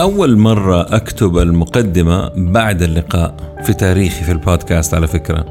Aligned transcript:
أول 0.00 0.38
مرة 0.38 0.96
أكتب 0.96 1.38
المقدمة 1.38 2.30
بعد 2.36 2.82
اللقاء 2.82 3.34
في 3.64 3.74
تاريخي 3.74 4.24
في 4.24 4.32
البودكاست 4.32 4.94
على 4.94 5.06
فكرة. 5.06 5.44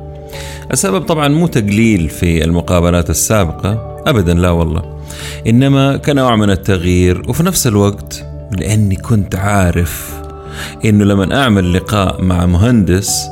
السبب 0.72 1.02
طبعا 1.02 1.28
مو 1.28 1.48
تقليل 1.48 2.10
في 2.10 2.44
المقابلات 2.44 3.10
السابقة 3.10 4.02
أبدا 4.08 4.34
لا 4.34 4.50
والله. 4.50 5.00
إنما 5.48 5.98
كنوع 5.98 6.36
من 6.36 6.50
التغيير 6.50 7.30
وفي 7.30 7.44
نفس 7.44 7.68
الوقت 7.68 8.26
لأني 8.60 8.96
كنت 8.96 9.36
عارف 9.36 10.22
إنه 10.86 11.06
لما 11.06 11.42
أعمل 11.42 11.74
لقاء 11.74 12.22
مع 12.22 12.46
مهندس 12.46 13.28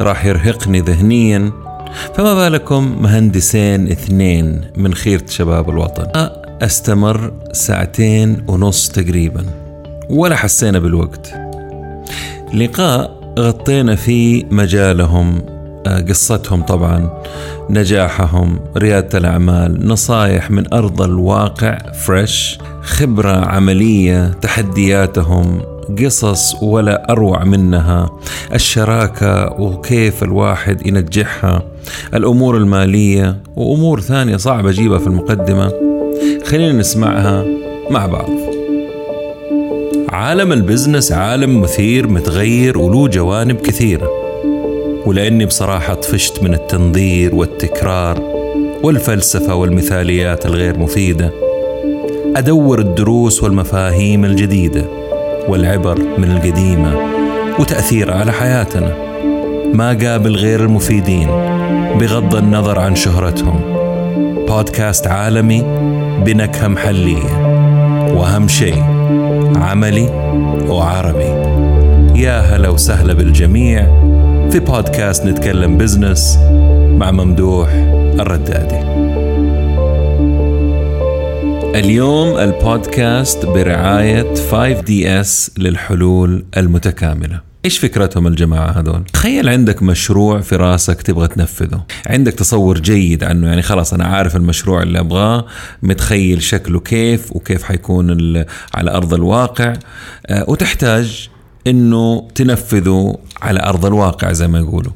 راح 0.00 0.24
يرهقني 0.24 0.80
ذهنيا. 0.80 1.52
فما 2.14 2.34
بالكم 2.34 3.02
مهندسين 3.02 3.90
اثنين 3.90 4.60
من 4.76 4.94
خيرة 4.94 5.24
شباب 5.28 5.70
الوطن؟ 5.70 6.30
أستمر 6.62 7.32
ساعتين 7.52 8.44
ونص 8.48 8.88
تقريبا. 8.88 9.63
ولا 10.10 10.36
حسينا 10.36 10.78
بالوقت. 10.78 11.34
لقاء 12.54 13.24
غطينا 13.38 13.96
فيه 13.96 14.44
مجالهم 14.50 15.42
آه، 15.86 16.00
قصتهم 16.00 16.62
طبعا 16.62 17.22
نجاحهم 17.70 18.60
ريادة 18.76 19.18
الأعمال 19.18 19.88
نصايح 19.88 20.50
من 20.50 20.74
أرض 20.74 21.02
الواقع 21.02 21.78
فريش 21.92 22.58
خبرة 22.82 23.46
عملية 23.46 24.26
تحدياتهم 24.42 25.62
قصص 26.04 26.62
ولا 26.62 27.10
أروع 27.10 27.44
منها 27.44 28.10
الشراكة 28.54 29.60
وكيف 29.60 30.22
الواحد 30.22 30.86
ينجحها 30.86 31.62
الأمور 32.14 32.56
المالية 32.56 33.36
وأمور 33.56 34.00
ثانية 34.00 34.36
صعب 34.36 34.66
أجيبها 34.66 34.98
في 34.98 35.06
المقدمة. 35.06 35.72
خلينا 36.44 36.72
نسمعها 36.72 37.44
مع 37.90 38.06
بعض. 38.06 38.53
عالم 40.14 40.52
البزنس 40.52 41.12
عالم 41.12 41.60
مثير 41.60 42.06
متغير 42.06 42.78
وله 42.78 43.08
جوانب 43.08 43.56
كثيرة. 43.56 44.10
ولأني 45.06 45.46
بصراحة 45.46 45.94
طفشت 45.94 46.42
من 46.42 46.54
التنظير 46.54 47.34
والتكرار 47.34 48.22
والفلسفة 48.82 49.54
والمثاليات 49.54 50.46
الغير 50.46 50.78
مفيدة. 50.78 51.30
أدور 52.36 52.78
الدروس 52.78 53.42
والمفاهيم 53.42 54.24
الجديدة 54.24 54.84
والعبر 55.48 55.98
من 56.18 56.30
القديمة 56.30 56.96
وتأثيرها 57.58 58.14
على 58.14 58.32
حياتنا. 58.32 58.94
ما 59.72 59.88
قابل 59.88 60.36
غير 60.36 60.60
المفيدين 60.60 61.28
بغض 62.00 62.34
النظر 62.34 62.78
عن 62.78 62.96
شهرتهم. 62.96 63.60
بودكاست 64.48 65.06
عالمي 65.06 65.62
بنكهة 66.24 66.68
محلية. 66.68 67.54
وأهم 68.14 68.48
شيء 68.48 68.93
عملي 69.56 70.08
وعربي 70.68 71.54
يا 72.20 72.40
هلا 72.40 72.68
وسهلا 72.68 73.12
بالجميع 73.12 73.84
في 74.50 74.58
بودكاست 74.58 75.26
نتكلم 75.26 75.78
بزنس 75.78 76.38
مع 76.98 77.10
ممدوح 77.10 77.68
الردادي. 78.20 78.94
اليوم 81.78 82.38
البودكاست 82.38 83.46
برعاية 83.46 84.34
5DS 84.34 85.50
للحلول 85.58 86.44
المتكاملة. 86.56 87.53
إيش 87.64 87.78
فكرتهم 87.78 88.26
الجماعة 88.26 88.70
هذول؟ 88.70 89.04
تخيل 89.12 89.48
عندك 89.48 89.82
مشروع 89.82 90.40
في 90.40 90.56
راسك 90.56 91.02
تبغى 91.02 91.28
تنفذه. 91.28 91.84
عندك 92.06 92.32
تصور 92.32 92.78
جيد 92.78 93.24
عنه 93.24 93.46
يعني 93.48 93.62
خلاص 93.62 93.94
أنا 93.94 94.04
عارف 94.04 94.36
المشروع 94.36 94.82
اللي 94.82 95.00
أبغاه 95.00 95.46
متخيل 95.82 96.42
شكله 96.42 96.80
كيف 96.80 97.36
وكيف 97.36 97.62
حيكون 97.62 98.36
على 98.74 98.90
أرض 98.90 99.14
الواقع 99.14 99.72
آه، 100.26 100.44
وتحتاج 100.48 101.28
إنه 101.66 102.28
تنفذه 102.34 103.18
على 103.42 103.60
أرض 103.60 103.86
الواقع 103.86 104.32
زي 104.32 104.48
ما 104.48 104.58
يقولوا. 104.58 104.92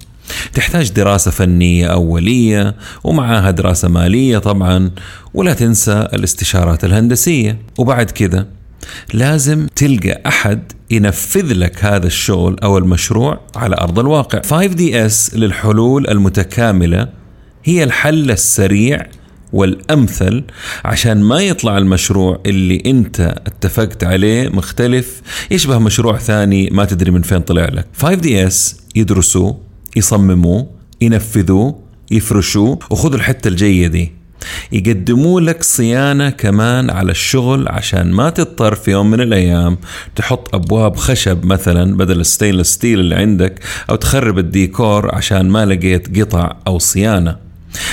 تحتاج 0.55 0.91
دراسة 0.91 1.31
فنية 1.31 1.87
أولية 1.87 2.75
ومعاها 3.05 3.51
دراسة 3.51 3.89
مالية 3.89 4.39
طبعا 4.39 4.91
ولا 5.35 5.55
تنسى 5.55 6.09
الاستشارات 6.13 6.85
الهندسية. 6.85 7.59
وبعد 7.79 8.11
كذا 8.11 8.58
لازم 9.15 9.67
تلقى 9.77 10.23
أحد 10.27 10.73
ينفذ 10.91 11.53
لك 11.53 11.85
هذا 11.85 12.07
الشغل 12.07 12.57
أو 12.63 12.79
المشروع 12.79 13.41
على 13.57 13.77
أرض 13.81 13.99
الواقع. 13.99 14.41
5DS 14.43 15.35
للحلول 15.35 16.09
المتكاملة 16.09 17.09
هي 17.65 17.85
الحل 17.85 18.31
السريع 18.31 19.07
والأمثل 19.53 20.45
عشان 20.85 21.23
ما 21.23 21.41
يطلع 21.43 21.79
المشروع 21.79 22.41
اللي 22.47 22.83
أنت 22.87 23.21
اتفقت 23.47 24.05
عليه 24.05 24.49
مختلف 24.49 25.23
يشبه 25.51 25.79
مشروع 25.79 26.19
ثاني 26.19 26.69
ما 26.71 26.85
تدري 26.85 27.11
من 27.11 27.23
فين 27.23 27.41
طلع 27.41 27.65
لك. 27.65 27.87
5DS 28.03 28.55
يدرسوه 28.95 29.61
يصمموه 29.97 30.71
ينفذوه 31.01 31.79
يفرشوه 32.11 32.79
وخذوا 32.91 33.17
الحتة 33.17 33.49
الجية 33.49 33.87
دي 33.87 34.13
يقدموا 34.73 35.41
لك 35.41 35.63
صيانة 35.63 36.31
كمان 36.31 36.91
على 36.91 37.11
الشغل 37.11 37.69
عشان 37.69 38.13
ما 38.13 38.31
تضطر 38.31 38.75
في 38.75 38.91
يوم 38.91 39.11
من 39.11 39.21
الأيام 39.21 39.79
تحط 40.17 40.55
أبواب 40.55 40.97
خشب 40.97 41.45
مثلا 41.45 41.97
بدل 41.97 42.21
ال 42.21 42.26
stainless 42.26 42.73
steel 42.73 43.01
اللي 43.01 43.15
عندك 43.15 43.61
أو 43.91 43.97
تخرب 43.97 44.39
الديكور 44.39 45.15
عشان 45.15 45.49
ما 45.49 45.67
لقيت 45.67 46.19
قطع 46.21 46.57
أو 46.67 46.79
صيانة. 46.79 47.37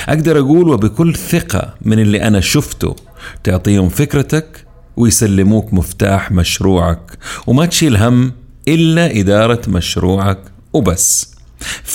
أقدر 0.10 0.40
أقول 0.40 0.70
وبكل 0.70 1.16
ثقة 1.16 1.74
من 1.82 2.00
اللي 2.00 2.22
أنا 2.24 2.40
شفته 2.40 2.96
تعطيهم 3.44 3.90
فكرتك 3.90 4.66
ويسلموك 4.98 5.74
مفتاح 5.74 6.32
مشروعك 6.32 7.18
وما 7.48 7.66
تشيل 7.66 7.98
هم 7.98 8.32
إلا 8.68 9.20
إدارة 9.20 9.62
مشروعك 9.68 10.40
وبس. 10.74 11.36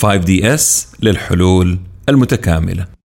5DS 0.01 0.61
للحلول 1.01 1.79
المتكاملة. 2.09 3.00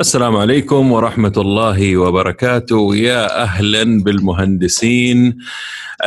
السلام 0.00 0.36
عليكم 0.36 0.92
ورحمة 0.92 1.32
الله 1.36 1.96
وبركاته. 1.96 2.96
يا 2.96 3.42
أهلا 3.42 4.02
بالمهندسين. 4.02 5.38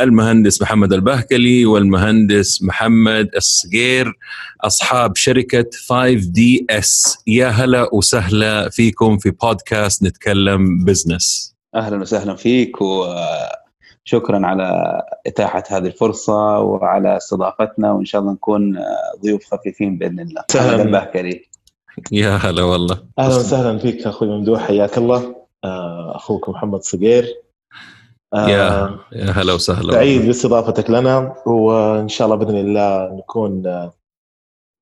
المهندس 0.00 0.62
محمد 0.62 0.92
البهكلي 0.92 1.66
والمهندس 1.66 2.62
محمد 2.62 3.30
الصقير 3.36 4.18
أصحاب 4.64 5.16
شركة 5.16 5.70
5DS 5.70 7.18
يا 7.26 7.48
هلا 7.48 7.94
وسهلا 7.94 8.68
فيكم 8.68 9.18
في 9.18 9.30
بودكاست 9.30 10.02
نتكلم 10.02 10.84
بزنس 10.84 11.54
أهلا 11.74 11.96
وسهلا 11.96 12.34
فيك 12.34 12.76
وشكرا 12.80 14.46
على 14.46 15.02
إتاحة 15.26 15.64
هذه 15.70 15.86
الفرصة 15.86 16.60
وعلى 16.60 17.16
استضافتنا 17.16 17.92
وإن 17.92 18.04
شاء 18.04 18.20
الله 18.20 18.32
نكون 18.32 18.78
ضيوف 19.22 19.54
خفيفين 19.54 19.98
بإذن 19.98 20.20
الله. 20.20 20.44
محمد 20.54 20.80
البهكلي. 20.80 21.53
يا 22.12 22.30
هلا 22.36 22.62
والله. 22.62 22.98
أهلا 23.18 23.36
وسهلا 23.36 23.78
فيك 23.78 24.06
أخوي 24.06 24.28
ممدوح 24.28 24.60
حياك 24.66 24.98
الله. 24.98 25.36
آه، 25.64 26.16
أخوك 26.16 26.48
محمد 26.48 26.82
صقير 26.82 27.34
آه، 28.34 28.48
يا 28.48 28.98
يا 29.12 29.30
هلا 29.30 29.52
وسهلا 29.52 29.92
سعيد 29.92 30.26
باستضافتك 30.26 30.90
لنا. 30.90 31.34
وان 31.46 32.08
شاء 32.08 32.26
الله 32.26 32.36
بإذن 32.36 32.56
الله 32.56 33.14
نكون 33.16 33.66
آه، 33.66 33.92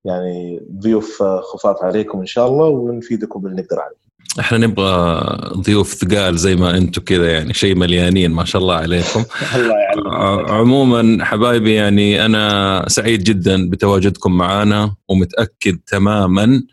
يعني 0.05 0.61
ضيوف 0.79 1.23
خفاف 1.23 1.83
عليكم 1.83 2.19
إن 2.19 2.25
شاء 2.25 2.47
الله 2.47 2.67
ونفيدكم 2.67 3.41
باللي 3.41 3.61
نقدر 3.61 3.79
عليه. 3.79 4.02
إحنا 4.39 4.57
نبغى 4.57 5.21
ضيوف 5.57 5.93
ثقال 5.93 6.37
زي 6.37 6.55
ما 6.55 6.77
أنتم 6.77 7.01
كذا 7.01 7.31
يعني 7.31 7.53
شيء 7.53 7.75
مليانين 7.75 8.31
ما 8.31 8.45
شاء 8.45 8.61
الله 8.61 8.75
عليكم. 8.75 9.23
الله 9.55 9.75
يعلمك. 9.75 10.49
عموما 10.49 11.25
حبايبي 11.25 11.73
يعني 11.73 12.25
أنا 12.25 12.85
سعيد 12.87 13.23
جدا 13.23 13.69
بتواجدكم 13.69 14.37
معنا 14.37 14.95
ومتأكد 15.09 15.79
تماما 15.87 16.63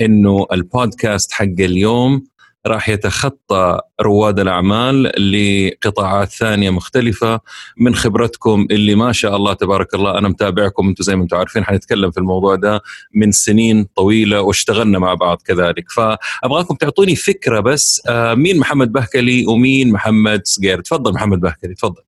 إنه 0.00 0.46
البودكاست 0.52 1.32
حق 1.32 1.44
اليوم 1.44 2.24
راح 2.66 2.88
يتخطى 2.88 3.80
رواد 4.00 4.40
الأعمال 4.40 5.02
لقطاعات 5.32 6.28
ثانية 6.28 6.70
مختلفة 6.70 7.40
من 7.76 7.94
خبرتكم 7.94 8.66
اللي 8.70 8.94
ما 8.94 9.12
شاء 9.12 9.36
الله 9.36 9.52
تبارك 9.52 9.94
الله 9.94 10.18
أنا 10.18 10.28
متابعكم 10.28 10.88
أنتم 10.88 11.04
زي 11.04 11.16
ما 11.16 11.22
أنتم 11.22 11.36
عارفين 11.36 11.64
حنتكلم 11.64 12.10
في 12.10 12.18
الموضوع 12.18 12.54
ده 12.54 12.80
من 13.14 13.32
سنين 13.32 13.86
طويلة 13.96 14.40
واشتغلنا 14.40 14.98
مع 14.98 15.14
بعض 15.14 15.42
كذلك. 15.42 15.90
فأبغاكم 15.90 16.74
تعطوني 16.74 17.16
فكرة 17.16 17.60
بس 17.60 18.02
آه، 18.08 18.34
مين 18.34 18.58
محمد 18.58 18.92
بهكلي 18.92 19.46
ومين 19.46 19.92
محمد 19.92 20.46
صقير 20.46 20.80
تفضل 20.80 21.12
محمد 21.14 21.40
بهكلي 21.40 21.74
تفضل. 21.74 22.02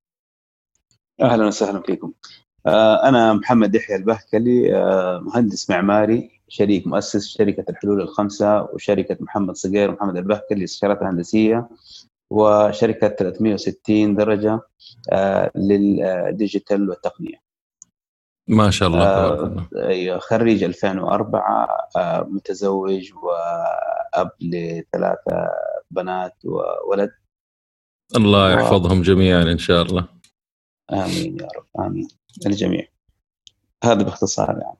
أهلا 1.21 1.47
وسهلا 1.47 1.81
فيكم. 1.85 2.11
آه، 2.65 3.09
أنا 3.09 3.33
محمد 3.33 3.75
يحيى 3.75 3.95
البهكلي 3.95 4.75
آه، 4.75 5.19
مهندس 5.19 5.69
معماري 5.69 6.32
شريك 6.53 6.87
مؤسس 6.87 7.27
شركة 7.27 7.65
الحلول 7.69 8.01
الخمسة 8.01 8.63
وشركة 8.63 9.17
محمد 9.19 9.55
صقير 9.55 9.91
ومحمد 9.91 10.17
البهكل 10.17 10.55
للاستشارات 10.55 11.01
الهندسية 11.01 11.69
وشركة 12.29 13.07
360 13.07 14.15
درجة 14.15 14.61
آه، 15.11 15.51
للديجيتال 15.55 16.89
والتقنية. 16.89 17.43
ما 18.47 18.71
شاء 18.71 18.89
الله 18.89 19.03
آه 19.03 19.67
أيوه 19.75 20.19
خريج 20.19 20.63
2004 20.63 21.67
آه 21.97 22.23
متزوج 22.29 23.13
وأب 23.13 24.31
لثلاثة 24.41 25.49
بنات 25.91 26.35
وولد. 26.45 27.11
الله 28.15 28.53
يحفظهم 28.53 28.99
و... 28.99 29.01
جميعا 29.01 29.41
إن 29.41 29.57
شاء 29.57 29.81
الله. 29.81 30.07
آمين 30.91 31.37
يا 31.39 31.47
رب 31.57 31.85
آمين. 31.85 32.07
الجميع. 32.45 32.87
هذا 33.83 34.03
باختصار 34.03 34.59
يعني 34.61 34.77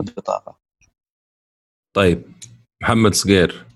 ببساطه 0.00 0.65
طيب 1.96 2.22
محمد 2.82 3.14
صقير 3.14 3.66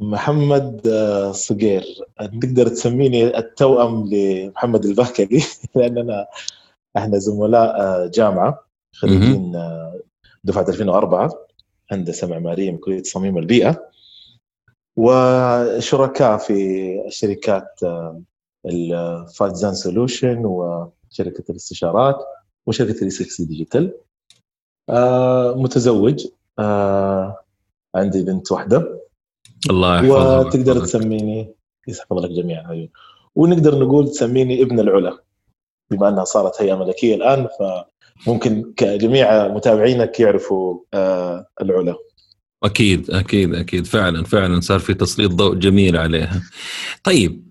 محمد 0.00 0.86
آه، 0.86 1.32
صقير 1.32 1.84
تقدر 2.18 2.68
تسميني 2.68 3.38
التوأم 3.38 4.10
لمحمد 4.12 4.84
البهكلي؟ 4.84 5.42
لأننا 5.76 6.26
إحنا 6.96 7.18
زملاء 7.18 7.80
آه، 7.80 8.06
جامعة 8.14 8.66
خريجين 8.94 9.56
آه، 9.56 10.00
دفعة 10.44 10.68
2004 10.68 11.46
هندسة 11.90 12.26
معمارية 12.26 12.70
من 12.70 12.78
كلية 12.78 13.00
تصميم 13.00 13.38
البيئة 13.38 13.90
وشركاء 14.96 16.38
في 16.38 16.54
الشركات 17.06 17.80
ال 18.66 18.84
Five 18.84 19.54
Design 19.54 19.74
Solution 19.74 20.42
وشركة 20.44 21.44
الاستشارات 21.50 22.16
وشركة 22.66 22.92
360 22.92 23.46
ديجيتال 23.46 23.92
متزوج. 25.56 26.26
عندي 27.94 28.22
بنت 28.22 28.52
واحدة 28.52 29.02
الله 29.70 29.96
يحفظها 29.96 30.38
وتقدر 30.38 30.78
تسميني 30.80 31.54
يحفظ 31.88 32.18
لك 32.18 32.30
جميعا 32.30 32.70
أيوه. 32.70 32.88
ونقدر 33.34 33.78
نقول 33.78 34.08
تسميني 34.08 34.62
ابن 34.62 34.80
العلا 34.80 35.18
بما 35.90 36.08
أنها 36.08 36.24
صارت 36.24 36.62
هيئه 36.62 36.74
ملكية 36.74 37.14
الآن 37.14 37.48
فممكن 38.26 38.72
جميع 38.80 39.48
متابعينك 39.48 40.20
يعرفوا 40.20 40.78
آه 40.94 41.46
العلا 41.62 41.96
أكيد 42.64 43.10
أكيد 43.10 43.54
أكيد 43.54 43.86
فعلا 43.86 44.24
فعلا 44.24 44.60
صار 44.60 44.78
في 44.78 44.94
تسليط 44.94 45.30
ضوء 45.30 45.54
جميل 45.54 45.96
عليها. 45.96 46.42
طيب 47.04 47.48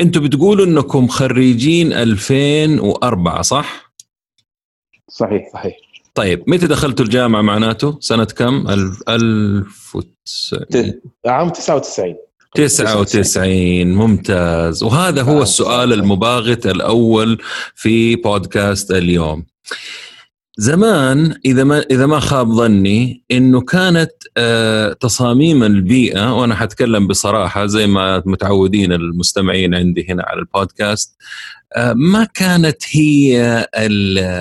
أنتم 0.00 0.24
بتقولوا 0.24 0.66
إنكم 0.66 1.08
خريجين 1.08 1.92
2004 1.92 3.42
صح؟ 3.42 3.92
صحيح 5.08 5.52
صحيح 5.52 5.76
طيب 6.14 6.44
متى 6.46 6.66
دخلتوا 6.66 7.04
الجامعة 7.04 7.42
معناته؟ 7.42 7.98
سنة 8.00 8.24
كم؟ 8.24 8.68
1900 8.68 11.00
عام 11.26 11.48
99 11.48 12.14
99 12.54 13.92
ممتاز. 13.92 14.82
وهذا 14.82 15.22
هو 15.22 15.42
السؤال 15.42 15.92
المباغت 15.92 16.66
الأول 16.66 17.38
في 17.74 18.16
بودكاست 18.16 18.90
اليوم. 18.90 19.46
زمان 20.58 21.34
إذا 21.44 21.64
ما 21.64 21.84
إذا 21.90 22.06
ما 22.06 22.20
خاب 22.20 22.52
ظني 22.52 23.24
إنه 23.30 23.60
كانت 23.60 24.10
آه 24.36 24.92
تصاميم 24.92 25.62
البيئة 25.62 26.40
وأنا 26.40 26.54
حتكلم 26.54 27.06
بصراحة 27.06 27.66
زي 27.66 27.86
ما 27.86 28.22
متعودين 28.26 28.92
المستمعين 28.92 29.74
عندي 29.74 30.06
هنا 30.08 30.22
على 30.26 30.40
البودكاست 30.40 31.16
آه 31.76 31.92
ما 31.92 32.24
كانت 32.34 32.76
هي 32.90 33.66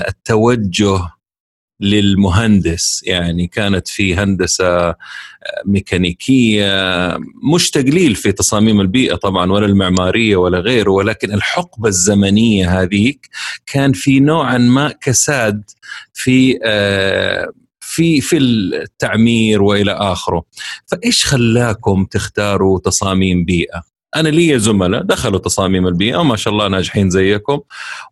التوجه 0.07 0.99
للمهندس 1.79 3.03
يعني 3.03 3.47
كانت 3.47 3.87
في 3.87 4.15
هندسة 4.15 4.95
ميكانيكية 5.65 7.17
مش 7.53 7.71
تقليل 7.71 8.15
في 8.15 8.31
تصاميم 8.31 8.81
البيئة 8.81 9.15
طبعا 9.15 9.51
ولا 9.51 9.65
المعمارية 9.65 10.35
ولا 10.35 10.59
غيره 10.59 10.91
ولكن 10.91 11.33
الحقبة 11.33 11.89
الزمنية 11.89 12.81
هذيك 12.81 13.29
كان 13.65 13.93
في 13.93 14.19
نوعا 14.19 14.57
ما 14.57 14.93
كساد 15.01 15.63
في 16.13 16.59
في 17.79 18.21
في 18.21 18.37
التعمير 18.37 19.61
وإلى 19.61 19.91
آخره. 19.91 20.43
فإيش 20.87 21.25
خلاكم 21.25 22.05
تختاروا 22.05 22.79
تصاميم 22.79 23.45
بيئة؟ 23.45 23.83
أنا 24.15 24.29
لي 24.29 24.59
زملاء 24.59 25.01
دخلوا 25.01 25.39
تصاميم 25.39 25.87
البيئة 25.87 26.17
وما 26.17 26.35
شاء 26.35 26.53
الله 26.53 26.67
ناجحين 26.67 27.09
زيكم. 27.09 27.59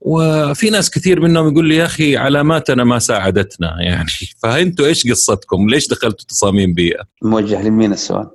وفي 0.01 0.69
ناس 0.69 0.89
كثير 0.89 1.19
منهم 1.19 1.51
يقول 1.51 1.67
لي 1.67 1.75
يا 1.75 1.85
أخي 1.85 2.17
علاماتنا 2.17 2.83
ما 2.83 2.99
ساعدتنا 2.99 3.81
يعني. 3.81 4.09
فأنتوا 4.43 4.85
إيش 4.85 5.07
قصتكم؟ 5.07 5.69
ليش 5.69 5.87
دخلتوا 5.87 6.25
تصاميم 6.27 6.73
بيئة؟ 6.73 7.03
موجه 7.21 7.61
لمين 7.61 7.93
السؤال؟ 7.93 8.27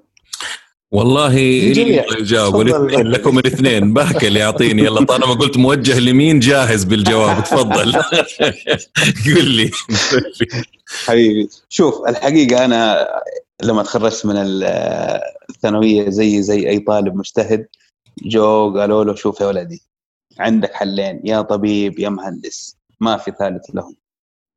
والله 0.90 1.36
الاثنين 1.36 3.08
لكم 3.08 3.38
الاثنين. 3.38 3.92
باك 3.92 4.24
اللي 4.24 4.38
يعطيني 4.40 4.82
يلا 4.82 5.04
طالما 5.04 5.34
قلت 5.34 5.56
موجه 5.56 6.00
لمين 6.00 6.40
جاهز 6.40 6.84
بالجواب. 6.84 7.44
تفضل. 7.44 7.92
قل 9.36 9.50
لي. 9.50 9.70
حبيبي 11.06 11.48
شوف 11.68 11.94
الحقيقة 12.08 12.64
أنا 12.64 13.08
لما 13.62 13.82
تخرجت 13.82 14.26
من 14.26 14.34
الثانوية 15.50 16.10
زي 16.10 16.42
زي 16.42 16.68
أي 16.68 16.78
طالب 16.78 17.14
مجتهد 17.14 17.68
جو 18.22 18.78
قالوا 18.78 19.04
له 19.04 19.14
شوف 19.14 19.40
يا 19.40 19.46
ولدي 19.46 19.82
عندك 20.38 20.72
حلين 20.72 21.20
يا 21.24 21.42
طبيب 21.42 21.98
يا 21.98 22.08
مهندس 22.08 22.76
ما 23.00 23.16
في 23.16 23.32
ثالث 23.38 23.70
لهم. 23.74 23.96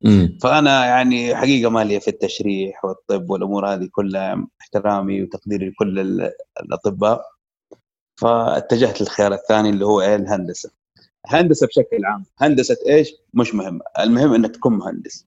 مم. 0.04 0.38
فأنا 0.42 0.86
يعني 0.86 1.36
حقيقة 1.36 1.70
ماليه 1.70 1.98
في 1.98 2.08
التشريح 2.08 2.84
والطب 2.84 3.30
والأمور 3.30 3.74
هذه 3.74 3.88
كلها 3.92 4.46
احترامي 4.60 5.22
وتقديري 5.22 5.68
لكل 5.68 6.30
الأطباء. 6.60 7.22
فاتجهت 8.20 9.00
للخيار 9.00 9.34
الثاني 9.34 9.70
اللي 9.70 9.86
هو 9.86 10.00
إيه؟ 10.00 10.16
الهندسة. 10.16 10.70
هندسة 11.26 11.66
بشكل 11.66 12.04
عام. 12.04 12.24
هندسة 12.38 12.76
إيش؟ 12.88 13.12
مش 13.34 13.54
مهم. 13.54 13.80
المهم 14.00 14.34
إنك 14.34 14.54
تكون 14.54 14.72
مهندس. 14.72 15.25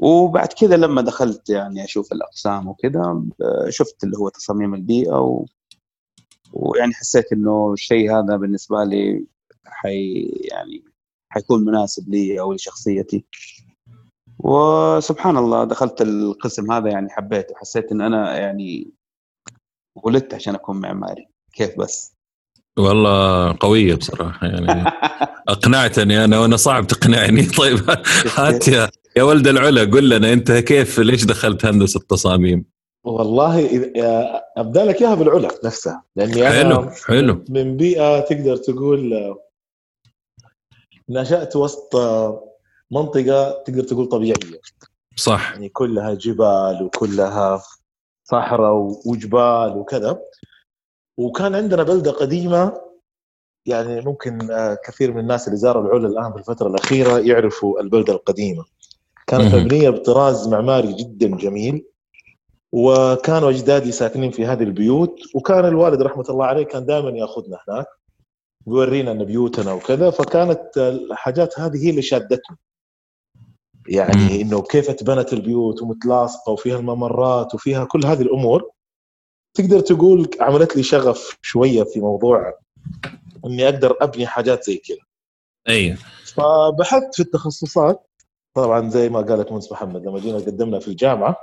وبعد 0.00 0.48
كذا 0.48 0.76
لما 0.76 1.02
دخلت 1.02 1.50
يعني 1.50 1.84
أشوف 1.84 2.12
الأقسام 2.12 2.68
وكذا 2.68 3.22
شفت 3.68 4.04
اللي 4.04 4.18
هو 4.18 4.28
تصاميم 4.28 4.74
البيئة 4.74 5.20
و... 5.20 5.44
ويعني 6.52 6.94
حسيت 6.94 7.32
إنه 7.32 7.72
الشيء 7.72 8.12
هذا 8.12 8.36
بالنسبة 8.36 8.84
لي 8.84 9.26
حي 9.66 10.22
يعني 10.52 10.84
حيكون 11.32 11.64
مناسب 11.64 12.08
لي 12.08 12.40
أو 12.40 12.52
لشخصيتي. 12.52 13.24
وسبحان 14.38 15.36
الله 15.36 15.64
دخلت 15.64 16.02
القسم 16.02 16.72
هذا 16.72 16.90
يعني 16.90 17.10
حبيته 17.10 17.54
حسيت 17.56 17.92
إن 17.92 18.00
أنا 18.00 18.38
يعني 18.38 18.90
ولدت 20.04 20.34
عشان 20.34 20.54
أكون 20.54 20.80
معماري. 20.80 21.28
كيف 21.52 21.78
بس؟ 21.78 22.12
والله 22.78 23.56
قوية 23.60 23.94
بصراحة 23.94 24.46
يعني. 24.46 24.90
أقنعتني 25.48 26.24
أنا 26.24 26.40
وأنا 26.40 26.56
صعب 26.56 26.86
تقنعني. 26.86 27.42
طيب 27.58 27.90
هات 28.36 28.68
يا 28.68 28.90
يا 29.16 29.22
ولد 29.22 29.48
العلا 29.48 29.80
قل 29.80 30.08
لنا 30.08 30.32
انت 30.32 30.52
كيف 30.52 30.98
ليش 30.98 31.24
دخلت 31.24 31.64
هندسة 31.64 32.00
تصاميم؟ 32.00 32.64
والله 33.04 33.70
أبدأ 34.56 34.84
لك 34.84 35.02
إياها 35.02 35.14
بالعلا 35.14 35.48
نفسها 35.64 36.04
لأني 36.16 36.48
أنا 36.48 36.52
حلو 36.52 36.90
حلو. 36.90 37.44
من 37.48 37.76
بيئة 37.76 38.20
تقدر 38.20 38.56
تقول 38.56 39.34
نشأت 41.08 41.56
وسط 41.56 41.96
منطقة 42.90 43.62
تقدر 43.66 43.82
تقول 43.82 44.06
طبيعية. 44.06 44.60
صح. 45.16 45.52
يعني 45.52 45.68
كلها 45.68 46.14
جبال 46.14 46.82
وكلها 46.82 47.62
صحراء 48.24 48.74
وجبال 49.06 49.76
وكذا. 49.76 50.22
وكان 51.18 51.54
عندنا 51.54 51.82
بلدة 51.82 52.10
قديمة 52.10 52.80
يعني 53.66 54.00
ممكن 54.00 54.38
كثير 54.84 55.12
من 55.12 55.20
الناس 55.20 55.46
اللي 55.46 55.58
زاروا 55.58 55.86
العلا 55.86 56.08
الآن 56.08 56.32
في 56.32 56.38
الفترة 56.38 56.68
الأخيرة 56.68 57.18
يعرفوا 57.18 57.80
البلدة 57.80 58.12
القديمة. 58.12 58.64
كانت 59.30 59.54
مبنيه 59.54 59.90
بطراز 59.90 60.48
معماري 60.48 60.92
جدا 60.92 61.36
جميل 61.36 61.86
وكانوا 62.72 63.50
أجدادي 63.50 63.92
ساكنين 63.92 64.30
في 64.30 64.46
هذه 64.46 64.62
البيوت 64.62 65.20
وكان 65.34 65.64
الوالد 65.64 66.02
رحمة 66.02 66.24
الله 66.30 66.44
عليه 66.44 66.62
كان 66.62 66.86
دائما 66.86 67.10
يأخذنا 67.10 67.58
هناك 67.68 67.86
ويورينا 68.66 69.12
إن 69.12 69.24
بيوتنا 69.24 69.72
وكذا 69.72 70.10
فكانت 70.10 70.78
الحاجات 70.78 71.60
هذه 71.60 71.84
هي 71.84 71.90
اللي 71.90 72.02
شادتني 72.02 72.56
يعني 73.88 74.42
إنه 74.42 74.62
كيف 74.62 74.90
اتبنت 74.90 75.32
البيوت 75.32 75.82
ومتلاصقة 75.82 76.52
وفيها 76.52 76.78
الممرات 76.78 77.54
وفيها 77.54 77.84
كل 77.84 78.06
هذه 78.06 78.22
الأمور 78.22 78.70
تقدر 79.54 79.80
تقول 79.80 80.30
عملت 80.40 80.76
لي 80.76 80.82
شغف 80.82 81.38
شوية 81.42 81.82
في 81.82 82.00
موضوع 82.00 82.58
إني 83.46 83.64
أقدر 83.68 83.96
أبني 84.00 84.26
حاجات 84.26 84.64
زي 84.64 84.76
كذا. 84.76 84.98
أيوه 85.68 85.96
فبحثت 86.24 87.14
في 87.14 87.22
التخصصات 87.22 88.09
طبعا 88.54 88.90
زي 88.90 89.08
ما 89.08 89.20
قالت 89.20 89.50
مهندس 89.50 89.72
محمد 89.72 90.06
لما 90.06 90.18
جينا 90.18 90.38
قدمنا 90.38 90.78
في 90.78 90.88
الجامعة 90.88 91.36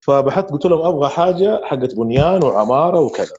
فبحثت 0.00 0.50
قلت 0.50 0.66
لهم 0.66 0.80
أبغى 0.86 1.08
حاجة 1.08 1.60
حقت 1.64 1.94
بنيان 1.94 2.44
وعمارة 2.44 3.00
وكذا. 3.00 3.34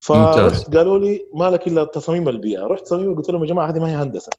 فرحت 0.00 0.76
قالوا 0.76 0.98
لي 0.98 1.26
ما 1.34 1.50
لك 1.50 1.66
إلا 1.66 1.84
تصاميم 1.84 2.28
البيئة. 2.28 2.66
رحت 2.66 2.82
تصاميم 2.82 3.14
قلت 3.14 3.30
لهم 3.30 3.44
يا 3.44 3.48
جماعة 3.48 3.70
هذه 3.70 3.78
ما 3.78 3.90
هي 3.90 3.94
هندسة. 3.94 4.30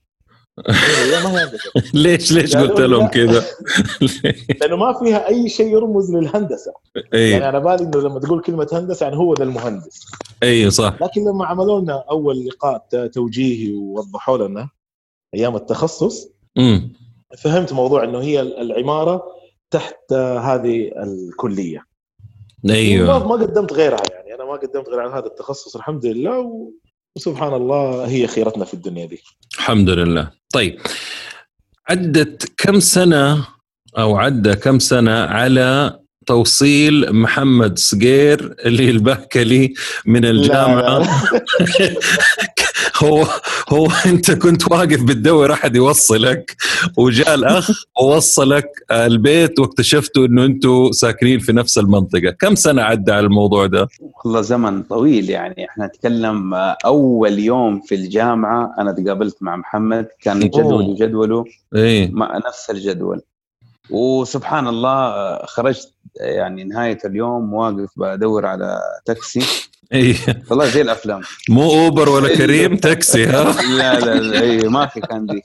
ما 0.68 0.74
هي 1.32 1.44
هندسة. 1.44 1.72
ليش 2.04 2.32
ليش 2.32 2.58
قلت 2.58 2.80
لهم 2.80 3.08
كذا؟ 3.08 3.46
لأنه 4.62 4.76
ما 4.76 4.94
فيها 4.94 5.28
أي 5.28 5.50
شيء 5.50 5.74
يرمز 5.74 6.16
للهندسة. 6.16 6.74
أي. 7.14 7.30
يعني 7.30 7.50
أنا 7.50 7.60
بالي 7.60 7.84
إنه 7.84 8.00
لما 8.00 8.20
تقول 8.20 8.42
كلمة 8.42 8.68
هندسة 8.72 9.04
يعني 9.04 9.18
هو 9.18 9.34
ذا 9.34 9.44
المهندس. 9.44 10.06
اي 10.44 10.72
صح. 10.72 10.94
لكن 11.02 11.22
لما 11.22 11.46
عملوا 11.46 11.82
لنا 11.82 12.04
أول 12.10 12.46
لقاء 12.46 13.08
توجيهي 13.14 13.74
ووضحوا 13.74 14.38
لنا 14.38 14.70
أيام 15.36 15.56
التخصص 15.56 16.28
امم 16.58 16.94
فهمت 17.38 17.74
موضوع 17.74 18.04
إنه 18.04 18.20
هي 18.20 18.42
العمارة 18.42 19.24
تحت 19.72 20.14
هذه 20.14 20.92
الكلية. 21.04 21.86
أيوه. 22.70 23.28
ما 23.28 23.36
قدمت 23.36 23.74
غيرها 23.74 24.02
يعني. 24.12 24.36
أنا 24.36 24.46
ما 24.46 24.52
قدمت 24.52 24.90
غير 24.90 25.00
عن 25.00 25.12
هذا 25.12 25.26
التخصص 25.26 25.76
الحمد 25.76 26.06
لله. 26.06 26.72
وسبحان 27.16 27.54
الله 27.54 28.08
هي 28.08 28.28
خيرتنا 28.28 28.66
في 28.66 28.74
الدنيا 28.74 29.06
دي. 29.06 29.22
الحمد 29.56 29.90
لله. 29.90 30.32
طيب 30.54 30.80
عدت 31.90 32.52
كم 32.58 32.80
سنة 32.80 33.48
أو 33.98 34.16
عدى 34.16 34.56
كم 34.56 34.80
سنة 34.80 35.26
على 35.26 36.00
توصيل 36.26 37.14
محمد 37.16 37.80
صقير 37.80 38.56
اللي 38.66 38.90
البهكلي 38.90 39.74
من 40.06 40.26
الجامعة. 40.26 41.00
لا 41.00 41.04
لا. 41.04 41.08
هو 43.04 43.28
هو 43.70 43.88
أنت 44.06 44.32
كنت 44.32 44.72
واقف 44.72 45.04
بتدور 45.04 45.54
احد 45.54 45.76
يوصلك. 45.76 46.56
وجاء 46.98 47.36
الأخ 47.36 47.84
ووصلك 48.02 48.70
البيت 48.92 49.60
واكتشفتوا 49.60 50.26
إنه 50.26 50.46
أنتم 50.46 50.92
ساكنين 50.92 51.40
في 51.40 51.54
نفس 51.54 51.78
المنطقة، 51.78 52.30
كم 52.30 52.56
سنة 52.56 52.82
عدى 52.82 53.12
على 53.12 53.26
الموضوع 53.26 53.66
ده؟ 53.66 53.88
والله 54.26 54.42
زمن 54.42 54.84
طويل 54.84 55.30
يعني. 55.30 55.66
إحنا 55.70 55.86
نتكلم 55.86 56.54
أول 56.86 57.40
يوم 57.40 57.82
في 57.82 57.96
الجامعة 57.96 58.76
أنا 58.80 58.92
تقابلت 58.92 59.38
مع 59.42 59.56
محمد 59.56 60.08
كان 60.22 60.40
جدولي 60.40 60.94
جدوله. 60.94 61.46
إيه. 61.76 62.12
مع 62.12 62.38
نفس 62.48 62.70
الجدول. 62.70 63.22
وسبحان 63.92 64.68
الله 64.68 65.38
خرجت 65.46 65.94
يعني 66.16 66.64
نهاية 66.64 66.98
اليوم 67.06 67.54
واقف 67.54 67.90
بدور 67.98 68.46
على 68.46 68.80
تاكسي. 69.06 69.46
إيه. 69.94 70.16
والله 70.50 70.66
زي 70.66 70.82
الأفلام. 70.82 71.22
مو 71.50 71.64
أوبر 71.72 72.10
ولا 72.10 72.36
كريم 72.38 72.78
تاكسي 72.78 73.26
ها؟ 73.26 73.44
لا 73.78 74.00
لا 74.00 74.14
لا 74.16 74.42
أي 74.42 74.58
ما 74.58 74.88
في 74.88 75.00
كان 75.02 75.26
ذيك 75.32 75.44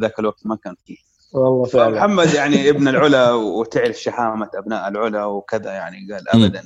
ذاك 0.00 0.18
الوقت 0.18 0.46
ما 0.46 0.56
كان 0.64 0.74
في 0.86 0.96
والله 1.32 1.64
فعلا. 1.64 1.96
محمد 1.98 2.34
يعني 2.34 2.70
ابن 2.70 2.88
العلا 2.88 3.32
وتعرف 3.32 3.96
شحامة 3.96 4.48
أبناء 4.54 4.88
العلا 4.88 5.24
وكذا 5.24 5.70
يعني 5.70 5.96
قال 6.12 6.28
ابدا. 6.28 6.62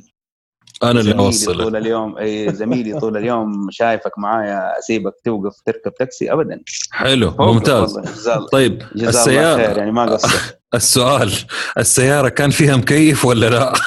أنا 0.82 1.00
اللي 1.00 1.14
اوصلك 1.14 1.62
طول 1.62 1.76
اليوم 1.76 2.18
إي 2.18 2.54
زميلي 2.54 3.00
طول 3.00 3.16
اليوم 3.16 3.70
شايفك 3.70 4.18
معايا 4.18 4.78
أسيبك 4.78 5.14
توقف 5.24 5.60
تركب 5.66 5.94
تاكسي 5.94 6.32
ابدا 6.32 6.60
حلو 6.90 7.34
ممتاز 7.38 7.98
جزاه 7.98 8.46
طيب 8.52 8.82
جزاه 8.94 9.08
الله 9.08 9.08
السيارة 9.08 9.66
خير 9.66 9.78
يعني 9.78 9.92
ما 9.92 10.04
قصر 10.04 10.38
السؤال 10.74 11.32
السيارة 11.78 12.28
كان 12.28 12.50
فيها 12.50 12.76
مكيف 12.76 13.24
ولا 13.24 13.50
لا؟ 13.50 13.72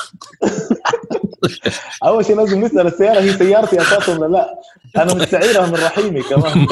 أول 2.04 2.26
شيء 2.26 2.36
لازم 2.38 2.66
نسأل 2.66 2.88
السيارة 2.88 3.20
هي 3.20 3.34
سيارتي 3.34 3.82
أساسا 3.82 4.18
ولا 4.18 4.28
لا؟ 4.28 4.60
أنا 4.98 5.14
مستعيرها 5.14 5.68
من 5.68 5.74
رحيمي 5.74 6.22
كمان 6.24 6.58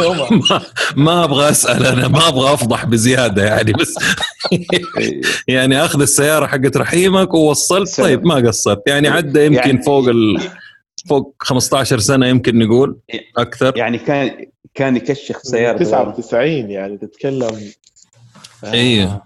ما, 0.49 0.61
ما 0.95 1.23
أبغى 1.23 1.49
أسأل 1.49 1.85
أنا 1.85 2.07
ما 2.07 2.27
أبغى 2.27 2.53
أفضح 2.53 2.85
بزيادة 2.85 3.45
يعني 3.45 3.71
بس. 3.73 3.95
يعني 5.47 5.85
أخذ 5.85 6.01
السيارة 6.01 6.47
حقت 6.47 6.77
رحيمك 6.77 7.33
ووصلت. 7.33 8.01
طيب 8.01 8.25
ما 8.25 8.35
قصرت. 8.35 8.81
يعني 8.88 9.07
عدى 9.07 9.45
يمكن 9.45 9.57
يعني- 9.69 9.83
فوق 9.83 10.07
ال... 10.07 10.41
فوق 11.09 11.35
15 11.39 11.99
سنة 11.99 12.27
يمكن 12.27 12.59
نقول 12.59 12.97
أكثر. 13.38 13.77
يعني 13.77 13.97
كان 13.97 14.45
كان 14.73 14.95
يكشخ 14.95 15.39
سيارته 15.39 15.83
99 15.85 16.47
يعني 16.71 16.97
تتكلم. 16.97 17.59
إيه. 18.63 19.23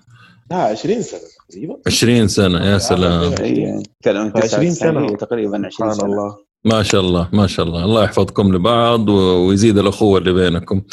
لا 0.52 0.58
20 0.58 1.02
سنة 1.02 1.20
تقريبا. 1.50 1.76
20 1.88 2.28
سنة 2.28 2.66
يا 2.66 2.78
سلام. 2.78 3.34
اي 3.42 3.84
كان 4.04 4.32
20 4.36 4.72
سنة. 4.72 5.16
تقريبا 5.18 5.58
20 5.58 5.72
سبحان 5.72 5.94
سنة. 5.94 6.06
الله. 6.06 6.38
ما 6.66 6.84
شاء 6.84 7.02
الله 7.02 7.30
ما 7.34 7.48
شاء 7.48 7.66
الله. 7.66 7.86
الله 7.86 8.04
يحفظكم 8.04 8.56
لبعض 8.56 9.10
ويزيد 9.10 9.78
الأخوة 9.78 10.20
اللي 10.20 10.34
بينكم. 10.34 10.76
يا 10.76 10.84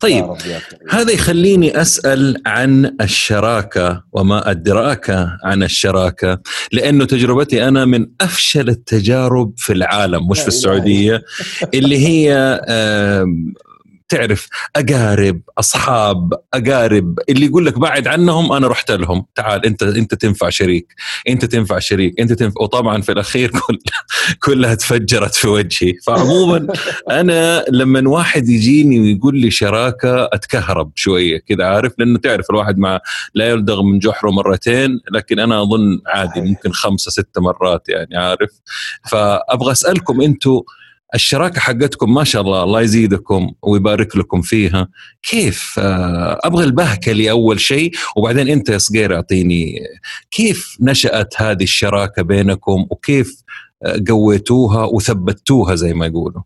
طيب 0.00 0.24
رب 0.24 0.36
يا 0.36 0.58
كريم. 0.58 0.80
هذا 0.90 1.12
يخليني 1.12 1.80
أسأل 1.80 2.36
عن 2.46 2.96
الشراكة 3.00 4.02
وما 4.12 4.50
أدراك 4.50 5.10
عن 5.44 5.62
الشراكة 5.62 6.38
لأنه 6.72 7.04
تجربتي 7.04 7.68
أنا 7.68 7.84
من 7.84 8.06
أفشل 8.20 8.68
التجارب 8.68 9.52
في 9.56 9.72
العالم 9.72 10.28
مش 10.28 10.38
في 10.38 10.44
إله 10.44 10.48
السعودية 10.56 11.22
اللي 11.74 11.98
هي 12.08 12.60
تعرف 14.08 14.48
أقارب 14.76 15.40
أصحاب 15.58 16.32
أقارب 16.54 17.18
اللي 17.28 17.46
يقول 17.46 17.66
لك 17.66 17.78
بعد 17.78 18.06
عنهم 18.08 18.52
أنا 18.52 18.68
رحت 18.68 18.90
لهم. 18.90 19.26
تعال 19.34 19.66
أنت 19.66 19.82
أنت 19.82 20.14
تنفع 20.14 20.48
شريك 20.48 20.94
أنت 21.28 21.44
تنفع 21.44 21.78
شريك 21.78 22.20
أنت 22.20 22.32
تنفع 22.32 22.60
وطبعا 22.60 23.02
في 23.02 23.12
الأخير 23.12 23.50
كل 23.66 23.78
كلها 24.42 24.74
تفجرت 24.74 25.34
في 25.34 25.48
وجهي. 25.48 25.94
فعموما 26.06 26.66
أنا 27.10 27.64
لما 27.70 28.08
واحد 28.08 28.48
يجيني 28.48 29.00
ويقول 29.00 29.36
لي 29.36 29.50
شراكة 29.50 30.24
أتكهرب 30.24 30.92
شوية 30.94 31.38
كذا 31.38 31.64
عارف؟ 31.64 31.92
لأنه 31.98 32.18
تعرف 32.18 32.50
الواحد 32.50 32.78
مع 32.78 33.00
لا 33.34 33.48
يلدغ 33.48 33.82
من 33.82 33.98
جحره 33.98 34.30
مرتين 34.30 35.00
لكن 35.12 35.38
أنا 35.38 35.62
أظن 35.62 36.00
عادي. 36.06 36.40
ممكن 36.40 36.72
خمسة 36.72 37.10
ست 37.10 37.38
مرات 37.38 37.88
يعني 37.88 38.16
عارف؟ 38.16 38.50
فأبغى 39.10 39.72
أسألكم 39.72 40.20
أنتم 40.20 40.60
الشراكة 41.16 41.60
حقتكم 41.60 42.14
ما 42.14 42.24
شاء 42.24 42.42
الله 42.42 42.62
الله 42.62 42.80
يزيدكم 42.80 43.52
ويبارك 43.62 44.16
لكم 44.16 44.42
فيها. 44.42 44.88
كيف 45.22 45.74
آه، 45.78 46.38
أبغى 46.44 46.64
البهكلي 46.64 47.30
اول 47.30 47.60
شيء 47.60 47.92
وبعدين 48.16 48.48
أنت 48.48 48.68
يا 48.68 48.78
صقير 48.78 49.16
أعطيني 49.16 49.80
كيف 50.30 50.76
نشأت 50.80 51.34
هذه 51.42 51.62
الشراكة 51.62 52.22
بينكم؟ 52.22 52.86
وكيف 52.90 53.42
آه، 53.84 54.02
قويتوها 54.08 54.84
وثبتوها 54.84 55.74
زي 55.74 55.94
ما 55.94 56.06
يقولوا؟ 56.06 56.42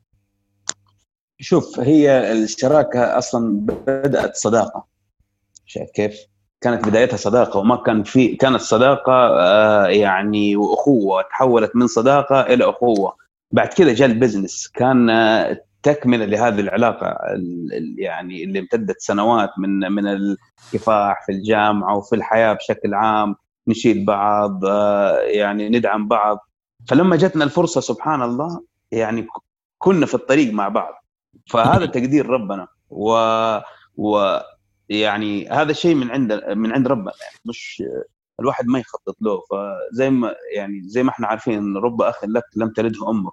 شوف 1.41 1.81
هي 1.81 2.33
الشراكة 2.33 3.19
أصلا 3.19 3.61
بدأت 3.87 4.37
صداقة. 4.37 4.85
شايف 5.67 5.91
كيف؟ 5.95 6.15
كانت 6.61 6.89
بدايتها 6.89 7.17
صداقة 7.17 7.59
وما 7.59 7.77
كان 7.77 8.03
في 8.03 8.37
كانت 8.37 8.61
صداقة 8.61 9.12
آه، 9.12 9.87
يعني 9.87 10.57
واخوه 10.57 11.23
تحولت 11.23 11.71
من 11.77 11.87
صداقة 11.87 12.41
إلى 12.41 12.71
أخوة. 12.71 13.21
بعد 13.52 13.69
كذا 13.69 13.95
جاء 13.95 14.09
البزنس. 14.09 14.69
كان 14.69 15.11
آه، 15.11 15.61
تكمله 15.83 16.25
لهذه 16.25 16.61
العلاقة 16.61 17.07
ال- 17.07 17.73
ال- 17.73 17.95
يعني 17.99 18.45
اللي 18.45 18.59
امتدت 18.59 19.00
سنوات 19.00 19.50
من 19.59 19.92
من 19.92 20.07
الكفاح 20.07 21.26
في 21.26 21.33
الجامعة 21.33 21.97
وفي 21.97 22.16
الحياة 22.16 22.52
بشكل 22.52 22.95
عام 22.95 23.37
نشيل 23.69 24.04
بعض 24.04 24.64
آه، 24.64 25.19
يعني 25.19 25.69
ندعم 25.69 26.09
بعض. 26.09 26.49
فلما 26.88 27.16
جتنا 27.16 27.45
الفرصة 27.45 27.80
سبحان 27.80 28.23
الله 28.23 28.62
يعني 28.92 29.26
كنا 29.78 30.07
في 30.07 30.14
الطريق 30.14 30.52
مع 30.52 30.69
بعض. 30.69 31.04
فهذا 31.50 31.87
تقدير 31.97 32.26
ربنا. 32.26 32.66
و 32.90 33.12
و 33.97 34.38
يعني 34.88 35.49
هذا 35.49 35.73
شيء 35.73 35.95
من 35.95 36.11
عند 36.11 36.33
من 36.49 36.73
عند 36.73 36.88
ربنا. 36.88 37.12
يعني 37.23 37.37
مش 37.45 37.83
الواحد 38.41 38.67
ما 38.67 38.79
يخطط 38.79 39.17
له. 39.21 39.41
فزي 39.51 40.11
ما 40.11 40.35
يعني 40.57 40.83
زي 40.85 41.03
ما 41.03 41.11
إحنا 41.11 41.27
عارفين 41.27 41.77
رب 41.77 42.03
أخ 42.03 42.25
لك 42.25 42.45
لم 42.57 42.69
تلده 42.71 43.11
أمك. 43.11 43.33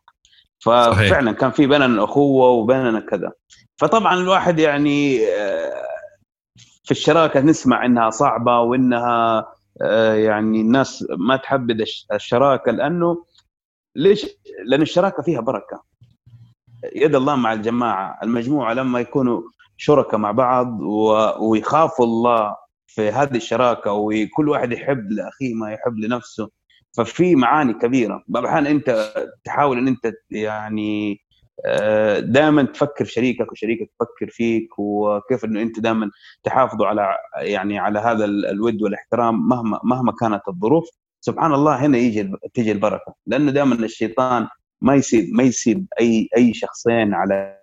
ففعلا 0.65 1.31
كان 1.31 1.51
في 1.51 1.67
بيننا 1.67 2.03
أخوة 2.03 2.47
وبيننا 2.49 2.99
كذا. 2.99 3.31
فطبعا 3.77 4.13
الواحد 4.15 4.59
يعني 4.59 5.27
آه، 5.27 5.83
في 6.83 6.91
الشراكة 6.91 7.39
نسمع 7.41 7.85
إنها 7.85 8.09
صعبة 8.09 8.59
وإنها 8.59 9.45
آه، 9.81 10.13
يعني 10.13 10.61
الناس 10.61 11.05
ما 11.17 11.35
تحبذ 11.37 11.81
الش- 11.81 12.07
الشراكة 12.13 12.71
لأنه 12.71 13.25
ليش؟ 13.95 14.25
لأن 14.65 14.81
الشراكة 14.81 15.23
فيها 15.23 15.41
بركة. 15.41 15.83
يد 16.95 17.15
الله 17.15 17.35
مع 17.35 17.53
الجماعة. 17.53 18.19
المجموعة 18.23 18.73
لما 18.73 18.99
يكونوا 18.99 19.41
شركاء 19.77 20.19
مع 20.19 20.31
بعض 20.31 20.81
و- 20.81 21.49
ويخافوا 21.49 22.05
الله 22.05 22.55
في 22.87 23.09
هذه 23.09 23.35
الشراكة 23.35 23.91
وكل 23.93 24.49
واحد 24.49 24.71
يحب 24.71 25.11
لأخيه 25.11 25.53
ما 25.53 25.71
يحب 25.73 25.97
لنفسه. 25.97 26.49
ففي 26.97 27.35
معاني 27.35 27.73
كبيرة. 27.73 28.23
بعض 28.27 28.43
الاحيان 28.43 28.67
أنت 28.67 29.13
تحاول 29.43 29.77
أن 29.77 29.87
أنت 29.87 30.13
يعني 30.31 31.19
دائما 32.19 32.63
تفكر 32.63 33.05
شريكك 33.05 33.51
وشريكك 33.51 33.91
تفكر 33.99 34.29
فيك 34.29 34.79
وكيف 34.79 35.45
إنه 35.45 35.61
أنت 35.61 35.79
دائما 35.79 36.11
تحافظوا 36.43 36.87
على 36.87 37.15
يعني 37.37 37.79
على 37.79 37.99
هذا 37.99 38.25
ال- 38.25 38.45
الود 38.45 38.81
والاحترام 38.81 39.47
مهما 39.47 39.79
مهما 39.83 40.11
كانت 40.19 40.41
الظروف. 40.47 40.89
سبحان 41.21 41.53
الله 41.53 41.85
هنا 41.85 41.97
يجي 41.97 42.31
تيجي 42.53 42.71
البركة. 42.71 43.15
لأنه 43.27 43.51
دائما 43.51 43.75
الشيطان 43.75 44.47
ما 44.81 44.95
يسيب 44.95 45.33
ما 45.33 45.43
يسيب 45.43 45.87
أي 45.99 46.29
أي 46.37 46.53
شخصين 46.53 47.13
على 47.13 47.61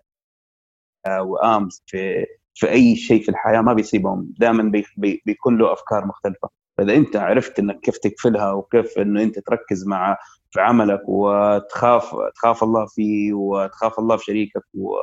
وام 1.21 1.69
في 1.87 2.27
في 2.55 2.71
أي 2.71 2.97
شيء 2.97 3.23
في 3.23 3.29
الحياة 3.29 3.61
ما 3.61 3.73
بيسيبهم. 3.73 4.35
دائما 4.39 4.63
بي 4.63 4.85
بي 4.97 5.23
بيكون 5.27 5.59
له 5.59 5.73
أفكار 5.73 6.07
مختلفة. 6.07 6.49
فإذا 6.79 6.95
أنت 6.95 7.17
عرفت 7.17 7.59
إنك 7.59 7.81
كيف 7.81 7.99
تقفلها 7.99 8.53
وكيف 8.53 8.99
إنه 8.99 9.23
أنت 9.23 9.39
تركز 9.39 9.87
مع 9.87 10.17
في 10.51 10.61
عملك 10.61 11.03
وتخاف 11.09 12.15
تخاف 12.35 12.65
الله 12.65 12.87
فيه 12.87 13.33
وتخاف 13.33 13.99
الله 13.99 14.17
في 14.17 14.25
شريكك 14.25 14.65
و 14.75 14.95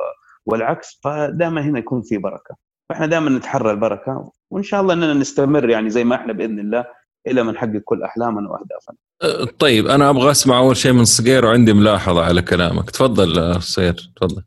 والعكس 0.46 1.00
فدائما 1.04 1.62
هنا 1.62 1.78
يكون 1.78 2.02
في 2.02 2.18
بركة. 2.18 2.56
فإحنا 2.88 3.06
دائما 3.06 3.30
نتحرى 3.30 3.70
البركة 3.70 4.32
وإن 4.50 4.62
شاء 4.62 4.80
الله 4.80 4.94
إننا 4.94 5.14
نستمر 5.14 5.70
يعني 5.70 5.90
زي 5.90 6.04
ما 6.04 6.16
إحنا 6.16 6.32
بإذن 6.32 6.58
الله 6.58 6.84
إلى 7.26 7.42
ما 7.42 7.52
نحقق 7.52 7.80
كل 7.84 8.02
أحلامنا 8.02 8.50
وأهدافنا. 8.50 8.96
طيب 9.58 9.86
أنا 9.86 10.10
أبغى 10.10 10.30
أسمع 10.30 10.58
أول 10.58 10.76
شيء 10.76 10.92
من 10.92 11.04
صقير 11.04 11.44
وعندي 11.44 11.72
ملاحظة 11.72 12.24
على 12.24 12.42
كلامك. 12.42 12.90
تفضل 12.90 13.38
أه، 13.38 13.58
صقير 13.58 14.12
تفضل. 14.16 14.42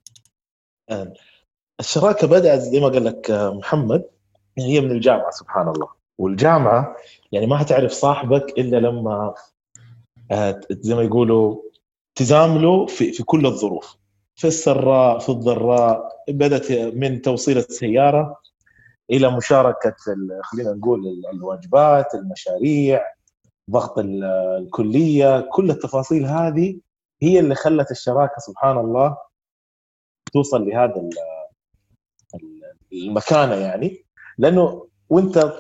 الشراكة 1.80 2.28
بدأت 2.28 2.60
زي 2.60 2.80
ما 2.80 2.88
قال 2.88 3.06
لك 3.06 3.32
آه، 3.32 3.54
محمد 3.54 4.04
هي 4.58 4.82
من 4.82 4.92
الجامعة 4.92 5.32
سبحان 5.32 5.68
الله 5.68 5.88
والجامعة 6.18 6.96
يعني 7.32 7.48
ما 7.48 7.62
هتعرف 7.62 7.92
صاحبك 7.92 8.60
إلا 8.60 8.78
لما 8.78 9.34
آه، 10.32 10.62
زي 10.72 10.96
ما 10.96 11.02
يقولوا 11.02 11.62
تزامله 12.16 12.86
في 12.86 13.12
في 13.12 13.24
كل 13.24 13.46
الظروف. 13.46 13.98
في 14.36 14.48
السراء 14.48 15.20
في 15.20 15.30
الضراء 15.30 16.10
بدأت 16.30 16.72
من 16.72 17.22
توصيل 17.22 17.58
السيارة 17.58 18.40
إلى 19.12 19.38
مشاركة 19.38 19.96
خلينا 20.44 20.74
نقول 20.74 21.02
الواجبات 21.34 22.16
المشاريع 22.16 23.02
ضغط 23.72 24.00
الكلية 24.00 25.40
كل 25.52 25.70
التفاصيل 25.72 26.26
هذه 26.26 26.80
هي 27.22 27.40
اللي 27.40 27.56
خلت 27.56 27.92
الشراكة 27.92 28.40
سبحان 28.40 28.78
الله 28.78 29.18
توصل 30.34 30.68
لهذا 30.68 30.96
المكانه 33.04 33.56
يعني 33.56 34.06
لأنه 34.38 34.88
وأنت 35.10 35.54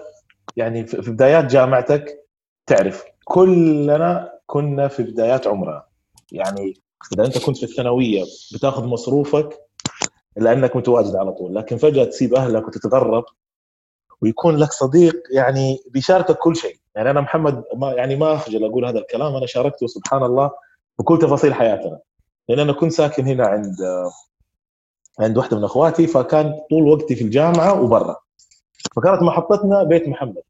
يعني 0.55 0.87
في 0.87 1.11
بدايات 1.11 1.45
جامعتك 1.45 2.25
تعرف 2.65 3.03
كلنا 3.23 4.31
كنا 4.45 4.87
في 4.87 5.03
بدايات 5.03 5.47
عمرنا. 5.47 5.83
يعني 6.31 6.73
إذا 7.13 7.25
أنت 7.25 7.37
كنت 7.37 7.57
في 7.57 7.63
الثانوية 7.63 8.23
بتاخذ 8.53 8.85
مصروفك 8.85 9.59
لأنك 10.37 10.75
متواجد 10.75 11.15
على 11.15 11.31
طول 11.31 11.55
لكن 11.55 11.77
فجأة 11.77 12.03
تسيب 12.03 12.33
أهلك 12.33 12.67
وتتغرب 12.67 13.23
ويكون 14.21 14.57
لك 14.57 14.71
صديق 14.71 15.15
يعني 15.31 15.79
بيشاركك 15.89 16.37
كل 16.37 16.55
شيء. 16.55 16.77
يعني 16.95 17.09
أنا 17.11 17.21
محمد 17.21 17.63
ما 17.75 17.93
يعني 17.93 18.15
ما 18.15 18.33
أخجل 18.33 18.65
أقول 18.65 18.85
هذا 18.85 18.99
الكلام 18.99 19.35
أنا 19.35 19.45
شاركته 19.45 19.87
سبحان 19.87 20.23
الله 20.23 20.51
بكل 20.99 21.19
تفاصيل 21.19 21.53
حياتنا. 21.53 21.99
لأن 22.49 22.59
أنا 22.59 22.73
كنت 22.73 22.91
ساكن 22.91 23.27
هنا 23.27 23.47
عند 23.47 23.75
عند 25.19 25.37
واحدة 25.37 25.57
من 25.57 25.63
أخواتي 25.63 26.07
فكان 26.07 26.59
طول 26.69 26.87
وقتي 26.87 27.15
في 27.15 27.23
الجامعة 27.23 27.81
وبرا. 27.81 28.15
فكانت 28.95 29.21
محطتنا 29.21 29.83
بيت 29.83 30.07
محمد. 30.07 30.43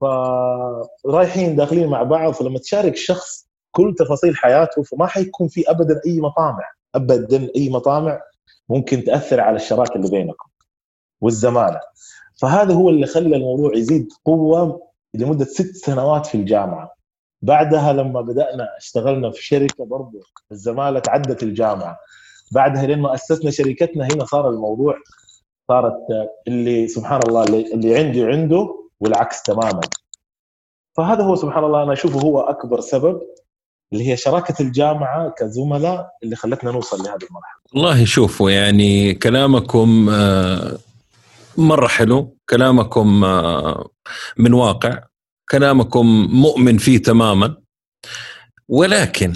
فرايحين 0.00 1.56
داخلين 1.56 1.88
مع 1.88 2.02
بعض 2.02 2.32
فلما 2.32 2.58
تشارك 2.58 2.96
شخص 2.96 3.48
كل 3.70 3.94
تفاصيل 3.98 4.36
حياته 4.36 4.82
فما 4.82 5.06
حيكون 5.06 5.48
في 5.48 5.70
ابدا 5.70 6.00
أي 6.06 6.20
مطامع. 6.20 6.64
ابدا 6.94 7.50
أي 7.56 7.70
مطامع 7.70 8.20
ممكن 8.68 9.04
تأثر 9.04 9.40
على 9.40 9.56
الشراكة 9.56 9.94
اللي 9.94 10.10
بينكم 10.10 10.48
والزماله 11.20 11.80
فهذا 12.40 12.74
هو 12.74 12.90
اللي 12.90 13.06
خلى 13.06 13.36
الموضوع 13.36 13.76
يزيد 13.76 14.08
قوة 14.24 14.88
لمدة 15.14 15.44
ست 15.44 15.76
سنوات 15.76 16.26
في 16.26 16.34
الجامعة. 16.34 16.94
بعدها 17.42 17.92
لما 17.92 18.20
بدأنا 18.20 18.76
اشتغلنا 18.76 19.30
في 19.30 19.44
شركة 19.44 19.84
برضه 19.84 20.20
الزمالة 20.52 20.98
تعدت 20.98 21.42
الجامعة. 21.42 21.98
بعدها 22.52 22.86
لما 22.86 23.14
أسسنا 23.14 23.50
شركتنا 23.50 24.06
هنا 24.06 24.24
صار 24.24 24.50
الموضوع 24.50 24.94
صارت 25.68 25.94
اللي 26.48 26.88
سبحان 26.88 27.20
الله 27.28 27.44
اللي, 27.44 27.74
اللي 27.74 27.98
عندي 27.98 28.24
عنده 28.24 28.88
والعكس 29.00 29.42
تماما 29.42 29.80
فهذا 30.96 31.22
هو 31.22 31.36
سبحان 31.36 31.64
الله 31.64 31.82
أنا 31.82 31.92
أشوفه 31.92 32.20
هو 32.20 32.40
أكبر 32.40 32.80
سبب 32.80 33.20
اللي 33.92 34.10
هي 34.10 34.16
شراكة 34.16 34.62
الجامعة 34.62 35.34
كزملاء 35.38 36.10
اللي 36.22 36.36
خلتنا 36.36 36.70
نوصل 36.70 36.96
لهذه 36.96 37.26
المرحلة. 37.30 37.60
والله 37.74 38.04
شوفوا 38.04 38.50
يعني 38.50 39.14
كلامكم 39.14 40.08
آه، 40.10 40.78
مرة 41.56 41.86
حلو، 41.86 42.36
كلامكم 42.50 43.24
آه، 43.24 43.88
من 44.36 44.52
واقع، 44.52 45.02
كلامكم 45.50 46.06
مؤمن 46.30 46.78
فيه 46.78 46.98
تماما 46.98 47.56
ولكن 48.68 49.32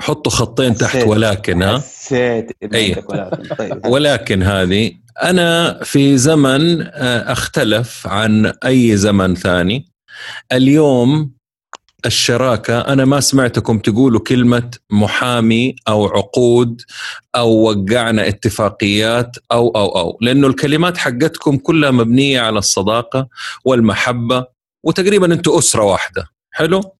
حطوا 0.00 0.32
خطين 0.32 0.74
تحت 0.74 1.06
ولكن 1.06 1.62
ها؟ 1.62 1.78
حسيت 1.78 2.52
أي. 2.74 3.04
ولكن. 3.08 3.54
طيب. 3.54 3.86
ولكن 3.92 4.42
هذه 4.42 4.92
أنا 5.22 5.78
في 5.84 6.18
زمن 6.18 6.82
آه، 6.82 7.32
أختلف 7.32 8.06
عن 8.06 8.46
أي 8.64 8.96
زمن 8.96 9.34
ثاني. 9.34 9.92
اليوم 10.52 11.32
الشراكة 12.06 12.80
أنا 12.80 13.04
ما 13.04 13.20
سمعتكم 13.20 13.78
تقولوا 13.78 14.20
كلمة 14.20 14.70
محامي 14.90 15.76
أو 15.88 16.06
عقود 16.06 16.82
أو 17.36 17.50
وقعنا 17.50 18.28
اتفاقيات 18.28 19.36
أو 19.52 19.68
أو 19.68 19.98
أو. 19.98 20.18
لأنه 20.20 20.46
الكلمات 20.46 20.96
حقتكم 20.96 21.56
كلها 21.56 21.90
مبنية 21.90 22.40
على 22.40 22.58
الصداقة 22.58 23.28
والمحبة 23.64 24.44
وتقريبا 24.84 25.34
أنتم 25.34 25.52
أسرة 25.52 25.82
واحدة. 25.82 26.26
حلو؟ 26.50 26.96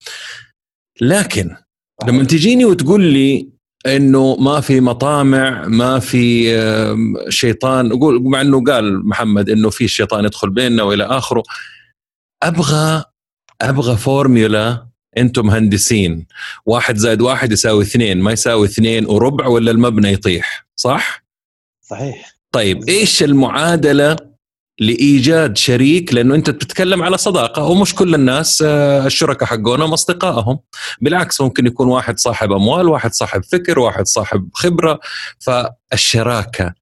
لكن 1.01 1.57
لما 2.09 2.25
تجيني 2.25 2.65
وتقول 2.65 3.01
لي 3.01 3.49
إنه 3.87 4.37
ما 4.37 4.61
في 4.61 4.81
مطامع 4.81 5.67
ما 5.67 5.99
في 5.99 6.53
شيطان 7.29 7.93
قول 7.93 8.23
مع 8.23 8.41
إنه 8.41 8.65
قال 8.65 9.09
محمد 9.09 9.51
إنه 9.51 9.71
في 9.71 9.89
شيطان 9.89 10.25
يدخل 10.25 10.51
بيننا 10.51 10.83
وإلى 10.83 11.05
آخره 11.05 11.43
أبغى 12.43 13.05
أبغى 13.61 13.97
فورميولا 13.97 14.87
أنتم 15.17 15.47
مهندسين. 15.47 16.27
واحد 16.67 16.97
زائد 16.97 17.21
واحد 17.21 17.53
يساوي 17.53 17.85
اثنين 17.85 18.21
ما 18.21 18.33
يساوي 18.33 18.67
اثنين 18.67 19.07
وربع 19.07 19.47
ولا 19.47 19.71
المبنى 19.71 20.13
يطيح 20.13 20.67
صح؟ 20.77 21.25
صحيح. 21.81 22.33
طيب 22.53 22.89
إيش 22.89 23.23
المعادلة 23.23 24.17
لإيجاد 24.83 25.57
شريك 25.57 26.15
لأنه 26.15 26.35
أنت 26.35 26.51
بتتكلم 26.51 27.03
على 27.03 27.19
صداقة 27.19 27.65
ومش 27.65 27.95
كل 27.95 28.15
الناس 28.15 28.63
آه، 28.67 29.07
الشركاء 29.07 29.49
حقونهم 29.49 29.93
أصدقائهم. 29.93 30.59
بالعكس 31.01 31.41
ممكن 31.41 31.67
يكون 31.67 31.89
واحد 31.89 32.19
صاحب 32.19 32.53
أموال 32.53 32.89
واحد 32.89 33.13
صاحب 33.13 33.45
فكر 33.45 33.79
واحد 33.79 34.07
صاحب 34.07 34.49
خبرة. 34.53 35.01
فالشراكة 35.39 36.75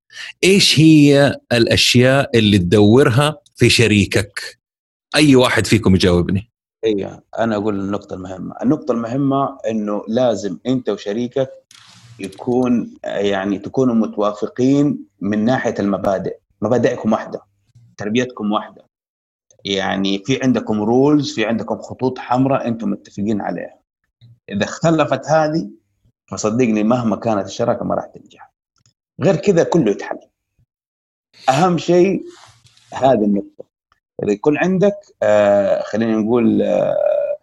إيش 0.45 0.81
هي 0.81 1.37
الأشياء 1.53 2.39
اللي 2.39 2.59
تدورها 2.59 3.37
في 3.57 3.71
شريكك؟ 3.71 4.59
أي 5.17 5.37
واحد 5.37 5.67
فيكم 5.67 5.95
يجاوبني. 5.95 6.51
أيوه 6.85 7.23
أنا 7.39 7.57
أقول 7.57 7.81
النقطة 7.81 8.15
المهمة. 8.15 8.55
النقطة 8.63 8.93
المهمة 8.93 9.59
إنه 9.71 10.03
لازم 10.09 10.59
أنت 10.67 10.89
وشريكك 10.89 11.51
يكون 12.19 12.91
يعني 13.05 13.59
تكونوا 13.59 13.95
متوافقين 13.95 14.99
من 15.21 15.45
ناحية 15.45 15.75
المبادئ. 15.79 16.37
مبادئكم 16.63 17.13
واحدة. 17.13 17.50
تربيتكم 18.01 18.53
واحدة. 18.53 18.85
يعني 19.65 20.19
في 20.19 20.41
عندكم 20.43 20.83
رولز 20.83 21.35
في 21.35 21.47
عندكم 21.47 21.79
خطوط 21.79 22.19
حمراء 22.19 22.69
أنتم 22.69 22.91
متفقين 22.91 23.41
عليها. 23.41 23.79
إذا 24.49 24.65
اختلفت 24.65 25.27
هذه 25.27 25.71
فصدقني 26.31 26.83
مهما 26.83 27.17
كانت 27.17 27.47
الشراكة 27.47 27.85
ما 27.85 27.95
راح 27.95 28.07
تنجح. 28.07 28.53
غير 29.21 29.37
كذا 29.37 29.65
كله 29.65 29.91
يتحل. 29.91 30.19
أهم 31.49 31.79
شيء 31.79 32.25
هذه 32.95 33.25
النقطة. 33.25 33.65
إذا 34.23 34.33
يكون 34.33 34.59
عندك 34.59 34.97
آه 35.23 35.83
خلينا 35.83 36.17
نقول 36.17 36.63
آه 36.63 37.37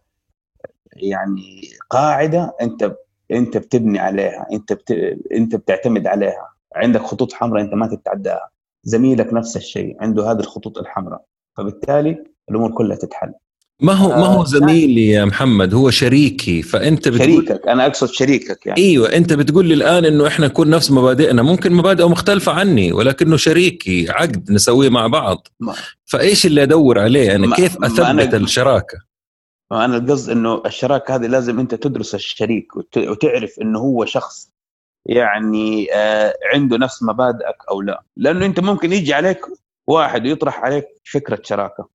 يعني 0.93 1.61
قاعدة 1.89 2.55
أنت 2.61 2.95
أنت 3.31 3.57
بتبني 3.57 3.99
عليها 3.99 4.47
أنت 4.51 4.73
بت... 4.73 4.91
أنت 5.31 5.55
بتعتمد 5.55 6.07
عليها. 6.07 6.53
عندك 6.75 7.01
خطوط 7.01 7.33
حمراء 7.33 7.63
أنت 7.63 7.73
ما 7.73 7.87
تتعداها. 7.87 8.49
زميلك 8.87 9.33
نفس 9.33 9.57
الشيء 9.57 9.95
عنده 9.99 10.31
هذه 10.31 10.39
الخطوط 10.39 10.77
الحمراء 10.77 11.21
فبالتالي 11.57 12.23
الأمور 12.49 12.71
كلها 12.71 12.97
تتحل. 12.97 13.33
ما 13.81 13.93
هو 13.93 14.09
ما 14.09 14.25
هو 14.25 14.41
آه، 14.41 14.45
زميلي 14.45 15.07
يا 15.07 15.25
محمد؟ 15.25 15.73
هو 15.73 15.89
شريكي 15.89 16.61
فأنت 16.61 17.07
بتقول 17.07 17.45
شريكك 17.47 17.67
أنا 17.67 17.85
أقصد 17.85 18.07
شريكك 18.07 18.65
يعني. 18.65 18.81
إيوه 18.81 19.15
أنت 19.15 19.33
بتقول 19.33 19.65
لي 19.65 19.73
الآن 19.73 20.05
إنه 20.05 20.27
إحنا 20.27 20.47
نكون 20.47 20.69
نفس 20.69 20.91
مبادئنا 20.91 21.41
ممكن 21.41 21.73
مبادئه 21.73 22.09
مختلفة 22.09 22.51
عني 22.51 22.93
ولكنه 22.93 23.37
شريكي 23.37 24.09
عقد 24.09 24.51
نسويه 24.51 24.89
مع 24.89 25.07
بعض. 25.07 25.47
ما. 25.59 25.73
فإيش 26.05 26.45
اللي 26.45 26.63
أدور 26.63 26.99
عليه؟ 26.99 27.35
أنا 27.35 27.55
كيف 27.55 27.77
أثبت 27.83 27.99
أنا 27.99 28.37
الشراكة؟ 28.37 28.97
أنا 29.71 29.97
القصد 29.97 30.29
إنه 30.29 30.61
الشراكة 30.65 31.15
هذه 31.15 31.27
لازم 31.27 31.59
أنت 31.59 31.75
تدرس 31.75 32.15
الشريك 32.15 32.75
وتعرف 32.97 33.51
إنه 33.61 33.79
هو 33.79 34.05
شخص 34.05 34.51
يعني 35.07 35.87
آه 35.93 36.33
عنده 36.53 36.77
نفس 36.77 37.03
مبادئك 37.03 37.55
أو 37.69 37.81
لا. 37.81 38.03
لأنه 38.17 38.45
أنت 38.45 38.59
ممكن 38.59 38.93
يجي 38.93 39.13
عليك 39.13 39.39
واحد 39.87 40.25
ويطرح 40.25 40.59
عليك 40.63 40.87
فكرة 41.11 41.39
شراكة. 41.43 41.89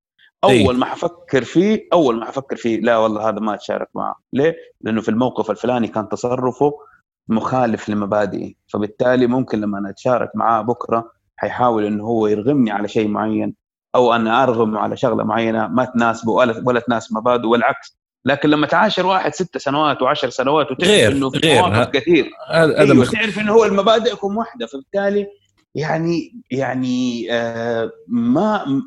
أول 0.45 0.79
ما 0.79 0.87
حفكر 0.87 1.45
فيه 1.45 1.89
أول 1.93 2.19
ما 2.19 2.25
حفكر 2.25 2.57
فيه 2.57 2.81
لا 2.81 2.97
والله 2.97 3.29
هذا 3.29 3.39
ما 3.41 3.55
أتشارك 3.55 3.89
معه. 3.95 4.21
ليه؟ 4.33 4.57
لأنه 4.81 5.01
في 5.01 5.09
الموقف 5.09 5.51
الفلاني 5.51 5.89
كان 5.89 6.09
تصرفه 6.09 6.73
مخالف 7.29 7.89
لمبادئي. 7.89 8.57
فبالتالي 8.69 9.27
ممكن 9.27 9.61
لما 9.61 9.91
أتشارك 9.91 10.31
معاه 10.35 10.63
بكرة 10.63 11.13
حيحاول 11.37 11.85
إنه 11.85 12.05
هو 12.05 12.27
يرغمني 12.27 12.71
على 12.71 12.89
شيء 12.89 13.09
معين 13.09 13.55
أو 13.95 14.13
أنا 14.13 14.43
أرغمه 14.43 14.79
على 14.79 14.97
شغلة 14.97 15.25
معينة 15.25 15.69
ما 15.69 15.85
تناسبه 15.85 16.33
ولا 16.33 16.63
ولا 16.67 16.81
تناسب 16.81 17.17
مبادئه 17.17 17.49
والعكس 17.49 18.02
لكن 18.25 18.49
لما 18.49 18.67
تعاشر 18.67 19.07
واحد 19.07 19.35
ست 19.35 19.59
سنوات 19.59 20.03
وعشر 20.03 20.31
سنوات 20.31 20.71
وتعرف 20.71 20.91
غير 20.91 21.13
إنه 21.13 21.31
في 21.31 21.39
غير 21.39 21.63
مواقف 21.63 21.91
كثير. 21.91 22.31
هذا 22.51 22.79
أيوة 22.79 23.05
تعرف 23.05 23.39
إنه 23.39 23.53
هو 23.53 23.65
المبادئكم 23.65 24.37
واحدة 24.37 24.67
فبالتالي 24.67 25.27
يعني 25.75 26.43
يعني 26.51 27.27
آه 27.33 27.91
ما 28.09 28.83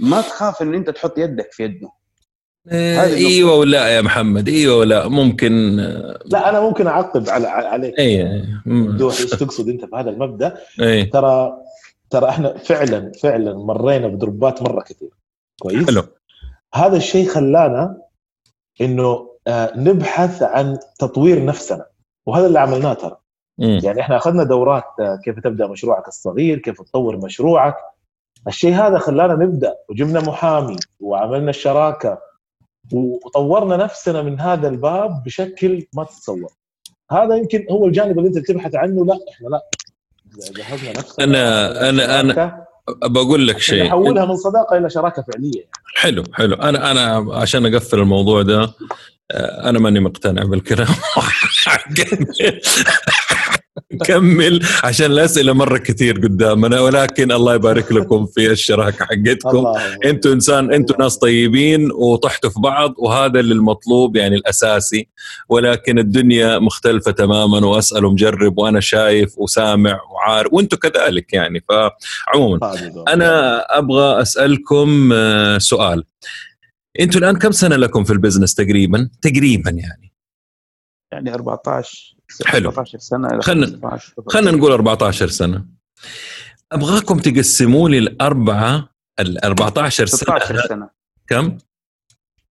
ما 0.00 0.20
تخاف 0.20 0.62
إن 0.62 0.74
أنت 0.74 0.90
تحط 0.90 1.18
يدك 1.18 1.52
في 1.52 1.62
يده 1.62 1.88
آه، 2.68 3.04
إيوه 3.04 3.54
ولا 3.54 3.88
يا 3.88 4.00
محمد 4.00 4.48
إيوه 4.48 4.76
ولا 4.76 5.08
ممكن 5.08 5.80
آه، 5.80 6.20
لا 6.26 6.48
أنا 6.48 6.60
ممكن 6.60 6.86
أعقب 6.86 7.28
على 7.28 7.48
عليك. 7.48 7.98
اي 7.98 8.42
دوح 8.66 9.20
إيش 9.20 9.30
تقصد 9.30 9.68
أنت 9.68 9.84
في 9.84 9.96
هذا 9.96 10.10
المبدأ؟ 10.10 10.56
أي. 10.80 11.04
ترى 11.04 11.52
ترى 12.10 12.28
إحنا 12.28 12.58
فعلا 12.58 13.12
فعلا 13.22 13.54
مرينا 13.54 14.08
بدروبات 14.08 14.62
مرة 14.62 14.82
كثير. 14.82 15.10
كويس؟ 15.60 15.86
حلو. 15.86 16.02
هذا 16.74 16.96
الشيء 16.96 17.28
خلانا 17.28 17.96
إنه 18.80 19.30
آه، 19.46 19.72
نبحث 19.76 20.42
عن 20.42 20.78
تطوير 20.98 21.44
نفسنا. 21.44 21.86
وهذا 22.26 22.46
اللي 22.46 22.58
عملناه 22.60 22.92
ترى. 22.92 23.16
يعني 23.58 24.00
إحنا 24.00 24.16
أخذنا 24.16 24.44
دورات 24.44 24.84
آه، 25.00 25.16
كيف 25.24 25.38
تبدأ 25.40 25.66
مشروعك 25.66 26.08
الصغير 26.08 26.58
كيف 26.58 26.82
تطور 26.82 27.16
مشروعك. 27.16 27.76
الشيء 28.48 28.74
هذا 28.74 28.98
خلانا 28.98 29.34
نبدأ 29.34 29.74
وجبنا 29.88 30.20
محامي 30.20 30.76
وعملنا 31.00 31.50
الشراكه 31.50 32.18
وطورنا 32.92 33.76
نفسنا 33.76 34.22
من 34.22 34.40
هذا 34.40 34.68
الباب 34.68 35.22
بشكل 35.22 35.86
ما 35.94 36.04
تتصور. 36.04 36.52
هذا 37.10 37.34
يمكن 37.36 37.66
هو 37.70 37.86
الجانب 37.86 38.18
اللي 38.18 38.28
أنت 38.28 38.38
بتبحث 38.38 38.74
عنه. 38.74 39.04
لا 39.06 39.18
إحنا 39.32 39.48
لا. 39.48 39.60
جهزنا 40.56 40.90
نفسنا 40.90 41.72
أنا- 41.74 42.08
أنا- 42.24 42.34
شراكة، 42.34 42.66
بقول 43.04 43.48
لك 43.48 43.58
شيء. 43.58 43.84
نحولها 43.84 44.24
من 44.24 44.36
صداقة 44.36 44.78
إلى 44.78 44.90
شراكة 44.90 45.24
فعلية 45.32 45.68
حلو 45.96 46.22
حلو. 46.34 46.54
أنا 46.54 46.90
أنا 46.90 47.34
عشان 47.36 47.74
أقفل 47.74 47.98
الموضوع 47.98 48.42
ده 48.42 48.72
آه، 49.32 49.68
أنا 49.68 49.78
ماني 49.78 50.00
مقتنع 50.00 50.42
بالكلام. 50.44 50.88
كمل 53.90 54.06
كمل 54.06 54.60
عشان 54.84 55.12
الاسئله 55.12 55.52
مرة 55.52 55.78
كثير 55.78 56.18
قدامنا 56.18 56.80
ولكن 56.80 57.32
الله 57.32 57.54
يبارك 57.54 57.92
لكم 57.92 58.26
في 58.26 58.50
الشراكه 58.50 59.04
حقتكم. 59.04 59.48
الله 59.48 59.96
أنتوا 60.04 60.32
إنسان 60.32 60.72
أنتوا 60.72 60.96
ناس 60.96 61.16
طيبين 61.18 61.92
وطحتوا 61.92 62.50
في 62.50 62.60
بعض 62.60 62.94
وهذا 62.98 63.40
اللي 63.40 63.54
المطلوب 63.54 64.16
يعني 64.16 64.36
الأساسي. 64.36 65.08
ولكن 65.48 65.98
الدنيا 65.98 66.58
مختلفة 66.58 67.10
تماما 67.10 67.66
وأسأل 67.66 68.04
ومجرب 68.04 68.58
وأنا 68.58 68.80
شايف 68.80 69.38
وسامع 69.38 70.00
وعارف 70.02 70.52
وأنتوا 70.52 70.78
كذلك 70.78 71.32
يعني. 71.32 71.64
فعموما 71.68 72.58
أنا 73.08 73.60
أبغى 73.78 74.22
أسألكم 74.22 75.10
آه، 75.12 75.58
سؤال. 75.58 76.04
أنتوا 77.00 77.20
الآن 77.20 77.36
كم 77.36 77.50
سنة 77.50 77.76
لكم 77.76 78.04
في 78.04 78.12
البزنس 78.12 78.54
تقريبا؟ 78.54 79.10
تقريبا 79.22 79.70
يعني. 79.70 80.12
يعني 81.12 81.34
14 81.34 82.19
حلو. 82.46 82.68
14 82.68 82.98
سنة 82.98 83.40
15. 83.40 84.12
خلينا 84.28 84.50
نقول 84.50 84.72
14 84.72 85.28
سنة. 85.28 85.64
أبغاكم 86.72 87.18
تقسموا 87.18 87.88
لي 87.88 87.98
الاربعه 87.98 88.88
ال 89.20 89.44
14 89.44 90.06
سنة. 90.06 90.18
16 90.18 90.66
سنة. 90.68 90.90
كم؟ 91.28 91.58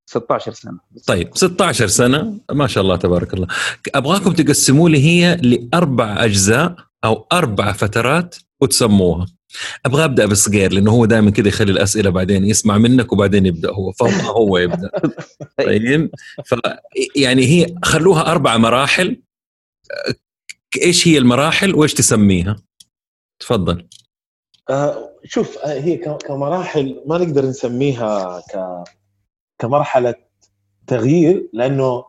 16 0.06 0.54
سنة. 0.54 0.80
طيب 1.08 1.30
16 1.34 1.88
سنة. 1.88 2.40
ما 2.52 2.68
شاء 2.68 2.84
الله 2.84 2.96
تبارك 2.96 3.34
الله. 3.34 3.48
أبغاكم 3.96 4.32
تقسموا 4.34 4.90
لي 4.90 5.04
هي 5.04 5.36
لأربع 5.36 6.26
أجزاء 6.26 6.76
أو 7.04 7.28
أربع 7.32 7.72
فترات 7.72 8.36
وتسموها. 8.62 9.26
أبغى 9.86 10.04
أبدأ 10.06 10.26
بصغير 10.26 10.74
لأنه 10.74 10.92
هو 10.92 11.06
دائما 11.06 11.32
كذا 11.32 11.48
يخلي 11.48 11.72
الأسئلة 11.72 12.10
بعدين 12.10 12.46
يسمع 12.46 12.78
منك 12.78 13.14
وبعدين 13.14 13.46
يبدأ 13.46 13.72
هو. 13.72 13.92
فهو 13.92 14.32
هو 14.32 14.58
يبدأ. 14.58 14.92
طيب 15.66 16.10
ف 16.46 16.56
يعني 17.16 17.46
هي 17.46 17.76
خلوها 17.84 18.32
أربع 18.32 18.58
مراحل. 18.58 19.22
إيش 20.82 21.08
هي 21.08 21.18
المراحل 21.18 21.76
وإيش 21.76 21.94
تسميها؟ 21.94 22.56
تفضل. 23.40 23.88
آه 24.70 25.10
شوف 25.24 25.58
آه 25.58 25.80
هي 25.80 25.98
كمراحل 25.98 27.04
ما 27.06 27.18
نقدر 27.18 27.46
نسميها 27.46 28.40
ك 28.40 28.84
كمرحلة 29.60 30.16
تغيير 30.88 31.50
لأنه 31.54 32.06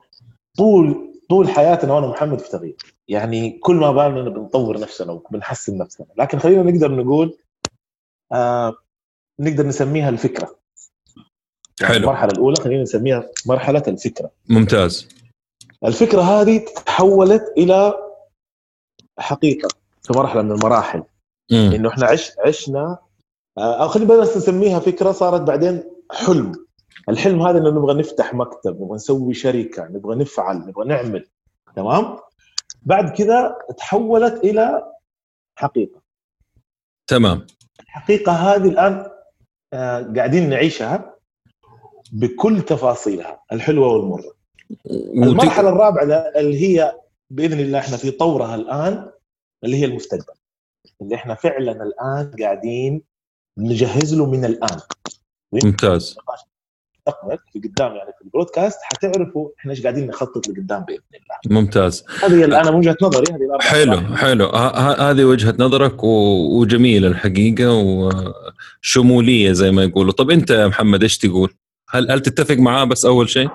طول 0.57 1.15
طول 1.31 1.49
حياتنا 1.49 1.93
وأنا 1.93 2.07
محمد 2.07 2.41
في 2.41 2.51
تغيير. 2.51 2.77
يعني 3.09 3.59
كل 3.59 3.75
ما 3.75 3.93
بالنا 3.93 4.31
بنطور 4.31 4.81
نفسنا 4.81 5.13
وبنحسن 5.13 5.79
نفسنا. 5.79 6.07
لكن 6.19 6.39
خلينا 6.39 6.63
نقدر 6.63 6.95
نقول 6.95 7.39
آه 8.33 8.77
نقدر 9.41 9.67
نسميها 9.67 10.09
الفكرة. 10.09 10.59
يعني 11.81 11.95
حلو. 11.95 12.03
المرحلة 12.03 12.33
الأولى 12.33 12.57
خلينا 12.57 12.83
نسميها 12.83 13.31
مرحلة 13.47 13.83
الفكرة. 13.89 14.31
ممتاز. 14.49 15.09
الفكرة 15.85 16.21
هذه 16.21 16.65
تحولت 16.87 17.53
إلى 17.57 17.95
حقيقة. 19.19 19.69
في 20.03 20.19
مرحلة 20.19 20.43
من 20.43 20.53
المراحل. 20.53 21.03
مم. 21.51 21.73
إنه 21.75 21.89
إحنا 21.89 22.07
عش 22.07 22.33
عشنا 22.47 22.99
آه، 23.59 23.83
أو 23.83 23.89
خلينا 23.89 24.17
بس 24.17 24.37
نسميها 24.37 24.79
فكرة 24.79 25.13
صارت 25.13 25.41
بعدين 25.41 25.83
حلم. 26.13 26.67
الحلم 27.09 27.43
هذا 27.43 27.59
إنه 27.59 27.71
نبغى 27.71 27.95
نفتح 27.95 28.35
مكتب 28.35 28.83
نبغى 28.83 28.95
نسوي 28.95 29.35
شركة 29.35 29.85
نبغى 29.85 30.17
نفعل 30.17 30.57
نبغى 30.57 30.89
نعمل. 30.89 31.27
تمام؟ 31.77 32.19
بعد 32.83 33.11
كذا 33.11 33.57
تحولت 33.79 34.45
إلى 34.45 34.93
حقيقة. 35.57 36.01
تمام. 37.07 37.47
الحقيقة 37.81 38.33
هذه 38.33 38.69
الآن 38.69 39.11
آه، 39.73 40.13
قاعدين 40.17 40.51
نعيشها 40.51 41.15
بكل 42.13 42.63
تفاصيلها 42.63 43.43
الحلوة 43.53 43.89
والمرة. 43.89 44.38
المرحلة 44.91 45.69
الرابعة 45.69 46.03
اللي 46.37 46.61
هي 46.61 46.97
بإذن 47.31 47.61
الله 47.61 47.79
إحنا 47.79 47.97
في 47.97 48.11
طورها 48.11 48.55
الآن 48.55 49.11
اللي 49.65 49.77
هي 49.77 49.85
المستقبل. 49.85 50.35
اللي 51.03 51.15
إحنا 51.15 51.35
فعلا 51.35 51.73
الآن 51.73 52.31
قاعدين 52.41 53.03
نجهز 53.59 54.15
له 54.15 54.31
من 54.31 54.45
الآن. 54.45 54.79
ممتاز. 55.53 56.17
مستقبل 56.99 57.39
في 57.53 57.69
قدام 57.69 57.97
يعني 57.97 58.13
في 58.19 58.25
البرودكاست 58.25 58.79
حتعرفوا 58.83 59.49
إحنا 59.61 59.71
إيش 59.73 59.83
قاعدين 59.83 60.07
نخطط 60.07 60.49
لقدام 60.49 60.85
بإذن 60.85 61.01
الله. 61.15 61.61
ممتاز. 61.61 62.05
هذه 62.23 62.45
أنا 62.45 62.71
وجهة 62.71 62.97
نظري 63.03 63.33
هذه 63.33 63.59
حلو. 63.61 64.17
حلو. 64.17 64.47
هذه 64.99 65.25
وجهة 65.25 65.55
نظرك 65.59 66.05
و- 66.05 66.61
وجميلة 66.61 67.09
الحقيقة 67.09 67.73
وشمولية 68.83 69.53
زي 69.53 69.71
ما 69.71 69.85
يقولوا. 69.85 70.13
طب 70.13 70.31
أنت 70.31 70.51
يا 70.51 70.67
محمد 70.67 71.03
إيش 71.03 71.19
تقول؟ 71.19 71.55
هل 71.91 72.11
هل 72.11 72.21
تتفق 72.21 72.57
معاه 72.57 72.85
بس 72.85 73.07
أول 73.07 73.29
شيء؟ 73.29 73.49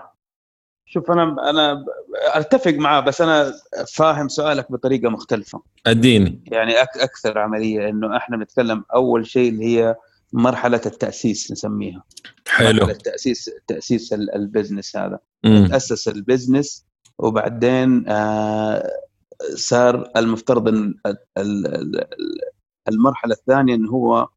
شوف 0.93 1.11
أنا 1.11 1.49
أنا 1.49 1.85
أتفق 2.33 2.71
معاه 2.73 2.99
بس 2.99 3.21
أنا 3.21 3.53
فاهم 3.93 4.27
سؤالك 4.27 4.71
بطريقة 4.71 5.09
مختلفة. 5.09 5.61
أديني. 5.87 6.41
يعني 6.47 6.81
أك 6.81 6.97
أكثر 6.97 7.37
عملية 7.39 7.89
إنه 7.89 8.17
إحنا 8.17 8.37
بنتكلم 8.37 8.83
أول 8.95 9.27
شيء 9.27 9.49
اللي 9.49 9.65
هي 9.65 9.95
مرحلة 10.33 10.81
التأسيس 10.85 11.51
نسميها. 11.51 12.03
حلو. 12.47 12.79
مرحلة 12.79 12.93
تاسيس 12.93 13.49
تأسيس 13.67 14.13
ال- 14.13 14.35
ال 14.35 14.42
business 14.42 14.97
هذا. 14.97 15.19
مم. 15.43 15.67
تأسس 15.67 16.07
البزنس 16.07 16.85
وبعدين 17.19 18.05
آه 18.07 18.89
صار 19.55 20.11
المفترض 20.17 20.67
إن 20.67 20.93
ال- 21.05 21.17
ال- 21.37 21.67
ال- 21.97 22.07
المرحلة 22.89 23.33
الثانية 23.33 23.75
انه 23.75 23.89
هو 23.91 24.27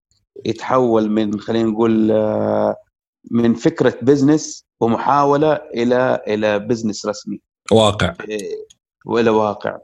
يتحول 0.47 1.11
من 1.11 1.41
خلينا 1.41 1.69
نقول 1.71 2.11
آه 2.11 2.77
من 3.31 3.55
فكرة 3.55 3.95
business 4.03 4.65
ومحاولة 4.81 5.53
إلى 5.53 6.23
إلى 6.29 6.59
business 6.59 7.07
رسمي. 7.07 7.41
واقع. 7.73 8.15
إيه، 8.29 8.67
وإلى 9.07 9.31
واقع. 9.31 9.79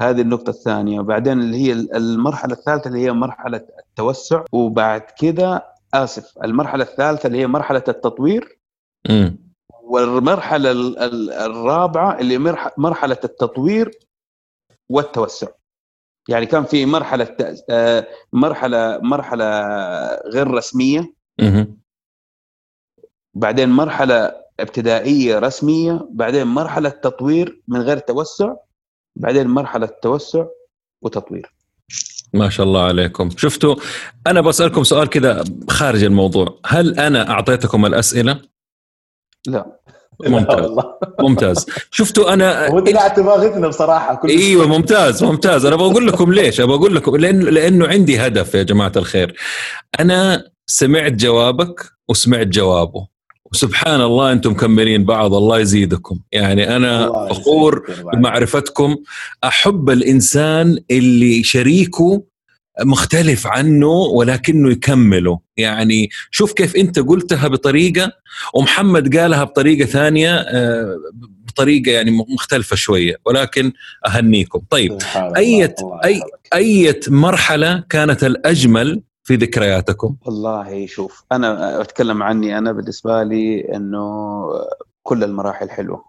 هذه 0.00 0.20
النقطة 0.20 0.50
الثانية. 0.50 1.00
وبعدين 1.00 1.40
اللي 1.40 1.56
هي 1.56 1.72
المرحلة 1.72 2.52
الثالثة 2.52 2.88
اللي 2.88 3.00
هي 3.00 3.12
مرحلة 3.12 3.66
التوسع. 3.88 4.44
وبعد 4.52 5.02
كده 5.18 5.74
آسف 5.94 6.38
المرحلة 6.44 6.84
الثالثة 6.84 7.26
اللي 7.26 7.38
هي 7.38 7.46
مرحلة 7.46 7.84
التطوير. 7.88 8.58
مم. 9.10 9.38
والمرحلة 9.82 10.70
ال- 10.70 10.98
ال- 10.98 11.32
الرابعة 11.32 12.18
اللي 12.18 12.38
مرح- 12.38 12.78
مرحلة 12.78 13.18
التطوير 13.24 13.90
والتوسع. 14.88 15.46
يعني 16.28 16.46
كان 16.46 16.64
في 16.64 16.86
مرحلة 16.86 17.36
آه، 17.70 18.06
مرحلة 18.32 18.98
مرحلة 19.02 19.44
غير 20.28 20.50
رسمية. 20.50 21.14
مم. 21.40 21.78
بعدين 23.36 23.68
مرحلة 23.68 24.32
ابتدائية 24.60 25.38
رسمية 25.38 26.08
بعدين 26.10 26.46
مرحلة 26.46 26.88
تطوير 26.88 27.60
من 27.68 27.80
غير 27.80 27.98
توسع 27.98 28.54
بعدين 29.16 29.46
مرحلة 29.46 29.88
توسع 30.02 30.44
وتطوير. 31.02 31.52
ما 32.32 32.48
شاء 32.48 32.66
الله 32.66 32.82
عليكم. 32.82 33.30
شفتوا 33.36 33.76
أنا 34.26 34.40
بسألكم 34.40 34.84
سؤال 34.84 35.08
كذا 35.08 35.44
خارج 35.70 36.04
الموضوع. 36.04 36.58
هل 36.66 37.00
أنا 37.00 37.30
أعطيتكم 37.30 37.86
الأسئلة؟ 37.86 38.40
لا. 39.46 39.80
ممتاز. 40.26 40.70
ممتاز. 41.20 41.66
شفتوا 41.90 42.32
أنا 42.32 42.66
هو 42.72 42.78
انت 42.78 42.88
قاعد 42.88 43.14
تباغتنا 43.14 43.68
بصراحة 43.68 44.14
كل 44.14 44.28
أيوه 44.28 44.66
ممتاز 44.66 45.24
ممتاز. 45.24 45.66
أنا 45.66 45.76
بقول 45.76 46.06
لكم 46.06 46.32
ليش؟ 46.32 46.60
أنا 46.60 46.68
بقول 46.68 46.94
لكم 46.96 47.16
لأنه 47.16 47.50
لأنه 47.50 47.86
عندي 47.86 48.18
هدف 48.18 48.54
يا 48.54 48.62
جماعة 48.62 48.92
الخير. 48.96 49.36
أنا 50.00 50.50
سمعت 50.66 51.12
جوابك 51.12 51.92
وسمعت 52.08 52.46
جوابه. 52.46 53.15
وسبحان 53.56 54.00
الله 54.00 54.32
أنتم 54.32 54.50
مكملين 54.50 55.04
بعض 55.04 55.34
الله 55.34 55.58
يزيدكم 55.60 56.18
يعني 56.32 56.76
أنا 56.76 57.06
فخور. 57.28 57.86
بمعرفتكم 58.12 58.96
أحب 59.44 59.90
الإنسان 59.90 60.78
اللي 60.90 61.42
شريكه 61.42 62.22
مختلف 62.84 63.46
عنه 63.46 63.86
ولكنه 63.88 64.70
يكمله 64.70 65.38
يعني 65.56 66.10
شوف 66.30 66.52
كيف 66.52 66.76
أنت 66.76 66.98
قلتها 66.98 67.48
بطريقة 67.48 68.12
ومحمد 68.54 69.16
قالها 69.16 69.44
بطريقة 69.44 69.86
ثانية 69.86 70.34
آه، 70.36 70.96
بطريقة 71.46 71.90
يعني 71.92 72.10
مختلفة 72.10 72.76
شوية 72.76 73.16
ولكن 73.26 73.72
أهنيكم 74.06 74.60
طيب 74.70 74.92
سبحان. 75.02 75.30
أية- 75.34 75.36
أي- 75.36 75.40
يحفظك. 75.40 76.22
أية 76.54 77.00
مرحلة 77.08 77.84
كانت 77.90 78.24
الأجمل 78.24 79.02
في 79.26 79.36
ذكرياتكم؟ 79.36 80.16
والله 80.26 80.86
شوف 80.86 81.24
أنا 81.32 81.80
أتكلم 81.80 82.22
عني 82.22 82.58
أنا 82.58 82.72
بالنسبة 82.72 83.22
لي 83.22 83.74
إنه 83.76 84.44
كل 85.02 85.24
المراحل 85.24 85.70
حلوة. 85.70 86.04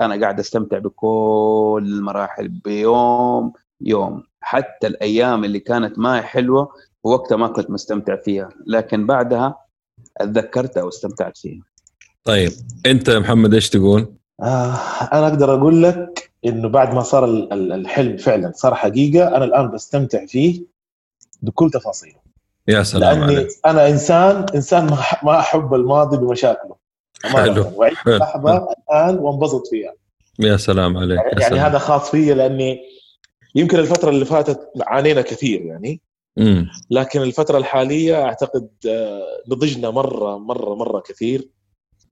أنا 0.00 0.20
قاعد 0.20 0.40
أستمتع 0.40 0.78
بكل 0.78 1.84
المراحل 1.86 2.48
بيوم 2.48 3.52
يوم. 3.80 4.22
حتى 4.40 4.86
الأيام 4.86 5.44
اللي 5.44 5.60
كانت 5.60 5.98
ما 5.98 6.20
حلوة 6.20 6.68
وقتها 7.04 7.36
ما 7.36 7.48
كنت 7.48 7.70
مستمتع 7.70 8.16
فيها. 8.16 8.48
لكن 8.66 9.06
بعدها 9.06 9.58
اتذكرتها 10.16 10.82
واستمتعت 10.82 11.38
فيها. 11.38 11.62
طيب 12.24 12.52
أنت 12.86 13.08
يا 13.08 13.18
محمد 13.18 13.54
إيش 13.54 13.70
تقول؟ 13.70 14.14
آه 14.42 14.74
أنا 15.12 15.26
أقدر 15.28 15.54
أقول 15.54 15.82
لك 15.82 16.30
إنه 16.44 16.68
بعد 16.68 16.94
ما 16.94 17.02
صار 17.02 17.24
ال- 17.24 17.52
ال- 17.52 17.72
الحلم 17.72 18.16
فعلا 18.16 18.52
صار 18.54 18.74
حقيقة 18.74 19.36
أنا 19.36 19.44
الآن 19.44 19.70
بستمتع 19.70 20.26
فيه 20.26 20.62
بكل 21.42 21.70
تفاصيله. 21.70 22.25
يا 22.68 22.82
سلام 22.82 23.20
لأني 23.20 23.36
عليك 23.36 23.48
أنا 23.66 23.88
انسان 23.88 24.46
إنسان 24.54 24.86
ما 25.22 25.38
أحب 25.38 25.74
الماضي 25.74 26.16
بمشاكله. 26.16 26.76
حلو. 27.24 27.72
واعيش 27.76 27.98
حلو. 27.98 28.14
اللحظة 28.14 28.68
الآن 28.90 29.18
وانبسط 29.18 29.66
فيها 29.70 29.92
يا 30.38 30.56
سلام 30.56 30.96
عليك 30.96 31.18
يا 31.18 31.24
يعني 31.24 31.44
سلام. 31.44 31.64
هذا 31.64 31.78
خاص 31.78 32.10
فيا 32.10 32.34
لأني 32.34 32.80
يمكن 33.54 33.78
الفترة 33.78 34.10
اللي 34.10 34.24
فاتت 34.24 34.60
عانينا 34.80 35.22
كثير 35.22 35.60
يعني 35.60 36.00
مم. 36.36 36.70
لكن 36.90 37.22
الفترة 37.22 37.58
الحالية 37.58 38.24
أعتقد 38.24 38.68
آه، 38.88 39.22
نضجنا 39.48 39.90
مره 39.90 40.38
مره 40.38 40.74
مرة 40.74 41.00
كثير 41.00 41.48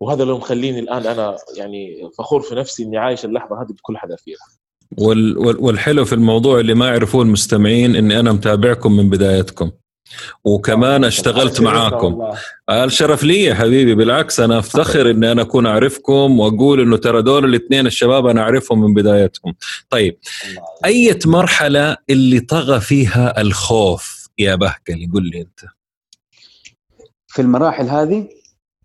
وهذا 0.01 0.23
اللي 0.23 0.35
مخليني 0.35 0.79
الآن 0.79 1.07
أنا 1.07 1.37
يعني 1.57 2.11
فخور 2.19 2.41
في 2.41 2.55
نفسي 2.55 2.83
إني 2.83 2.97
عايش 2.99 3.25
اللحظة 3.25 3.63
هذه 3.63 3.73
بكل 3.73 3.99
حذافيرها 3.99 4.49
وال 4.99 5.39
وال 5.39 5.57
والحلو 5.61 6.05
في 6.05 6.13
الموضوع 6.13 6.61
اللي 6.61 6.75
ما 6.75 6.87
يعرفوه 6.87 7.23
المستمعين 7.23 7.97
إني 7.97 8.21
أنا 8.21 8.33
متابعكم 8.33 8.97
من 8.97 9.11
بدايتكم 9.11 9.71
وكمان 10.45 11.05
اشتغلت 11.05 11.61
معاكم. 11.61 12.33
الشرف 12.71 13.25
لي 13.25 13.43
يا 13.45 13.55
حبيبي 13.55 13.95
بالعكس 13.95 14.41
أنا 14.41 14.59
أفتخر 14.59 15.11
إني 15.11 15.33
أنا 15.33 15.43
أكون 15.43 15.67
أعرفكم 15.67 16.41
وأقول 16.41 16.81
إنه 16.81 16.97
ترى 16.97 17.23
دول 17.23 17.45
الاثنين 17.45 17.87
الشباب 17.87 18.27
أنا 18.27 18.41
أعرفهم 18.41 18.81
من 18.85 18.95
بدايتهم. 18.95 19.55
طيب 19.91 20.19
اية 20.85 21.19
مرحلة 21.27 21.97
اللي 22.11 22.41
طغى 22.41 22.81
فيها 22.81 23.41
الخوف 23.41 24.29
يا 24.39 24.55
بهكلي 24.55 25.11
قل 25.15 25.23
لي 25.23 25.41
أنت. 25.41 25.61
في 27.27 27.43
المراحل 27.43 27.89
هذه؟ 27.89 28.29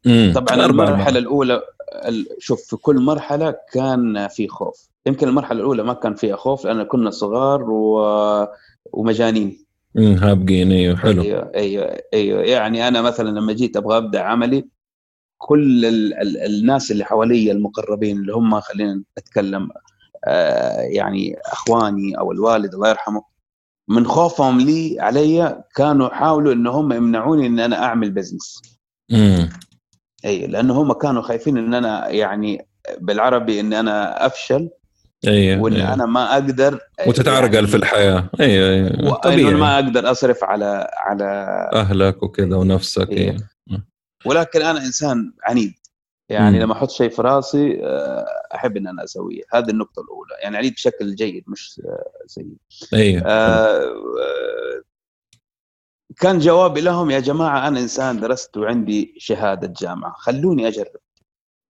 مم. 0.06 0.32
طبعا 0.36 0.66
المرحلة 0.66 1.20
الأولى 1.20 1.62
ال- 2.06 2.28
شوف 2.40 2.62
في 2.70 2.76
كل 2.76 2.96
مرحلة 3.00 3.56
كان 3.74 4.28
في 4.28 4.48
خوف. 4.48 4.90
يمكن 5.06 5.28
المرحلة 5.28 5.60
الأولى 5.60 5.84
ما 5.84 5.94
كان 5.94 6.16
فيها 6.16 6.36
خوف 6.36 6.66
لأن 6.66 6.84
كنا 6.84 7.10
صغار 7.10 7.62
و... 7.64 8.02
ومجانين. 8.94 9.66
هابقين 9.98 10.72
أيوه 10.72 10.96
حلو. 10.96 11.22
أيوه 11.22 11.52
أيوه 11.56 11.98
أيوه. 12.14 12.42
يعني 12.42 12.88
أنا 12.88 13.02
مثلا 13.02 13.30
لما 13.30 13.54
جيت 13.54 13.78
أبغى 13.78 13.98
أبدأ 13.98 14.22
عملي 14.22 14.66
كل 15.38 15.86
ال 15.86 16.14
ال 16.14 16.38
الناس 16.38 16.92
اللي 16.92 17.06
حوالي 17.06 17.52
المقربين 17.52 18.18
اللي 18.18 18.34
هم 18.34 18.60
خلينا 18.60 19.04
نتكلم 19.20 19.70
آه 20.26 20.82
يعني 20.82 21.38
أخواني 21.46 22.18
أو 22.20 22.32
الوالد 22.32 22.74
الله 22.74 22.90
يرحمه 22.90 23.24
من 23.88 24.06
خوفهم 24.06 24.62
لي 24.62 24.98
علي 25.00 25.64
كانوا 25.76 26.08
يحاولوا 26.08 26.54
إن 26.54 26.68
هم 26.68 26.94
يمنعوني 26.94 27.48
إن 27.48 27.60
أنا 27.60 27.84
أعمل 27.84 28.12
بزنس 28.12 28.62
مم. 29.12 29.50
اي 30.26 30.48
لأنه 30.48 30.82
هم 30.82 30.94
كانوا 30.94 31.22
خايفين 31.22 31.58
إن 31.58 31.74
أنا 31.74 32.10
يعني 32.10 32.68
بالعربي 33.00 33.60
إن 33.60 33.74
أنا 33.74 34.26
أفشل. 34.26 34.70
أيوه 35.28 35.62
وإن 35.62 35.74
أيوة. 35.74 35.94
أنا 35.94 36.06
ما 36.06 36.34
أقدر 36.34 36.80
وتتعرقل 37.08 37.54
يعني 37.54 37.68
في 37.68 37.78
الحياة. 37.78 38.30
أيوه 38.40 38.70
أيوه 38.70 38.92
وإنه 38.98 39.14
طبيعي. 39.16 39.54
ما 39.54 39.76
أقدر 39.76 40.12
أصرف 40.12 40.44
على 40.44 40.88
على 40.98 41.26
أهلك 41.74 42.24
وكذا 42.24 42.56
ونفسك 42.56 43.10
إيه. 43.10 43.30
أيوه 43.30 43.84
ولكن 44.26 44.62
أنا 44.62 44.80
إنسان 44.86 45.34
عنيد. 45.44 45.74
يعني 46.30 46.58
مم. 46.58 46.64
لما 46.64 46.74
أحط 46.74 46.90
شيء 46.90 47.10
في 47.10 47.22
راسي 47.22 47.80
آه، 47.84 48.26
أحب 48.56 48.78
إن 48.78 48.88
أنا 48.88 49.04
أسويه. 49.04 49.42
هذه 49.54 49.70
النقطة 49.70 50.02
الأولى. 50.02 50.32
يعني 50.44 50.58
عنيد 50.58 50.74
بشكل 50.74 51.16
جيد 51.16 51.44
مش 51.48 51.82
آه، 51.86 52.12
سيء. 52.28 52.54
أيوه 52.94 53.24
آه، 53.26 53.94
كان 56.18 56.40
جوابي 56.40 56.82
لهم 56.82 57.12
يا 57.12 57.20
جماعة 57.20 57.68
أنا 57.68 57.80
إنسان 57.80 58.20
درست 58.20 58.58
وعندي 58.58 59.16
شهادة 59.18 59.74
جامعة. 59.82 60.14
خلوني 60.18 60.68
أجرب. 60.68 60.92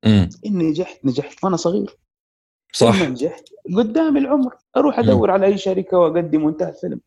مم. 0.05 0.29
ان 0.45 0.57
نجحت 0.57 0.99
نجحت 1.05 1.43
وأنا 1.43 1.57
صغير. 1.57 1.97
صح. 2.73 3.01
إن 3.01 3.09
نجحت 3.09 3.43
قدامي 3.75 4.19
العمر. 4.19 4.55
أروح 4.77 4.99
أدور 4.99 5.31
على 5.31 5.45
أي 5.45 5.57
شركة 5.57 5.97
وأقدم 5.97 6.43
وانتهى 6.43 6.69
الفيلم. 6.69 7.01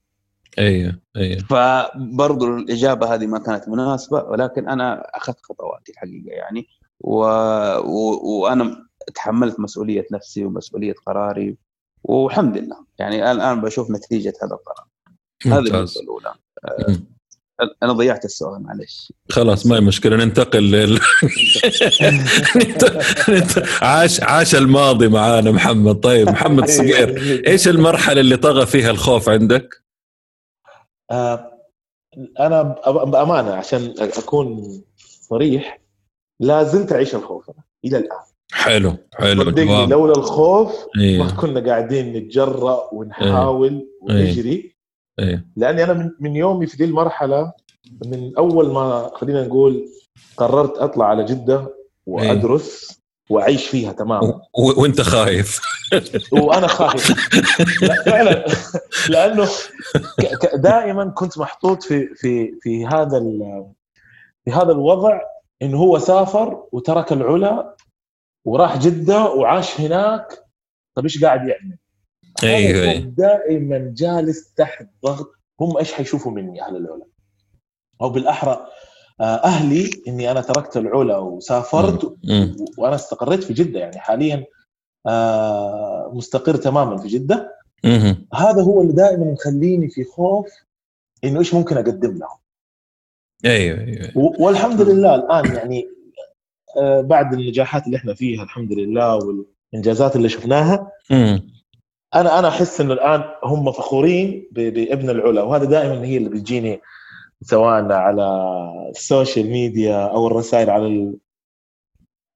أيوه 0.59 0.99
أيوه. 1.17 1.39
فبرضو 1.39 2.57
الإجابة 2.57 3.15
هذه 3.15 3.27
ما 3.27 3.39
كانت 3.39 3.69
مناسبة 3.69 4.23
ولكن 4.23 4.69
أنا 4.69 5.17
أخذت 5.17 5.39
خطواتي 5.43 5.93
الحقيقة 5.93 6.31
يعني. 6.31 6.67
و... 7.01 7.17
و... 7.79 8.41
وأنا 8.41 8.87
تحملت 9.15 9.61
مسؤولية 9.61 10.07
نفسي 10.13 10.45
ومسؤولية 10.45 10.95
قراري 11.07 11.57
والحمد 12.05 12.57
لله. 12.57 12.77
يعني 12.99 13.33
الآن 13.33 13.61
بشوف 13.61 13.91
نتيجة 13.91 14.33
هذا 14.43 14.55
القرار. 14.55 14.87
هذه 15.47 15.59
ممتاز. 15.59 15.99
النقطة 15.99 16.01
الأولى. 16.01 16.35
مم. 16.89 17.05
أنا 17.83 17.93
ضيعت 17.93 18.25
السؤال 18.25 18.63
معلش 18.63 19.13
خلاص 19.31 19.67
ما 19.67 19.77
هي 19.77 19.81
مشكلة. 19.81 20.17
ننتقل 20.17 20.71
لل 20.71 21.01
عاش 23.83 24.21
عاش 24.21 24.55
الماضي 24.55 25.09
معانا 25.09 25.51
محمد. 25.51 26.01
طيب 26.01 26.29
محمد 26.29 26.69
صقير 26.69 27.43
إيش 27.47 27.69
المرحلة 27.69 28.21
اللي 28.21 28.37
طغى 28.37 28.67
فيها 28.67 28.91
الخوف 28.91 29.29
عندك؟ 29.29 29.83
آه، 31.11 31.53
أنا 32.41 32.63
بأمانة 32.87 33.53
عشان 33.55 33.95
أكون 33.99 34.63
صريح 35.31 35.81
لا 36.41 36.63
زلت 36.63 36.93
أعيش 36.93 37.15
الخوف 37.15 37.51
أنا 37.51 37.65
إلى 37.85 37.97
الآن. 37.99 38.19
حلو 38.53 38.97
حلو 39.15 39.45
صدقني 39.45 39.87
لولا 39.87 40.13
الخوف 40.13 40.73
ما 40.97 41.03
أيوه 41.03 41.37
كنا 41.37 41.67
قاعدين 41.71 42.13
نتجرأ 42.13 42.89
ونحاول 42.93 43.89
ونجري. 44.03 44.72
أيوه 45.21 45.45
لأني 45.57 45.85
أنا 45.85 45.93
من, 45.93 46.11
من 46.21 46.37
يومي 46.37 46.67
في 46.67 46.77
دي 46.77 46.85
المرحلة 46.85 47.53
من 48.07 48.37
أول 48.39 48.73
ما 48.73 49.11
خلينا 49.15 49.47
نقول 49.47 49.89
قررت 50.37 50.79
أطلع 50.79 51.07
على 51.07 51.25
جدة 51.25 51.75
وأدرس 52.07 53.01
وأعيش 53.31 53.67
فيها 53.69 53.93
تماما. 53.93 54.41
و- 54.59 54.83
وأنت 54.83 55.01
خايف. 55.01 55.61
وأنا 56.33 56.67
خايف. 56.67 57.11
لا 57.83 58.03
فعلا. 58.05 58.45
لأنه 59.09 59.47
ك- 60.21 60.35
ك- 60.47 60.55
دائما 60.55 61.11
كنت 61.11 61.39
محطوط 61.39 61.83
في 61.83 62.15
في 62.15 62.59
في 62.61 62.87
هذا 62.87 63.19
ال- 63.19 63.73
في 64.45 64.51
هذا 64.51 64.73
الوضع 64.73 65.21
انه 65.63 65.79
هو 65.79 65.99
سافر 65.99 66.65
وترك 66.73 67.13
العلا 67.13 67.77
وراح 68.45 68.77
جدة 68.79 69.25
وعاش 69.25 69.81
هناك. 69.81 70.45
طب 70.95 71.05
إيش 71.05 71.25
قاعد 71.25 71.41
يعمل؟ 71.49 71.77
هذا 72.41 72.51
أيوة. 72.57 72.99
دائما 72.99 73.93
جالس 73.97 74.55
تحت 74.55 74.87
ضغط 75.05 75.33
هم 75.61 75.77
إيش 75.77 75.93
حيشوفوا 75.93 76.33
مني 76.33 76.63
أهل 76.63 76.77
العلا؟ 76.77 77.07
أو 78.03 78.11
بالأحرى 78.11 78.67
آه، 79.21 79.25
أهلي 79.25 79.91
إني 80.09 80.31
أنا 80.31 80.41
تركت 80.41 80.77
العلا 80.77 81.17
وسافرت 81.17 82.17
مم. 82.25 82.57
وأنا 82.79 82.95
استقريت 82.95 83.45
في 83.45 83.53
جدة 83.53 83.81
يعني 83.81 83.99
حاليا 83.99 84.45
آه، 85.07 86.13
مستقر 86.15 86.57
تماما 86.57 86.97
في 86.97 87.09
جدة 87.09 87.57
مم. 87.85 88.27
هذا 88.35 88.63
هو 88.63 88.83
اللي 88.83 88.93
دائما 88.93 89.25
مخليني 89.25 89.89
في 89.89 90.05
خوف 90.05 90.47
إنه 91.25 91.39
إيش 91.39 91.55
ممكن 91.55 91.77
أقدم 91.77 92.19
لهم 92.19 92.39
أيوه 93.45 93.81
أيوه 93.81 94.11
والحمد 94.17 94.81
لله 94.81 95.15
الآن 95.15 95.57
يعني 95.57 95.89
آه، 96.79 97.01
بعد 97.01 97.33
النجاحات 97.33 97.87
اللي 97.87 97.97
إحنا 97.97 98.15
فيها 98.15 98.43
الحمد 98.43 98.73
لله 98.73 99.17
والإنجازات 99.17 100.17
اللي 100.17 100.29
شفناها 100.29 100.93
مم. 101.11 101.53
أنا 102.15 102.39
أنا 102.39 102.49
أحس 102.49 102.81
إنه 102.81 102.93
الآن 102.93 103.25
هم 103.45 103.73
فخورين 103.73 104.49
بابن 104.53 105.11
العلا 105.11 105.43
وهذا 105.43 105.65
دائما 105.65 106.05
هي 106.05 106.17
اللي 106.17 106.29
بتجيني 106.29 106.81
سواء 107.43 107.93
على 107.93 108.29
السوشيال 108.91 109.51
ميديا 109.51 110.07
أو 110.07 110.27
الرسائل 110.27 110.71
على 110.71 110.87
ال 110.87 111.17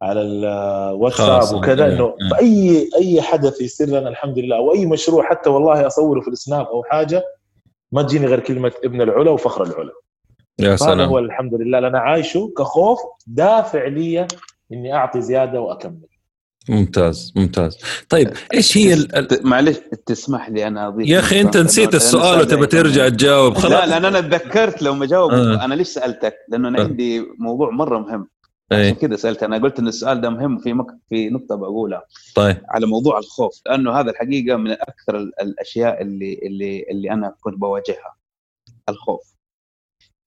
على 0.03 0.23
الواتساب. 0.23 1.59
وكذا 1.59 1.87
إيه. 1.87 1.93
إنه 1.93 2.05
إيه. 2.05 2.29
في 2.29 2.41
أي 2.41 2.91
اي 2.97 3.23
حدث 3.23 3.61
يصير 3.61 3.89
لنا 3.89 4.09
الحمد 4.09 4.39
لله 4.39 4.57
أو 4.57 4.73
أي 4.73 4.87
مشروع 4.87 5.25
حتى 5.29 5.51
والله 5.51 5.87
أصوره 5.87 6.21
في 6.21 6.29
السناب 6.29 6.67
أو 6.67 6.83
حاجة 6.85 7.25
ما 7.93 8.03
تجيني 8.03 8.27
غير 8.27 8.41
كلمة 8.41 8.73
ابن 8.85 9.03
العلا 9.03 9.31
وفخر 9.31 9.62
العلا 9.62 9.93
يا 10.59 10.77
فهذا 10.77 11.05
هو 11.05 11.09
سلام 11.09 11.25
الحمد 11.25 11.55
لله 11.55 11.79
اللي 11.79 11.89
أنا 11.89 11.99
عايشه 11.99 12.53
كخوف 12.59 12.99
دافع 13.27 13.87
لي 13.87 14.27
إني 14.73 14.95
أعطي 14.95 15.21
زيادة 15.21 15.61
وأكمل 15.61 16.15
ممتاز 16.68 17.33
ممتاز. 17.37 17.79
طيب 18.09 18.31
إيش 18.55 18.76
هي 18.76 18.94
ال... 18.94 19.40
معلش 19.42 19.76
تسمح 20.07 20.48
لي 20.48 20.66
أنا 20.66 20.88
أضيف 20.88 21.09
يا 21.09 21.18
أخي 21.18 21.40
أنت 21.40 21.57
نسيت 21.57 21.94
السؤال 21.94 22.40
وتبى 22.40 22.57
سؤال 22.57 22.68
ترجع. 22.68 23.09
تجاوب 23.09 23.55
خلاص. 23.55 23.72
لا 23.72 23.87
لأن 23.87 24.05
أنا 24.05 24.20
تذكرت 24.20 24.83
لو 24.83 24.94
ما 24.94 25.07
جاوب 25.07 25.31
آه. 25.31 25.64
أنا 25.64 25.74
ليش 25.74 25.88
سألتك؟ 25.88 26.35
لأنه 26.48 26.68
أنا 26.68 26.79
آه. 26.79 26.85
عندي 26.85 27.26
موضوع 27.38 27.70
مرة 27.70 27.98
مهم. 27.98 28.29
عشان 28.72 28.83
إيه 28.85 28.92
كذا 28.92 29.16
سألت. 29.16 29.42
أنا 29.42 29.59
قلت 29.59 29.79
إن 29.79 29.88
السؤال 29.88 30.20
ده 30.20 30.31
مهم 30.31 30.59
في 30.59 30.72
مك... 30.72 30.87
في 31.11 31.29
نقطة 31.31 31.55
بقولها. 31.57 32.02
طيب. 32.35 32.57
على 32.68 32.87
موضوع 32.87 33.18
الخوف 33.18 33.61
لأنه 33.66 33.92
هذا 33.92 34.11
الحقيقة 34.11 34.57
من 34.57 34.70
أكثر 34.70 35.16
ال- 35.16 35.40
الأشياء 35.40 36.02
اللي 36.02 36.40
اللي 36.42 36.87
اللي 36.90 37.11
أنا 37.11 37.35
كنت 37.40 37.55
بواجهها. 37.59 38.16
الخوف. 38.88 39.20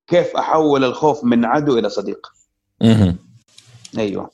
كيف 0.07 0.35
أحول 0.35 0.83
الخوف 0.83 1.23
من 1.23 1.45
عدو 1.45 1.77
إلى 1.77 1.89
صديق؟ 1.89 2.27
مهم. 2.81 3.17
أيوه. 3.97 4.29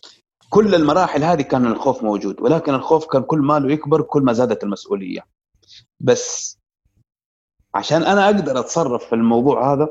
كل 0.49 0.75
المراحل 0.75 1.23
هذه 1.23 1.41
كان 1.41 1.65
الخوف 1.67 2.03
موجود 2.03 2.41
ولكن 2.41 2.73
الخوف 2.73 3.05
كان 3.05 3.23
كل 3.23 3.39
ما 3.39 3.60
له 3.60 3.71
يكبر 3.71 4.01
كل 4.01 4.21
ما 4.21 4.34
زادت 4.34 4.63
المسؤولية. 4.63 5.25
بس 5.99 6.58
عشان 7.75 8.03
أنا 8.03 8.25
أقدر 8.25 8.60
أتصرف 8.60 9.05
في 9.05 9.15
الموضوع 9.15 9.73
هذا 9.73 9.89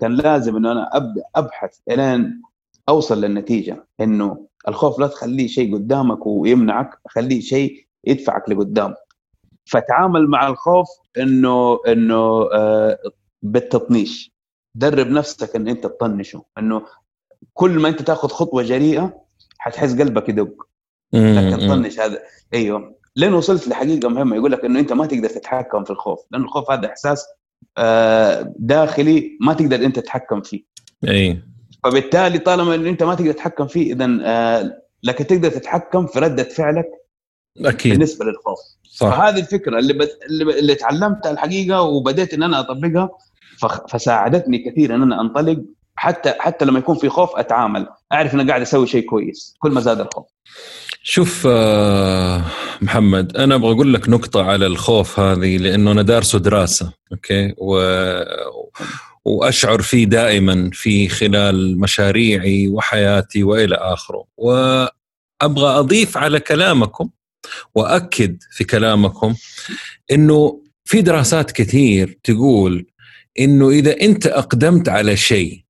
كان 0.00 0.14
لازم 0.16 0.56
انه 0.56 0.72
أنا 0.72 0.96
أبدأ 0.96 1.22
أبحث 1.36 1.78
إلين 1.90 2.42
أوصل 2.88 3.20
للنتيجة 3.20 3.86
إنه 4.00 4.46
الخوف 4.68 4.98
لا 4.98 5.06
تخليه 5.06 5.46
شيء 5.46 5.74
قدامك 5.74 6.26
ويمنعك 6.26 7.00
خليه 7.08 7.40
شيء 7.40 7.86
يدفعك 8.04 8.48
لقدام. 8.48 8.94
فتعامل 9.66 10.28
مع 10.28 10.46
الخوف 10.48 10.88
إنه 11.18 11.78
إنه 11.88 12.48
آه 12.52 12.98
بالتطنيش. 13.42 14.34
درب 14.74 15.06
نفسك 15.06 15.56
إن 15.56 15.68
أنت 15.68 15.84
تطنشه 15.84 16.44
إنه 16.58 16.82
كل 17.54 17.70
ما 17.70 17.88
أنت 17.88 18.02
تاخذ 18.02 18.28
خطوة 18.28 18.62
جريئة 18.62 19.23
حتحس 19.64 20.00
قلبك 20.00 20.28
يدق. 20.28 20.66
لكن 21.12 21.56
طنش 21.56 22.00
هذا. 22.00 22.18
أيوه. 22.54 22.94
لين 23.16 23.34
وصلت 23.34 23.68
لحقيقة 23.68 24.08
مهمة. 24.08 24.36
يقول 24.36 24.52
لك 24.52 24.64
إنه 24.64 24.80
أنت 24.80 24.92
ما 24.92 25.06
تقدر 25.06 25.28
تتحكم 25.28 25.84
في 25.84 25.90
الخوف. 25.90 26.20
لأنه 26.30 26.44
الخوف 26.44 26.70
هذا 26.70 26.86
إحساس 26.86 27.26
آه 27.78 28.54
داخلي 28.58 29.38
ما 29.40 29.52
تقدر 29.52 29.76
أنت 29.76 29.98
تتحكم 29.98 30.40
فيه. 30.40 30.62
أي. 31.08 31.42
فبالتالي 31.84 32.38
طالما 32.38 32.74
انه 32.74 32.90
أنت 32.90 33.02
ما 33.02 33.14
تقدر 33.14 33.32
تتحكم 33.32 33.66
فيه 33.66 33.92
اذا 33.92 34.18
آه 34.22 34.82
لكن 35.02 35.26
تقدر 35.26 35.50
تتحكم 35.50 36.06
في 36.06 36.18
ردة 36.18 36.44
فعلك 36.44 36.88
أكيد. 37.58 37.92
بالنسبة 37.92 38.24
للخوف. 38.24 38.58
صح. 38.90 39.08
فهذه 39.08 39.38
الفكرة 39.38 39.78
اللي 39.78 39.92
بد... 39.92 40.08
اللي, 40.30 40.58
اللي 40.58 40.74
تعلمتها 40.74 41.30
الحقيقة 41.32 41.82
وبديت 41.82 42.34
إن 42.34 42.42
أنا 42.42 42.60
أطبقها. 42.60 43.10
فساعدتني 43.88 44.58
كثير 44.58 44.94
إن 44.94 45.02
أنا 45.02 45.20
أنطلق. 45.20 45.64
حتى 45.96 46.30
حتى 46.38 46.64
لما 46.64 46.78
يكون 46.78 46.96
في 46.96 47.08
خوف 47.08 47.36
أتعامل. 47.36 47.86
أعرف 48.14 48.34
ان 48.34 48.40
أنا 48.40 48.48
قاعد 48.48 48.60
أسوي 48.60 48.86
شيء 48.86 49.04
كويس 49.04 49.54
كل 49.58 49.70
ما 49.70 49.80
زاد 49.80 50.00
الخوف. 50.00 50.26
شوف 51.02 51.46
آه، 51.50 52.44
محمد 52.82 53.36
أنا 53.36 53.54
أبغى 53.54 53.72
أقول 53.72 53.94
لك 53.94 54.08
نقطة 54.08 54.42
على 54.42 54.66
الخوف 54.66 55.20
هذه 55.20 55.56
لأنه 55.56 55.92
أنا 55.92 56.02
دارسه 56.02 56.38
دراسة 56.38 56.92
أوكي؟ 57.12 57.54
و... 57.58 57.76
وأشعر 59.24 59.82
فيه 59.82 60.04
دائما 60.04 60.70
في 60.72 61.08
خلال 61.08 61.80
مشاريعي 61.80 62.68
وحياتي 62.68 63.44
وإلى 63.44 63.74
آخره. 63.74 64.24
وأبغى 64.36 65.78
أضيف 65.78 66.16
على 66.16 66.40
كلامكم 66.40 67.10
وأكد 67.74 68.42
في 68.50 68.64
كلامكم 68.64 69.34
إنه 70.12 70.62
في 70.84 71.02
دراسات 71.02 71.50
كثير 71.52 72.18
تقول 72.24 72.86
إنه 73.40 73.70
إذا 73.70 74.00
أنت 74.00 74.26
أقدمت 74.26 74.88
على 74.88 75.16
شيء 75.16 75.63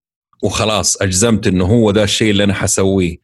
وخلاص 0.44 0.96
أجزمت 1.02 1.46
إنه 1.46 1.64
هو 1.64 1.90
ذا 1.90 2.04
الشيء 2.04 2.30
اللي 2.30 2.44
أنا 2.44 2.54
حسويه 2.54 3.16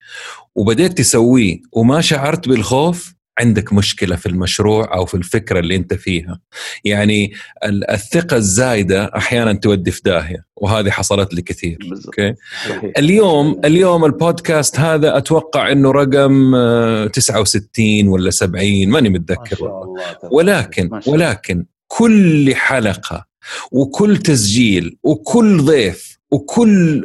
وبديت 0.54 0.98
تسويه 0.98 1.60
وما 1.72 2.00
شعرت 2.00 2.48
بالخوف 2.48 3.14
عندك 3.38 3.72
مشكلة 3.72 4.16
في 4.16 4.26
المشروع 4.26 4.94
أو 4.94 5.06
في 5.06 5.14
الفكرة 5.14 5.58
اللي 5.60 5.76
أنت 5.76 5.94
فيها 5.94 6.40
يعني 6.84 7.32
ال- 7.64 7.90
الثقة 7.90 8.36
الزايدة 8.36 9.04
أحيانا 9.16 9.52
تودي 9.52 9.90
في 9.90 10.00
داهية 10.04 10.44
وهذه 10.56 10.90
حصلت 10.90 11.34
لي 11.34 11.42
كثير. 11.42 11.78
أوكي 12.06 12.34
صحيح. 12.68 12.92
اليوم 12.98 13.60
اليوم 13.64 14.04
البودكاست 14.04 14.78
هذا 14.80 15.16
أتوقع 15.16 15.72
إنه 15.72 15.90
رقم 15.92 16.54
آه، 16.54 17.06
69 17.06 18.08
ولا 18.08 18.30
70 18.30 18.88
ماني 18.88 19.08
ما 19.08 19.18
متذكر 19.18 19.64
والله 19.64 20.16
ولكن. 20.30 20.90
ولكن 21.06 21.64
كل 21.88 22.54
حلقة 22.54 23.26
وكل 23.72 24.16
تسجيل 24.18 24.96
وكل 25.02 25.62
ضيف 25.62 26.19
وكل 26.30 27.04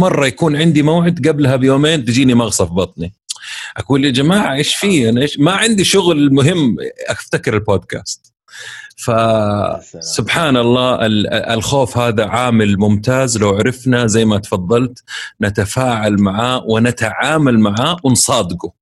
مرة 0.00 0.26
يكون 0.26 0.56
عندي 0.56 0.82
موعد 0.82 1.28
قبلها 1.28 1.56
بيومين 1.56 2.04
تجيني 2.04 2.34
مغصه 2.34 2.64
في 2.64 2.72
بطني. 2.72 3.14
أقول 3.76 4.04
يا 4.04 4.10
جماعة 4.10 4.54
إيش 4.54 4.74
في؟ 4.76 5.08
أنا 5.08 5.20
إيش؟ 5.20 5.38
ما 5.38 5.52
عندي 5.52 5.84
شغل 5.84 6.34
مهم 6.34 6.76
أفتكر 7.08 7.54
البودكاست. 7.54 8.32
فسبحان 8.96 10.56
الله 10.56 11.06
ال- 11.06 11.26
الخوف 11.26 11.98
هذا 11.98 12.24
عامل 12.26 12.78
ممتاز. 12.78 13.38
لو 13.38 13.48
عرفنا 13.56 14.06
زي 14.06 14.24
ما 14.24 14.38
تفضلت 14.38 15.02
نتفاعل 15.42 16.20
معاه 16.20 16.64
ونتعامل 16.66 17.58
معاه 17.58 17.96
ونصادقه. 18.04 18.72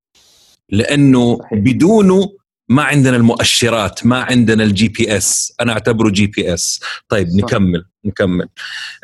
لأنه. 0.69 1.39
بدونه 1.51 2.29
ما 2.69 2.83
عندنا 2.83 3.15
المؤشرات 3.15 4.05
ما 4.05 4.21
عندنا 4.21 4.63
ال 4.63 4.87
GPS 4.87 5.53
أنا 5.61 5.73
أعتبره 5.73 6.09
GPS 6.09 6.79
طيب 7.09 7.27
صح. 7.27 7.35
نكمل 7.35 7.85
نكمل. 8.05 8.49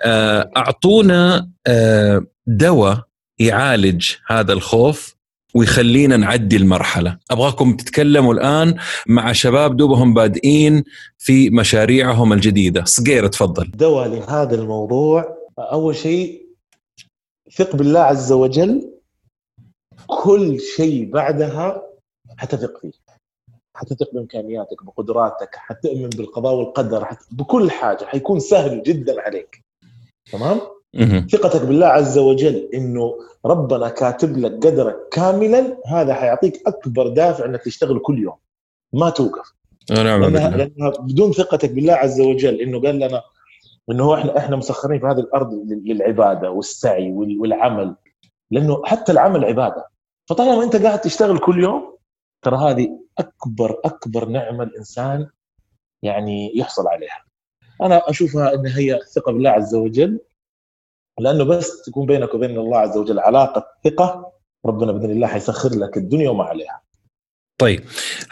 آه، 0.06 0.52
أعطونا 0.58 1.50
آه، 1.68 2.26
دواء 2.48 3.04
يعالج 3.40 4.12
هذا 4.28 4.54
الخوف 4.54 5.16
ويخلينا 5.56 6.18
نعدي 6.18 6.56
المرحلة. 6.56 7.18
أبغاكم 7.32 7.76
تتكلموا 7.76 8.34
الآن 8.34 8.76
مع 9.08 9.32
شباب 9.32 9.78
دوبهم 9.78 10.14
بادئين 10.14 10.84
في 11.18 11.50
مشاريعهم 11.50 12.34
الجديدة. 12.34 12.84
صقير 12.86 13.28
تفضل. 13.28 13.72
دواء 13.76 14.08
لهذا 14.08 14.56
الموضوع. 14.56 15.38
أول 15.60 15.96
شيء 15.96 16.46
ثق 17.56 17.76
بالله 17.76 18.00
عز 18.00 18.32
وجل. 18.32 18.90
كل 20.08 20.60
شيء 20.78 21.12
بعدها 21.12 21.82
حتثق 22.38 22.82
فيه. 22.82 23.03
حتثق 23.76 24.14
بإمكانياتك 24.14 24.84
بقدراتك 24.84 25.56
حتؤمن 25.56 26.10
بالقضاء 26.10 26.54
والقدر 26.54 27.06
حت... 27.06 27.18
بكل 27.32 27.72
حاجة 27.72 28.06
حيكون 28.06 28.40
سهل 28.40 28.84
جدا 28.84 29.22
عليك. 29.22 29.64
تمام. 30.32 30.62
ثقتك 31.32 31.62
بالله 31.62 31.88
عز 31.88 32.18
وجل 32.18 32.70
إنه 32.74 33.16
ربنا 33.46 33.90
كاتب 33.90 34.38
لك 34.38 34.52
قدرك 34.68 34.96
كاملا 35.12 35.78
هذا 35.86 36.14
حيعطيك 36.14 36.68
أكبر 36.68 37.08
دافع 37.08 37.46
إنك 37.46 37.62
تشتغل 37.64 38.00
كل 38.00 38.20
يوم. 38.20 38.36
ما 38.94 39.10
توقف. 39.10 39.54
ونعم 39.92 40.22
لانها, 40.22 40.50
بالله 40.50 40.66
لأنها 40.66 40.90
بدون 40.90 41.32
ثقتك 41.32 41.72
بالله 41.72 41.94
عز 41.94 42.22
وجل 42.22 42.62
إنه 42.62 42.82
قال 42.82 42.96
لنا 42.96 43.22
إنه 43.92 44.14
إحنا 44.16 44.38
إحنا 44.38 44.56
مسخرين 44.56 45.00
في 45.00 45.06
هذه 45.06 45.20
الأرض 45.20 45.54
لل- 45.54 45.84
للعبادة 45.86 46.52
والسعي 46.52 47.12
وال- 47.12 47.40
والعمل. 47.42 47.96
لأنه 48.52 48.82
حتى 48.86 49.12
العمل 49.12 49.46
عبادة. 49.46 49.88
فطالما 50.30 50.64
أنت 50.64 50.76
قاعد 50.76 51.02
تشتغل 51.02 51.38
كل 51.38 51.64
يوم 51.64 51.98
ترى 52.42 52.58
هذه 52.58 53.00
أكبر 53.20 53.80
أكبر 53.86 54.30
نعمة 54.30 54.64
الإنسان 54.64 55.28
يعني 56.04 56.58
يحصل 56.58 56.88
عليها. 56.88 57.24
أنا 57.82 58.10
أشوفها 58.10 58.54
إن 58.54 58.68
هي 58.68 58.96
الثقه 58.96 59.32
بالله 59.32 59.50
عز 59.50 59.76
وجل 59.76 60.20
لأنه 61.20 61.44
بس 61.44 61.82
تكون 61.82 62.06
بينك 62.06 62.34
وبين 62.34 62.58
الله 62.58 62.78
عز 62.78 62.98
وجل 62.98 63.20
علاقة 63.20 63.66
ثقة 63.84 64.32
ربنا 64.66 64.92
بإذن 64.92 65.12
الله 65.12 65.28
حيسخر 65.28 65.70
لك 65.70 65.98
الدنيا 65.98 66.30
وما 66.30 66.44
عليها. 66.44 66.82
طيب 67.62 67.84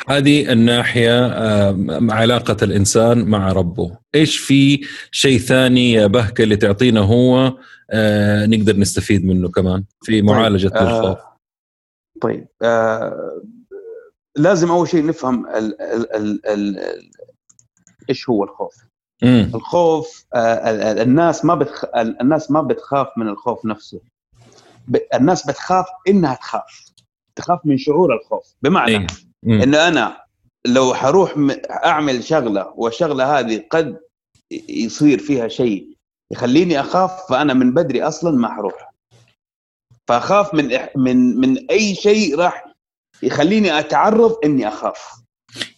هذه 0.08 0.52
الناحية 0.52 1.26
آه، 1.26 1.72
مع 1.72 2.13
علاقة 2.13 2.58
الإنسان 2.63 3.26
مع 3.26 3.52
ربه. 3.52 3.98
إيش 4.15 4.38
في 4.38 4.82
شيء 5.12 5.39
ثاني 5.39 5.91
يا 5.91 6.08
بهكة 6.08 6.44
اللي 6.44 6.56
تعطينا 6.56 7.00
هو 7.00 7.58
آه، 7.91 8.46
نقدر 8.46 8.78
نستفيد 8.78 9.26
منه 9.26 9.50
كمان 9.50 9.84
في 10.02 10.22
معالجة 10.22 10.72
آه، 10.76 10.82
الخوف؟ 10.84 11.20
طيب 12.22 12.48
آه 12.63 13.41
لازم 14.36 14.72
أول 14.72 14.88
شيء 14.89 15.06
نفهم 15.06 15.46
ال 15.48 15.82
ال 15.82 16.15
ال 16.15 16.46
ال 16.48 17.12
إيش 18.10 18.30
هو 18.30 18.44
الخوف 18.44 18.76
مم. 19.24 19.52
الخوف 19.56 20.26
آه 20.36 20.70
ال- 20.72 20.82
ال- 20.82 21.00
الناس 21.00 21.46
ما 21.46 21.56
بتخ... 21.56 21.86
ال- 21.86 22.22
الناس 22.22 22.52
ما 22.52 22.62
بتخاف 22.62 23.08
من 23.17 23.28
الخوف 23.28 23.65
نفسه 23.65 24.02
ب... 24.88 24.98
الناس 25.13 25.48
بتخاف 25.48 25.86
إنها 26.08 26.34
تخاف 26.36 26.86
تخاف 27.36 27.60
من 27.65 27.78
شعور 27.78 28.15
الخوف 28.15 28.54
بمعنى 28.62 28.91
إيه. 28.98 29.08
مم. 29.44 29.62
ان 29.62 29.76
أنا 29.76 30.17
لو 30.65 30.94
حروح 30.94 31.34
أعمل 31.86 32.24
شغلة 32.24 32.74
والشغلة 32.76 33.39
هذه 33.39 33.63
قد 33.70 34.00
يصير 34.70 35.20
فيها 35.20 35.48
شيء 35.48 35.98
يخليني 36.32 36.80
أخاف 36.80 37.30
فأنا 37.30 37.54
من 37.54 37.74
بدري 37.74 38.04
أصلا 38.04 38.32
ما 38.38 38.48
حروح 38.56 38.91
فأخاف 40.08 40.54
من 40.54 40.78
إح- 40.78 40.89
من 40.98 41.39
من 41.39 41.70
أي 41.72 41.96
شيء 41.96 42.36
راح 42.39 42.70
يخليني 43.23 43.79
أتعرض 43.79 44.38
إني 44.45 44.67
أخاف. 44.67 45.21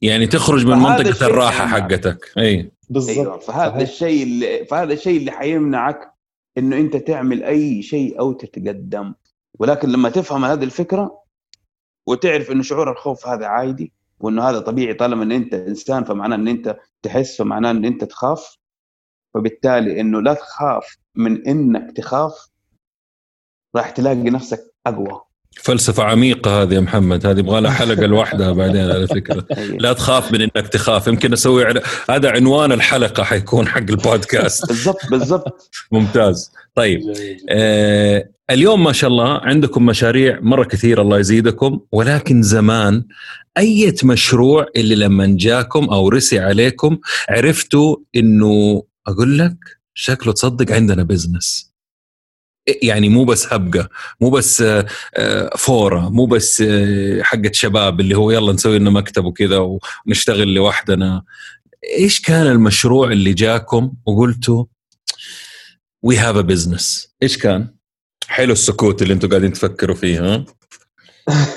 يعني 0.02 0.28
تخرج 0.28 0.66
من 0.66 0.78
منطقة 0.78 1.26
الراحة. 1.26 1.68
حقتك. 1.68 2.32
أي. 2.38 2.72
بالضبط. 2.90 3.18
أيوه 3.18 3.38
فهذا 3.38 3.70
صحيح. 3.70 3.82
الشيء 3.82 4.24
اللي 4.24 4.66
فهذا 4.66 4.94
الشيء 4.94 5.18
اللي 5.18 5.32
حيمنعك 5.32 6.14
إنه 6.58 6.78
أنت 6.78 6.98
تعمل 6.98 7.44
أي 7.44 7.82
شيء 7.82 8.20
أو 8.20 8.34
تتقدم. 8.34 9.14
ولكن 9.60 9.90
لما 9.90 10.10
تفهم 10.10 10.46
هذه 10.46 10.64
الفكرة 10.64 11.24
وتعرف 12.08 12.52
انه 12.52 12.64
شعور 12.64 12.92
الخوف 12.92 13.28
هذا 13.28 13.46
عادي 13.46 13.94
وإنه 14.20 14.50
هذا 14.50 14.60
طبيعي 14.60 14.94
طالما 14.94 15.24
إن 15.24 15.32
أنت 15.32 15.54
إنسان 15.54 16.04
فمعناه 16.04 16.36
إن 16.36 16.48
أنت 16.48 16.78
تحس 17.02 17.38
فمعناه 17.38 17.72
إن 17.72 17.86
أنت 17.86 18.04
تخاف. 18.04 18.58
فبالتالي 19.34 20.02
إنه 20.02 20.22
لا 20.22 20.34
تخاف 20.34 20.98
من 21.16 21.48
إنك 21.48 21.98
تخاف 21.98 22.34
راح 23.76 23.90
تلاقي 23.90 24.16
نفسك 24.30 24.74
أقوى. 24.88 25.22
فلسفة 25.62 26.04
عميقة 26.04 26.62
هذه 26.62 26.74
يا 26.74 26.80
محمد. 26.80 27.26
هذه 27.26 27.40
يبغى 27.40 27.62
لها 27.62 27.72
حلقة 27.72 28.06
لوحدها 28.14 28.52
بعدين 28.52 28.92
على 28.92 29.08
فكرة. 29.08 29.46
لا 29.80 29.94
تخاف 29.94 30.32
من 30.32 30.42
إنك 30.42 30.68
تخاف. 30.68 31.08
يمكن 31.08 31.34
أسوي 31.34 31.66
عل... 31.66 31.82
هذا 32.10 32.30
عنوان 32.32 32.72
الحلقة 32.72 33.24
حيكون 33.24 33.68
حق 33.68 33.90
البودكاست. 33.90 34.68
بالضبط 34.68 35.10
بالضبط. 35.12 35.72
ممتاز. 35.92 36.52
طيب. 36.76 37.02
آه 37.50 38.30
اليوم 38.50 38.84
ما 38.84 38.92
شاء 38.92 39.10
الله 39.10 39.38
عندكم 39.38 39.86
مشاريع 39.86 40.40
مرة 40.42 40.64
كثيرة 40.64 41.02
الله 41.02 41.20
يزيدكم 41.20 41.80
ولكن 41.92 42.42
زمان 42.42 43.06
أية 43.58 43.96
مشروع 44.04 44.66
اللي 44.76 44.96
لما 44.96 45.28
جاكم 45.40 45.84
أو 45.86 46.10
رسي 46.10 46.40
عليكم 46.40 46.98
عرفتوا 47.30 47.96
إنه 48.16 48.84
أقول 49.08 49.40
لك 49.40 49.56
شكله 49.94 50.34
تصدق 50.34 50.76
عندنا 50.76 51.04
business 51.04 51.73
يعني 52.68 53.10
مو 53.10 53.24
بس 53.26 53.54
هبة 53.54 53.90
مو 54.22 54.30
بس 54.30 54.62
آه، 54.62 54.86
آه، 55.16 55.50
فورة 55.58 56.10
مو 56.10 56.26
بس 56.26 56.64
آه، 56.68 57.22
حقة 57.22 57.52
شباب 57.52 58.00
اللي 58.00 58.18
هو 58.18 58.32
يلا 58.32 58.54
نسوي 58.54 58.80
لنا 58.80 58.90
مكتب 58.90 59.26
وكذا 59.26 59.80
ونشتغل 60.08 60.54
لوحدنا. 60.54 61.24
إيش 61.98 62.22
كان 62.22 62.48
المشروع 62.48 63.12
اللي 63.12 63.34
جاكم 63.34 63.94
وقلتوا 64.06 64.66
we 66.04 66.18
have 66.18 66.36
a 66.36 66.42
business 66.42 67.14
إيش 67.24 67.38
كان؟ 67.38 67.76
حلو 68.28 68.54
السكوت 68.54 69.02
اللي 69.02 69.14
أنتم 69.14 69.30
قاعدين 69.30 69.54
تفكروا 69.54 69.96
فيه 69.96 70.20
ها؟ 70.20 70.46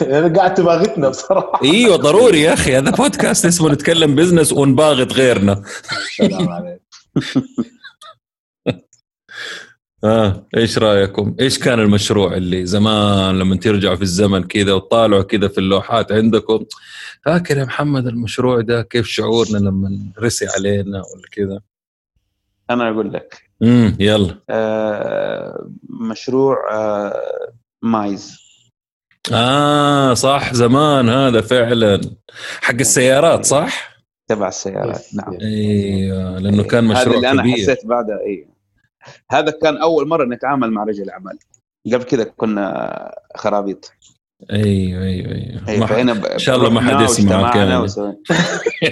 أنا 0.03 0.29
قاعد 0.37 0.55
تباغتنا 0.55 1.09
بصراحة. 1.09 1.61
إيوه 1.65 1.97
ضروري 1.97 2.43
يا 2.43 2.53
أخي 2.53 2.77
هذا 2.79 2.91
بودكاست 2.91 3.47
اسمه 3.47 3.73
نتكلم 3.73 4.15
بزنس 4.15 4.53
ونباغت 4.53 5.13
غيرنا. 5.13 5.63
آه 10.05 10.47
إيش 10.57 10.79
رأيكم؟ 10.79 11.37
إيش 11.41 11.59
كان 11.59 11.81
المشروع 11.81 12.35
اللي 12.37 12.67
زمان 12.67 13.39
لما 13.39 13.57
ترجعوا 13.57 13.97
في 13.97 14.03
الزمن 14.03 14.45
كذا 14.45 14.73
وتطالعوا 14.73 15.23
كذا 15.23 15.49
في 15.49 15.59
اللوحات 15.59 16.13
عندكم؟ 16.13 16.65
فاكر 17.25 17.59
يا 17.59 17.65
محمد 17.65 18.07
المشروع 18.07 18.61
ده 18.61 18.83
كيف 18.83 19.07
شعورنا 19.07 19.59
لما 19.59 19.99
رسي 20.19 20.47
علينا 20.57 20.99
ولا 20.99 21.23
كذا؟ 21.33 21.61
أنا 22.71 22.91
أقول 22.91 23.13
لك. 23.13 23.43
امم 23.63 23.97
يلا. 24.01 24.39
آه 24.51 25.69
مشروع 26.11 26.57
آه 26.73 27.53
مايز. 27.83 28.39
آه 29.33 30.15
صح 30.15 30.55
زمان 30.55 31.09
هذا 31.09 31.41
فعلا. 31.41 32.01
حق 32.61 32.75
السيارات 32.75 33.45
صح؟ 33.45 33.97
تبع 34.29 34.49
السيارات 34.49 35.05
نعم. 35.15 35.39
أيوه 35.41 36.39
لأنه 36.39 36.63
كان 36.63 36.91
هذا 36.91 37.01
مشروع 37.01 37.17
اللي 37.17 37.31
أنا 37.31 37.43
كبير. 37.43 37.55
حسيت 37.55 37.87
بعدها 37.87 38.21
اي 38.27 38.47
هذا 39.31 39.51
كان 39.63 39.77
أول 39.77 40.09
مرة 40.09 40.25
نتعامل 40.25 40.71
مع 40.71 40.85
رجل 40.85 41.11
أعمال. 41.11 41.39
قبل 41.93 42.03
كذا 42.03 42.25
كنا 42.25 43.15
خرابيط. 43.37 43.93
أيوه 44.53 45.03
أيوه 45.03 45.33
أيوه. 45.69 45.81
ما- 45.81 45.87
فهنا 45.87 46.13
ب- 46.13 46.25
إن 46.27 46.39
شاء 46.39 46.57
الله 46.57 46.71
ما 46.71 46.81
حد 46.81 47.01
يسمعك 47.05 47.57
يعني. 47.57 47.87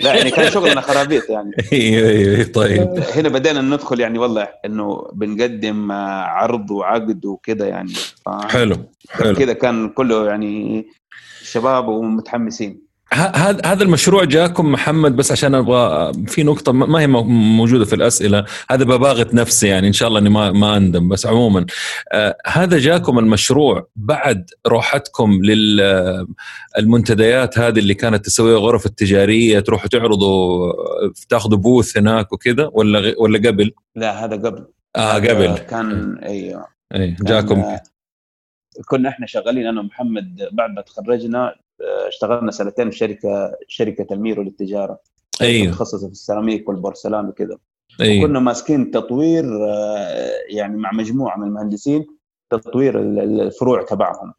لا 0.03 0.15
يعني 0.15 0.31
كان 0.31 0.51
شغلنا 0.51 0.81
خرابيط 0.81 1.31
يعني. 1.31 1.51
أيوه 1.73 2.09
أيوه 2.11 2.45
طيب. 2.45 2.99
هنا 3.17 3.29
بدينا 3.29 3.61
ندخل 3.61 4.01
يعني 4.01 4.19
والله 4.19 4.49
إنه 4.65 5.09
بنقدم 5.13 5.93
عرض 5.93 6.71
وعقد 6.71 7.25
وكذا 7.27 7.67
يعني. 7.69 7.93
ف- 8.27 8.45
حلو 8.53 8.77
حلو. 9.11 9.35
كذا 9.35 9.53
كان 9.53 9.89
كله 9.89 10.27
يعني 10.27 10.87
شباب 11.43 11.89
ومتحمسين. 11.89 12.84
هذا 13.15 13.61
هذا 13.67 13.83
المشروع 13.83 14.25
جاكم 14.25 14.73
محمد 14.73 15.17
بس 15.17 15.33
عشان 15.33 15.55
أبغى 15.55 16.13
في 16.27 16.43
نقطة 16.43 16.73
ما 16.73 17.01
هي 17.01 17.07
مو- 17.07 17.23
موجودة 17.57 17.85
في 17.85 17.95
الأسئلة. 17.95 18.45
هذا 18.71 18.85
بباغت 18.85 19.35
نفسي 19.35 19.69
يعني 19.69 19.89
إن 19.89 19.93
شاء 19.93 20.09
الله 20.09 20.21
إني 20.21 20.29
ما 20.31 20.53
ما 20.53 20.77
أندم 20.77 21.09
بس 21.09 21.27
عموما. 21.27 21.67
آه 22.13 22.37
هذا 22.47 22.79
جاكم 22.79 23.19
المشروع 23.19 23.89
بعد 23.97 24.51
روحتكم 24.67 25.41
للمنتديات 26.77 27.59
هذه 27.59 27.79
اللي 27.79 27.95
كانت 27.95 28.27
تسويها 28.27 28.59
غرف 28.59 28.87
التجارية 28.87 29.61
تروحوا 29.61 29.89
تعرضوا 29.89 30.69
آه، 30.73 31.13
تاخذوا 31.29 31.59
بوث 31.59 31.97
هناك 31.99 32.33
وكذا 32.33 32.71
ولا 32.73 33.15
ولا 33.19 33.39
قبل؟ 33.49 33.73
لا 33.97 34.25
هذا 34.25 34.37
قبل. 34.37 34.65
آه 34.97 35.15
قبل. 35.15 35.59
كان 35.59 36.19
أيوه. 36.23 36.67
اي 36.95 37.17
جاكم. 37.21 37.65
كنا 38.87 39.09
إحنا 39.09 39.27
شغالين 39.27 39.67
أنا 39.67 39.81
ومحمد 39.81 40.49
بعد 40.53 40.71
ما 40.71 40.81
تخرجنا 40.83 41.49
آه، 41.49 41.55
اشتغلنا 42.09 42.51
سنتين 42.51 42.91
في 42.91 42.97
شركة 42.97 43.57
شركة 43.69 44.15
الميرو 44.15 44.43
للتجارة. 44.43 44.99
أيوه. 45.43 45.67
متخصصة 45.69 46.07
في 46.07 46.13
السيراميك 46.13 46.69
والبورسلان 46.69 47.29
وكذا 47.29 47.59
أيوه. 48.01 48.27
كنا 48.27 48.41
ماسكين 48.41 48.91
تطوير 48.91 49.45
آه، 49.69 50.31
يعني 50.51 50.77
مع 50.77 50.93
مجموعة 50.93 51.37
من 51.39 51.47
المهندسين 51.47 52.07
تطوير 52.51 53.01
ال- 53.01 53.19
ال- 53.21 53.41
الفروع 53.41 53.83
تبعهم. 53.83 54.33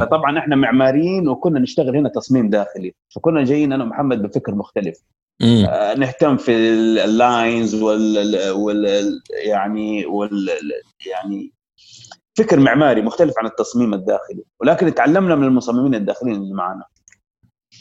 فطبعا 0.00 0.38
إحنا 0.38 0.56
معماريين 0.56 1.28
وكنا 1.28 1.60
نشتغل 1.60 1.96
هنا 1.96 2.08
تصميم 2.08 2.50
داخلي. 2.50 2.94
فكنا 3.14 3.44
جايين 3.44 3.72
أنا 3.72 3.84
ومحمد 3.84 4.22
بفكر 4.22 4.54
مختلف. 4.54 4.98
آه، 5.42 5.94
نهتم 5.94 6.36
في 6.36 6.52
ال- 6.56 6.98
اللاينز 6.98 7.74
وال, 7.82 8.50
وال 8.50 9.20
يعني 9.46 10.06
وال 10.06 10.48
يعني 11.06 11.52
فكر 12.36 12.60
معماري 12.60 13.02
مختلف 13.02 13.34
عن 13.38 13.46
التصميم 13.46 13.94
الداخلي 13.94 14.44
ولكن 14.60 14.94
تعلمنا 14.94 15.34
من 15.34 15.44
المصممين 15.44 15.94
الداخليين 15.94 16.36
اللي 16.36 16.54
معنا 16.54 16.84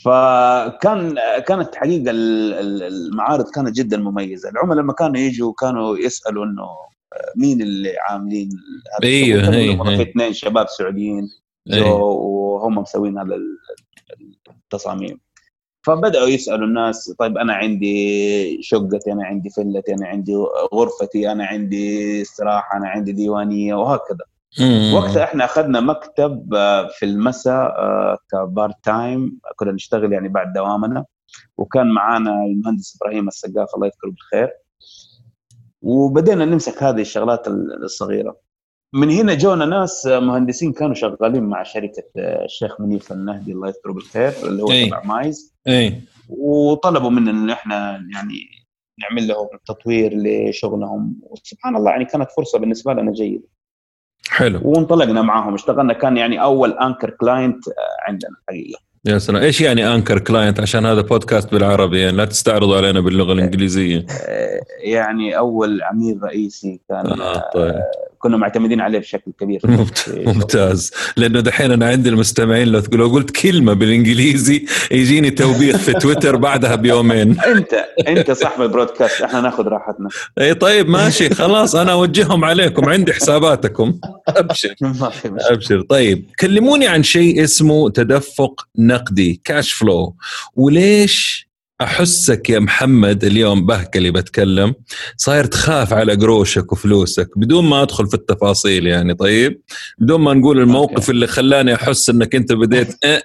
فكان 0.04 1.16
كانت 1.48 1.76
حقيقة 1.76 2.12
ال- 2.12 2.54
ال- 2.54 2.84
المعارض 2.84 3.50
كانت 3.50 3.76
جدا 3.76 3.98
مميزة 3.98 4.50
العملاء 4.50 4.78
لما 4.78 4.94
كانوا 4.94 5.18
يجوا 5.18 5.54
كانوا 5.60 5.98
يسألوا 5.98 6.46
إنه 6.46 6.62
آه، 6.64 7.34
مين 7.36 7.62
اللي 7.62 7.94
عاملين 8.10 8.50
هذا 9.02 9.08
يقولوا 9.08 9.54
أيوه. 9.54 9.96
في 9.98 10.02
اثنين 10.10 10.34
شباب 10.34 10.68
سعوديين 10.68 11.30
أيوه. 11.74 12.02
وهم 12.02 12.76
مسوين 12.78 13.18
هذا 13.18 13.36
ال- 13.36 13.58
التصاميم 14.50 15.20
فبدأوا 15.86 16.28
يسألوا 16.28 16.68
الناس 16.68 17.14
طيب 17.20 17.38
أنا 17.38 17.54
عندي 17.54 18.62
شقتي 18.62 19.12
أنا 19.12 19.26
عندي 19.26 19.50
فلتي 19.50 19.94
أنا 19.94 20.08
عندي 20.08 20.36
غرفتي 20.74 21.32
أنا 21.32 21.46
عندي 21.46 22.22
استراحة 22.22 22.78
أنا 22.78 22.88
عندي 22.88 23.12
ديوانية 23.12 23.74
وهكذا. 23.76 24.26
وقتها 24.94 25.24
إحنا 25.24 25.46
أخذنا 25.46 25.80
مكتب 25.80 26.54
آه، 26.54 26.88
في 26.88 27.06
المساء 27.06 27.66
آه، 27.80 28.18
ك 28.32 28.40
part 28.40 28.76
time 28.84 29.40
كنا 29.56 29.72
نشتغل 29.72 30.14
يعني 30.14 30.28
بعد 30.30 30.54
دوامنا. 30.54 31.06
وكان 31.58 31.88
معانا 31.94 32.32
المهندس 32.46 32.98
إبراهيم 33.02 33.28
السقاف 33.28 33.76
الله 33.76 33.88
يذكره 33.88 34.10
بالخير. 34.10 34.50
وبدينا 35.82 36.46
نمسك 36.46 36.84
هذه 36.84 37.02
الشغلات 37.02 37.48
ال- 37.48 37.84
الصغيرة. 37.84 38.38
من 38.94 39.10
هنا 39.12 39.34
جونا 39.34 39.66
ناس 39.66 40.08
آه، 40.08 40.20
مهندسين 40.20 40.72
كانوا 40.74 40.94
شغالين 40.94 41.44
مع 41.44 41.64
شركة 41.64 42.04
الشيخ 42.18 42.82
منيف 42.82 43.12
النهدي 43.12 43.52
الله 43.52 43.68
يذكره 43.68 43.92
بالخير 43.94 44.34
اللي 44.44 44.64
هو 44.64 44.72
أي. 44.72 44.86
تبع 44.90 45.04
مايز. 45.04 45.56
اي 45.68 46.02
وطلبوا 46.30 47.10
منا 47.10 47.32
انه 47.32 47.54
إحنا 47.54 47.92
يعني 48.14 48.40
نعمل 49.00 49.28
لهم 49.28 49.48
تطوير 49.68 50.12
لشغلهم. 50.16 51.20
وسبحان 51.22 51.76
الله 51.76 51.92
يعني 51.92 52.06
كانت 52.06 52.32
فرصة 52.32 52.60
بالنسبة 52.60 52.94
لنا 52.94 53.12
جيدة. 53.12 53.48
حلو. 54.30 54.60
وانطلقنا 54.64 55.22
معاهم. 55.22 55.54
اشتغلنا 55.54 55.94
كان 55.94 56.18
يعني 56.18 56.42
أول 56.42 56.72
anchor 56.72 57.10
client 57.10 57.64
عندنا 58.08 58.36
حقيقه 58.48 58.80
يا 59.06 59.18
سلام. 59.18 59.42
إيش 59.42 59.62
يعني 59.62 59.94
anchor 59.96 60.20
client 60.20 60.60
عشان 60.60 60.86
هذا 60.86 61.02
بودكاست 61.02 61.52
بالعربي 61.52 62.02
يعني 62.02 62.18
لا 62.18 62.26
تستعرضوا 62.26 62.78
علينا 62.78 63.00
باللغة 63.00 63.34
الإنجليزية. 63.34 64.06
آه، 64.28 64.62
يعني 64.80 65.38
أول 65.38 65.82
عميل 65.84 66.24
رئيسي 66.24 66.82
كان 66.90 67.22
آه 67.22 67.52
طيب. 67.54 67.82
كنا 68.26 68.38
معتمدين 68.38 68.82
عليه 68.82 69.00
بشكل 69.00 69.32
كبير. 69.40 69.60
ممت- 69.78 70.22
ممتاز. 70.26 70.92
لأنه 71.18 71.40
دحين 71.40 71.72
أنا 71.72 71.86
عندي 71.88 72.10
المستمعين 72.10 72.68
لو 72.68 72.80
تقول 72.80 73.00
لو 73.00 73.08
قلت 73.08 73.32
كلمة 73.32 73.74
بالإنجليزي 73.74 74.66
يجيني 74.92 75.30
توبيخ 75.32 75.76
في 75.78 75.94
تويتر 75.94 76.36
بعدها 76.36 76.76
بيومين. 76.76 77.38
انت 77.56 77.86
أنت 78.08 78.32
صاحب 78.32 78.62
البرودكاست 78.62 79.22
إحنا 79.22 79.42
ناخذ 79.42 79.64
راحتنا. 79.68 80.10
اي 80.40 80.54
طيب 80.54 80.90
ماشي 80.90 81.30
خلاص 81.30 81.76
أنا 81.76 81.92
أوجههم 81.92 82.46
عليكم 82.46 82.90
عندي 82.90 83.14
حساباتكم. 83.14 84.00
أبشر. 84.28 84.76
ما 84.82 85.10
في 85.10 85.30
مشكلة. 85.30 85.54
أبشر. 85.54 85.82
طيب 85.82 86.26
كلموني 86.40 86.88
عن 86.88 87.04
شيء 87.04 87.44
اسمه 87.44 87.90
تدفق 87.90 88.68
نقدي 88.78 89.42
كاش 89.44 89.72
فلو 89.72 90.16
وليش 90.56 91.48
أحسك 91.82 92.50
يا 92.50 92.60
محمد 92.60 93.24
اليوم 93.24 93.66
بهكلي 93.66 94.12
بتكلم؟ 94.12 94.76
صاير 95.18 95.46
تخاف 95.46 95.94
على 95.94 96.14
قروشك 96.14 96.72
وفلوسك 96.72 97.30
بدون 97.36 97.66
ما 97.66 97.82
أدخل 97.82 98.08
في 98.08 98.14
التفاصيل 98.14 98.88
يعني 98.88 99.14
طيب؟ 99.14 99.62
بدون 99.98 100.22
ما 100.22 100.34
نقول 100.34 100.60
الموقف. 100.60 101.10
اللي 101.10 101.28
خلاني 101.28 101.76
أحس 101.76 102.10
إنك 102.10 102.36
أنت 102.36 102.54
بديت 102.54 102.98
إيه 103.04 103.24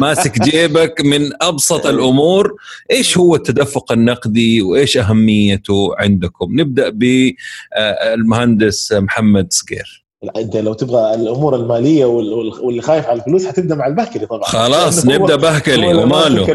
ماسك 0.00 0.42
جيبك 0.42 1.00
من 1.04 1.30
أبسط 1.42 1.86
الأمور 1.86 2.56
إيش 2.90 3.18
هو 3.18 3.34
التدفق 3.34 3.92
النقدي 3.92 4.62
وإيش 4.62 4.96
أهميته 4.96 5.90
عندكم؟ 5.98 6.60
نبدأ 6.60 6.88
بالمهندس 6.88 8.92
محمد 8.92 9.52
صقير 9.52 10.01
انت 10.36 10.56
لو 10.56 10.72
تبغى 10.72 11.14
الأمور 11.14 11.56
الماليه 11.56 12.04
وال- 12.04 12.32
وال- 12.32 12.64
واللي 12.64 12.82
خايف 12.82 13.06
على 13.06 13.18
الفلوس 13.20 13.46
حتبدا 13.46 13.74
مع 13.74 13.86
البهكلي 13.86 14.26
طبعا. 14.26 14.42
خلاص 14.44 15.06
نبدأ 15.06 15.36
بهكلي 15.36 15.94
وماله. 15.94 16.46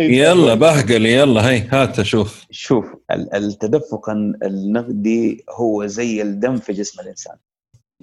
يلا 0.00 0.54
بهقلي 0.54 1.12
يلا 1.12 1.50
هي 1.50 1.58
هات 1.68 2.02
شوف. 2.02 2.46
شوف 2.50 2.84
ال- 3.10 3.34
التدفق 3.34 4.10
النقدي 4.10 5.44
هو 5.50 5.86
زي 5.86 6.22
الدم 6.22 6.56
في 6.56 6.72
جسم 6.72 7.00
الإنسان. 7.00 7.36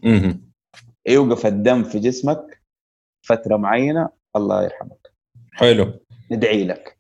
مهم. 0.04 0.42
يوقف 1.08 1.46
الدم 1.46 1.84
في 1.84 2.00
جسمك 2.00 2.62
فترة 3.22 3.58
معينة 3.58 4.10
الله 4.36 4.64
يرحمك. 4.64 5.12
حلو. 5.52 5.94
ندعي 6.32 6.64
لك. 6.64 6.98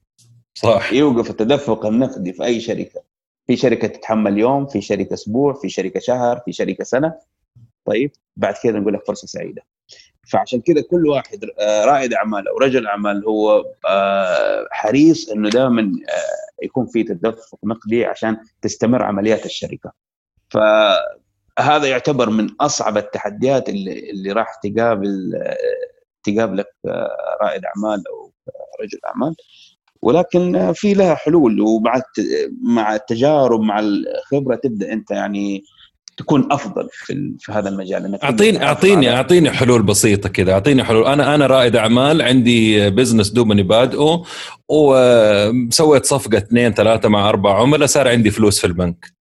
صح. 0.56 0.94
يوقف 0.94 1.30
التدفق 1.30 1.86
النقدي 1.86 2.34
في 2.34 2.44
أي 2.44 2.60
شركة. 2.62 3.04
في 3.48 3.56
شركة 3.56 3.88
تتحمل 3.88 4.38
يوم 4.38 4.66
في 4.66 4.82
شركة 4.82 5.14
أسبوع 5.14 5.54
في 5.54 5.70
شركة 5.70 6.00
شهر 6.00 6.40
في 6.46 6.52
شركة 6.52 6.84
سنة. 6.84 7.14
طيب 7.86 8.12
بعد 8.36 8.54
كذا 8.64 8.80
نقول 8.80 8.94
لك 8.94 9.06
فرصة 9.08 9.28
سعيدة. 9.28 9.64
فعشان 10.32 10.62
كذا 10.62 10.82
كل 10.82 11.08
واحد 11.08 11.46
آه، 11.60 11.86
رائد 11.86 12.14
اعمال 12.14 12.48
أو 12.48 12.58
رجل 12.58 12.88
أعمال 12.88 13.26
هو 13.26 13.66
آه، 13.90 14.68
حريص 14.72 15.30
إنه 15.30 15.50
دائما 15.50 15.82
آه، 15.82 16.64
يكون 16.66 16.86
في 16.86 17.04
تدفق 17.04 17.60
نقدي 17.64 18.06
عشان 18.06 18.38
تستمر 18.62 19.04
عمليات 19.04 19.46
الشركة. 19.46 19.92
فهذا 20.50 21.88
يعتبر 21.88 22.30
من 22.30 22.50
أصعب 22.62 22.98
التحديات 22.98 23.70
اللي 23.70 24.10
اللي 24.10 24.32
راح 24.32 24.56
تقابل 24.56 25.32
تقابلك 26.24 26.68
رائد 27.42 27.62
أعمال 27.66 28.08
أو 28.08 28.32
رجل 28.82 29.00
أعمال. 29.06 29.36
ولكن 30.02 30.74
في 30.74 30.94
لها 30.94 31.16
حلول 31.16 31.62
ومع 31.62 32.02
مع 32.62 32.96
التجارب 32.96 33.62
مع 33.62 33.80
الخبرة 33.80 34.56
تبدأ 34.56 34.94
أنت 34.94 35.12
يعني 35.12 35.64
تكون 36.18 36.52
أفضل 36.52 36.88
في, 36.92 37.36
في 37.40 37.52
هذا 37.52 37.70
المجال 37.70 38.06
انك 38.06 38.24
اعطيني 38.24 38.64
اعطيني 38.64 39.16
أعطيني 39.16 39.52
حلول 39.52 39.84
بسيطة 39.84 40.30
كذا. 40.30 40.54
أعطيني 40.54 40.84
حلول. 40.84 41.06
أنا 41.06 41.36
أنا 41.36 41.48
رائد 41.48 41.76
أعمال 41.76 42.22
عندي 42.22 42.90
بزنس 42.90 43.30
دوبني 43.30 43.64
بادئه 43.64 44.24
وسويت 44.70 46.06
صفقة 46.06 46.38
اثنين 46.38 46.74
ثلاثة 46.74 47.10
مع 47.10 47.30
أربع 47.30 47.62
عملاء 47.62 47.88
صار 47.88 48.08
عندي 48.08 48.32
فلوس 48.32 48.60
في 48.60 48.68
البنك. 48.68 49.14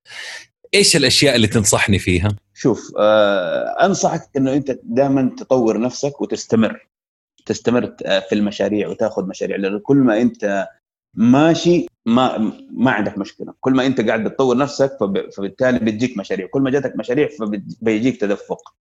إيش 0.74 0.96
الأشياء 0.96 1.36
اللي 1.36 1.46
تنصحني 1.46 1.98
فيها؟ 1.98 2.28
شوف 2.54 2.92
آه 2.98 3.86
أنصحك 3.86 4.22
إنه 4.36 4.52
أنت 4.52 4.78
دائما 4.82 5.30
تطور 5.38 5.80
نفسك 5.80 6.20
وتستمر. 6.20 6.88
تستمر 7.46 7.96
آه، 8.04 8.18
في 8.28 8.34
المشاريع 8.34 8.88
وتاخذ 8.88 9.26
مشاريع 9.26 9.56
لأنه 9.56 9.78
كل 9.78 9.96
ما 9.96 10.20
أنت 10.20 10.66
ماشي 11.14 11.86
ما 12.06 12.52
ما 12.70 12.90
عندك 12.90 13.18
مشكلة. 13.18 13.54
كل 13.60 13.72
ما 13.72 13.86
أنت 13.86 14.00
قاعد 14.00 14.30
تطور 14.30 14.56
نفسك 14.56 14.98
فبالتالي 15.36 15.78
بتجيك 15.78 16.18
مشاريع. 16.18 16.46
كل 16.46 16.60
ما 16.62 16.70
جاتك 16.70 16.96
مشاريع 16.96 17.28
فبيجيك 17.28 18.20
تدفق. 18.20 18.74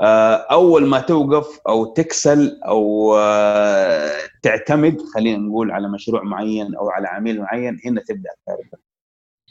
آه، 0.00 0.34
أول 0.34 0.86
ما 0.86 1.00
توقف 1.00 1.60
أو 1.68 1.84
تكسل 1.84 2.60
أو 2.66 3.14
آه، 3.16 4.12
تعتمد 4.42 5.00
خلينا 5.14 5.38
نقول 5.38 5.70
على 5.70 5.88
مشروع 5.88 6.22
معين 6.22 6.74
أو 6.74 6.90
على 6.90 7.08
عميل 7.08 7.40
معين 7.40 7.80
هنا 7.84 8.00
تبدأ 8.00 8.30
الكارثه 8.30 8.78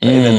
اذا 0.03 0.29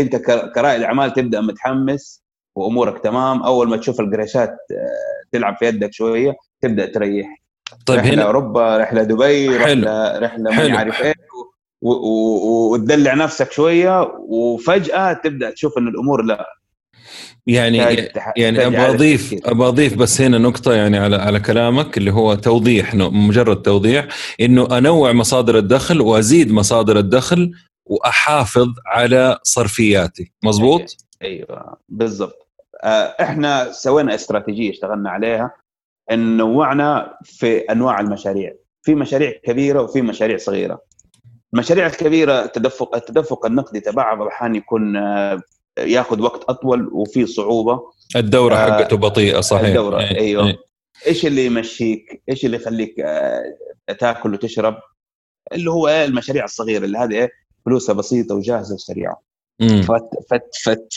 أنت 0.00 0.16
كرائد 0.54 0.82
اعمال 0.82 1.12
تبدأ 1.12 1.40
متحمس 1.40 2.22
وأمورك 2.56 3.02
تمام. 3.04 3.42
أول 3.42 3.68
ما 3.68 3.76
تشوف 3.76 4.00
القريشات 4.00 4.56
تلعب 5.32 5.56
في 5.56 5.66
يدك 5.66 5.92
شوية 5.92 6.36
تبدأ 6.60 6.86
تريح. 6.86 7.47
طيب 7.86 7.98
رحلة 7.98 8.14
هنا 8.14 8.22
أوروبا 8.22 8.76
رحلة 8.76 9.02
دبي 9.02 9.58
حلو. 9.58 9.84
رحلة 9.86 10.18
رحلة 10.18 10.68
ما 10.68 10.78
عارف 10.78 11.00
إيه. 11.00 11.14
وتدلع 11.82 13.14
نفسك 13.14 13.52
شوية 13.52 14.12
وفجأة 14.28 15.12
تبدأ 15.12 15.50
تشوف 15.50 15.78
إن 15.78 15.88
الأمور 15.88 16.22
لا. 16.22 16.58
يعني 17.46 17.76
يعني 18.36 18.66
أبغى 18.66 18.88
أضيف 18.88 19.34
أبغى 19.44 19.68
أضيف 19.68 19.94
بس 19.96 20.20
هنا 20.20 20.38
نقطة 20.38 20.72
يعني 20.72 20.98
على 20.98 21.16
على 21.16 21.40
كلامك 21.40 21.98
اللي 21.98 22.12
هو 22.12 22.34
توضيح 22.34 22.94
مجرد 22.94 23.62
توضيح 23.62 24.06
إنه 24.40 24.78
أنوع 24.78 25.12
مصادر 25.12 25.58
الدخل 25.58 26.00
وأزيد 26.00 26.52
مصادر 26.52 26.98
الدخل 26.98 27.52
وأحافظ 27.86 28.68
على 28.86 29.38
صرفياتي. 29.42 30.32
مزبوط 30.44 30.96
أيوه 31.22 31.76
بالضبط. 31.88 32.48
آه، 32.82 33.14
إحنا 33.20 33.72
سوينا 33.72 34.14
استراتيجية 34.14 34.70
اشتغلنا 34.70 35.10
عليها. 35.10 35.50
أن 36.10 36.36
نوعنا 36.36 37.18
في 37.24 37.58
أنواع 37.58 38.00
المشاريع 38.00 38.54
في 38.82 38.94
مشاريع 38.94 39.32
كبيرة 39.44 39.82
وفي 39.82 40.02
مشاريع 40.02 40.36
صغيرة 40.36 40.80
المشاريع 41.54 41.86
الكبيرة 41.86 42.44
التدفق 42.44 42.96
التدفق 42.96 43.46
النقدي 43.46 43.80
تبعها 43.80 44.14
بعض 44.14 44.22
الاحيان 44.22 44.54
يكون 44.54 44.96
آه، 44.96 45.40
ياخذ 45.78 46.20
وقت 46.20 46.44
أطول 46.50 46.88
وفي 46.92 47.26
صعوبة 47.26 47.80
الدورة 48.16 48.54
آه 48.54 48.70
حقته 48.70 48.96
بطيئة 48.96 49.40
صحيح 49.40 49.66
الدورة 49.66 50.00
أيوه 50.00 50.46
إيه. 50.46 50.56
إيش 51.06 51.26
اللي 51.26 51.46
يمشيك؟ 51.46 52.22
إيش 52.28 52.44
اللي 52.44 52.56
يخليك 52.56 53.00
آه 53.00 53.42
تاكل 53.98 54.34
وتشرب؟ 54.34 54.76
اللي 55.52 55.70
هو 55.70 55.88
إيه 55.88 56.04
المشاريع 56.04 56.44
الصغيرة 56.44 56.84
اللي 56.84 56.98
هذه 56.98 57.12
إيه 57.14 57.30
فلوسها 57.66 57.92
بسيطة 57.92 58.34
وجاهزة 58.34 58.74
وسريعة. 58.74 59.22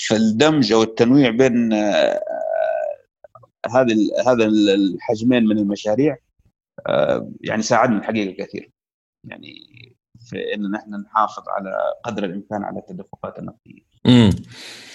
فالدمج 0.10 0.72
أو 0.72 0.84
التنويع 0.84 1.30
بين 1.30 1.74
هذه 3.70 3.96
هذا 4.28 4.46
الحجمين 4.46 5.46
من 5.46 5.58
المشاريع 5.58 6.18
آه، 6.88 7.32
يعني 7.42 7.62
ساعدنا 7.62 7.98
الحقيقة 7.98 8.46
كثير. 8.46 8.72
يعني 9.28 9.54
في 10.20 10.54
إن 10.54 10.72
نحن 10.72 10.96
نحافظ 10.96 11.44
على 11.50 11.72
قدر 12.04 12.24
الإمكان 12.24 12.64
على 12.64 12.80
التدفقات 12.80 13.40
النقدية. 13.40 13.82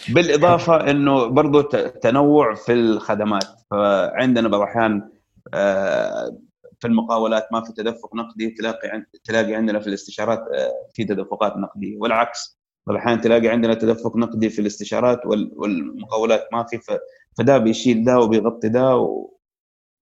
بالإضافة 0.09 0.91
إنه 0.91 1.27
برضه 1.27 1.63
تنوع 1.89 2.55
في 2.55 2.73
الخدمات. 2.73 3.45
فعندنا 3.71 4.49
بعض 4.49 4.61
الأحيان 4.61 5.11
آه، 5.55 6.39
في 6.81 6.87
المقاولات 6.87 7.49
ما 7.53 7.65
في 7.65 7.73
تدفق 7.73 8.15
نقدي 8.15 8.51
تلاقي 8.51 9.07
تلاقي 9.25 9.55
عندنا 9.55 9.81
في 9.81 9.87
الاستشارات 9.87 10.39
آه، 10.39 10.73
في 10.95 11.05
تدفقات 11.05 11.57
نقدية. 11.57 11.97
والعكس 11.97 12.56
الاحيان 12.91 13.21
تلاقي 13.21 13.49
عندنا 13.49 13.75
تدفق 13.75 14.17
نقدي 14.17 14.51
في 14.51 14.59
الاستشارات 14.59 15.21
والمقاولات 15.27 16.49
ما 16.53 16.67
في 16.71 16.99
فده 17.39 17.59
بيشيل 17.59 18.05
ده 18.05 18.19
وبيغطي 18.19 18.69
ده 18.69 18.97
و... 18.97 19.37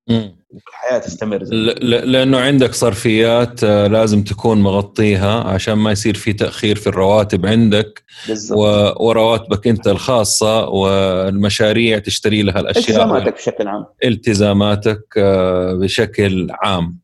والحياة 0.08 0.98
تستمر 0.98 1.44
لأنه 1.82 2.38
عندك 2.38 2.74
صرفيات 2.74 3.64
آه، 3.64 3.86
لازم 3.86 4.24
تكون 4.24 4.62
مغطيها 4.62 5.40
عشان 5.40 5.74
ما 5.74 5.92
يصير 5.92 6.14
في 6.14 6.32
تأخير 6.32 6.76
في 6.76 6.86
الرواتب 6.86 7.46
عندك 7.46 8.04
بالزبط. 8.28 8.58
و... 8.58 8.62
ورواتبك 9.06 9.66
أنت 9.66 9.88
الخاصة 9.88 10.68
والمشاريع 10.68 11.98
تشتري 11.98 12.42
لها 12.42 12.60
الأشياء 12.60 12.84
التزاماتك 12.84 13.34
بشكل 13.34 13.68
عام. 13.68 13.86
التزاماتك 14.04 15.04
آه، 15.16 15.74
بشكل 15.74 16.48
عام. 16.50 16.98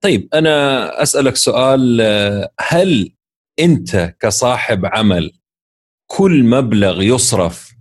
طيب 0.00 0.28
أنا 0.34 1.02
أسألك 1.02 1.36
سؤال 1.36 2.00
آه، 2.00 2.50
هل 2.60 3.12
أنت 3.60 4.14
كصاحب 4.20 4.86
عمل 4.86 5.32
كل 6.06 6.44
مبلغ 6.44 7.02
يصرف 7.02 7.74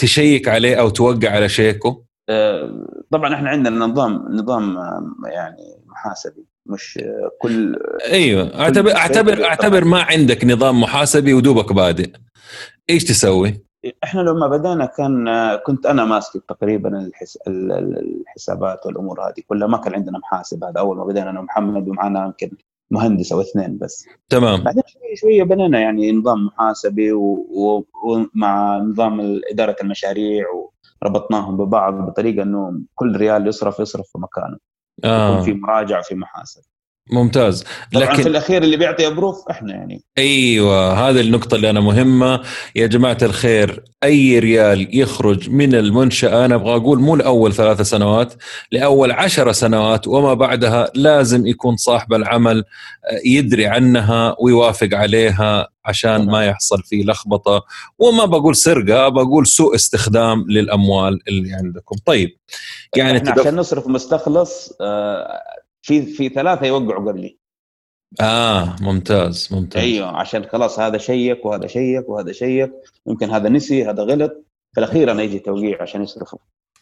تشيك 0.00 0.48
عليه 0.48 0.80
أو 0.80 0.88
توقع 0.88 1.30
على 1.30 1.48
شيكه؟ 1.48 2.04
آه، 2.28 2.86
طبعا 3.10 3.34
إحنا 3.34 3.48
عندنا 3.50 3.86
نظام 3.86 4.12
نظام 4.30 4.76
يعني 5.26 5.82
محاسبي 5.86 6.46
مش 6.66 6.98
كل 7.40 7.76
أيوه 8.12 8.60
أعتبر 8.60 8.96
أعتبر 8.96 9.44
اعتبر 9.44 9.84
ما 9.84 10.02
عندك 10.02 10.44
نظام 10.44 10.80
محاسبي 10.80 11.34
ودوبك 11.34 11.72
بادئ 11.72 12.12
إيش 12.90 13.04
تسوي؟ 13.04 13.64
إحنا 14.04 14.20
لما 14.20 14.46
بدأنا 14.48 14.86
كان 14.86 15.26
كنت 15.66 15.86
أنا 15.86 16.04
ماسك 16.04 16.42
تقريبا 16.48 17.10
الحسابات 17.46 18.86
والأمور 18.86 19.20
هذه 19.20 19.42
كلها 19.46 19.68
ما 19.68 19.78
كان 19.78 19.94
عندنا 19.94 20.18
محاسب 20.18 20.64
هذا 20.64 20.80
أول 20.80 20.96
ما 20.96 21.04
بدينا 21.04 21.30
أنا 21.30 21.40
ومحمد 21.40 21.88
ومعنا 21.88 22.24
يمكن 22.24 22.50
مهندس 22.90 23.32
أو 23.32 23.40
اثنين 23.40 23.78
بس. 23.78 24.06
تمام. 24.28 24.62
بعدين 24.62 24.82
شوية 24.86 25.14
شوية 25.14 25.42
بنينا 25.42 25.80
يعني 25.80 26.12
نظام 26.12 26.46
محاسبي 26.46 27.12
ومع 27.12 28.78
نظام 28.78 29.40
إدارة 29.50 29.76
المشاريع 29.82 30.44
وربطناهم 31.02 31.56
ببعض 31.56 31.94
بطريقة 31.94 32.42
إنه 32.42 32.80
كل 32.94 33.16
ريال 33.16 33.46
يصرف 33.46 33.80
يصرف 33.80 34.06
في 34.12 34.18
مكانه. 34.18 34.58
آه. 35.04 35.32
يكون 35.32 35.44
في 35.44 35.52
مراجعة 35.52 36.02
في 36.02 36.14
محاسب 36.14 36.62
ممتاز. 37.12 37.64
لكن 37.92 38.22
في 38.22 38.28
الأخير 38.28 38.62
اللي 38.62 38.76
بيعطي 38.76 39.06
أبروف 39.06 39.48
إحنا 39.50 39.74
يعني. 39.74 40.02
أيوه 40.18 41.08
هذه 41.08 41.20
النقطة 41.20 41.54
اللي 41.54 41.70
أنا 41.70 41.80
مهمة. 41.80 42.40
يا 42.76 42.86
جماعة 42.86 43.18
الخير 43.22 43.84
أي 44.04 44.38
ريال 44.38 44.98
يخرج 45.00 45.50
من 45.50 45.74
المنشأة 45.74 46.44
أنا 46.44 46.54
أبغى 46.54 46.76
أقول 46.76 47.00
مو 47.00 47.16
لأول 47.16 47.52
ثلاثة 47.52 47.84
سنوات 47.84 48.34
لأول 48.72 49.12
عشر 49.12 49.52
سنوات 49.52 50.08
وما 50.08 50.34
بعدها 50.34 50.90
لازم 50.94 51.46
يكون 51.46 51.76
صاحب 51.76 52.12
العمل 52.12 52.58
آه، 52.58 53.20
يدري 53.24 53.66
عنها 53.66 54.36
ويوافق 54.40 54.88
عليها 54.92 55.68
عشان 55.84 56.26
ما 56.26 56.46
يحصل 56.46 56.82
فيه 56.82 57.04
لخبطة. 57.04 57.64
وما 57.98 58.24
بقول 58.24 58.56
سرقة 58.56 59.08
بقول 59.08 59.46
سوء 59.46 59.74
استخدام 59.74 60.44
للأموال 60.48 61.18
اللي 61.28 61.52
عندكم. 61.52 61.96
طيب 62.06 62.30
يعني 62.96 63.18
إحنا 63.18 63.40
عشان 63.40 63.56
نصرف 63.56 63.86
مستخلص 63.86 64.72
آه، 64.80 65.40
في 65.82 66.02
في 66.02 66.28
ثلاثة 66.28 66.66
يوقعوا 66.66 67.12
قبلي. 67.12 67.38
آه 68.20 68.76
ممتاز 68.80 69.48
ممتاز. 69.52 69.82
أيوه 69.82 70.06
عشان 70.06 70.44
خلاص 70.44 70.78
هذا 70.78 70.98
شيك 70.98 71.46
وهذا 71.46 71.66
شيك 71.66 72.08
وهذا 72.08 72.32
شيك 72.32 72.72
ممكن 73.06 73.30
هذا 73.30 73.48
نسي 73.48 73.84
هذا 73.84 74.02
غلط. 74.02 74.44
في 74.74 74.80
الأخير 74.80 75.10
أنا 75.10 75.22
يجي 75.22 75.38
توقيع 75.38 75.82
عشان 75.82 76.02
يصرفوا. 76.02 76.38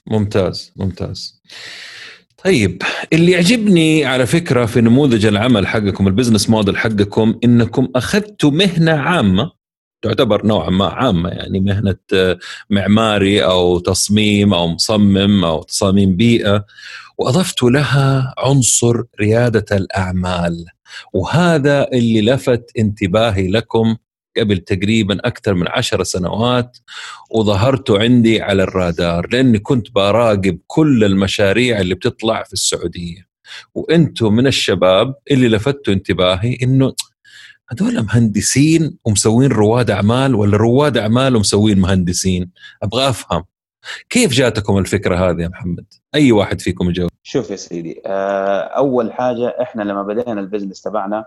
ممتاز 0.07 0.73
ممتاز. 0.77 1.43
طيب 2.45 2.83
اللي 3.13 3.33
يعجبني 3.33 4.05
على 4.05 4.27
فكرة 4.27 4.67
في 4.67 4.81
نموذج 4.81 5.27
العمل 5.27 5.67
حقكم 5.67 6.07
ال 6.07 6.12
business 6.12 6.51
model 6.51 6.77
حقكم 6.77 7.39
إنكم 7.45 7.89
أخذتوا 7.97 8.51
مهنة 8.51 8.93
عامة 8.93 9.58
تعتبر 10.03 10.47
نوعا 10.47 10.71
ما 10.71 10.87
عامة 10.87 11.29
يعني 11.29 11.61
مهنة 11.61 11.97
معماري 12.71 13.45
أو 13.45 13.79
تصميم 13.79 14.55
أو 14.55 14.69
مصمم 14.69 15.45
أو 15.45 15.63
تصاميم 15.63 16.17
بيئة. 16.17 16.65
وأضفت 17.19 17.63
لها 17.63 18.35
عنصر 18.39 19.03
ريادة 19.21 19.77
الأعمال. 19.77 20.67
وهذا 21.13 21.89
اللي 21.93 22.23
لفت 22.23 22.71
انتباهي 22.79 23.49
لكم 23.49 23.97
قبل 24.37 24.59
تقريبا 24.59 25.19
أكثر 25.25 25.55
من 25.55 25.69
عشر 25.69 26.03
سنوات 26.05 26.79
وظهرتوا 27.31 27.99
عندي 27.99 28.43
على 28.43 28.63
الرادار 28.63 29.27
لأني 29.33 29.59
كنت 29.59 29.91
براقب 29.91 30.59
كل 30.67 31.05
المشاريع 31.05 31.81
اللي 31.81 31.95
بتطلع 31.95 32.43
في 32.43 32.53
السعودية. 32.53 33.29
وأنتم 33.75 34.33
من 34.33 34.47
الشباب 34.47 35.15
اللي 35.31 35.49
لفتوا 35.49 35.93
انتباهي 35.95 36.59
إنه 36.63 36.93
هذول 37.71 38.03
مهندسين 38.05 38.99
ومسوين 39.05 39.51
رواد 39.51 39.91
أعمال 39.91 40.35
ولا 40.35 40.57
رواد 40.57 40.97
أعمال 40.97 41.37
ومسوين 41.37 41.79
مهندسين؟ 41.81 42.51
أبغى 42.83 43.09
أفهم. 43.09 43.45
كيف 44.11 44.33
جاتكم 44.33 44.79
الفكرة 44.79 45.17
هذه 45.17 45.43
يا 45.43 45.49
محمد؟ 45.49 45.85
أي 46.15 46.33
واحد 46.33 46.61
فيكم 46.61 46.89
يجاوب 46.91 47.11
شوف 47.23 47.51
يا 47.51 47.57
سيدي 47.57 48.03
آه، 48.07 48.61
أول 48.61 49.13
حاجة 49.13 49.49
إحنا 49.63 49.83
لما 49.83 50.03
بدينا 50.03 50.41
البزنس 50.41 50.81
تبعنا 50.81 51.25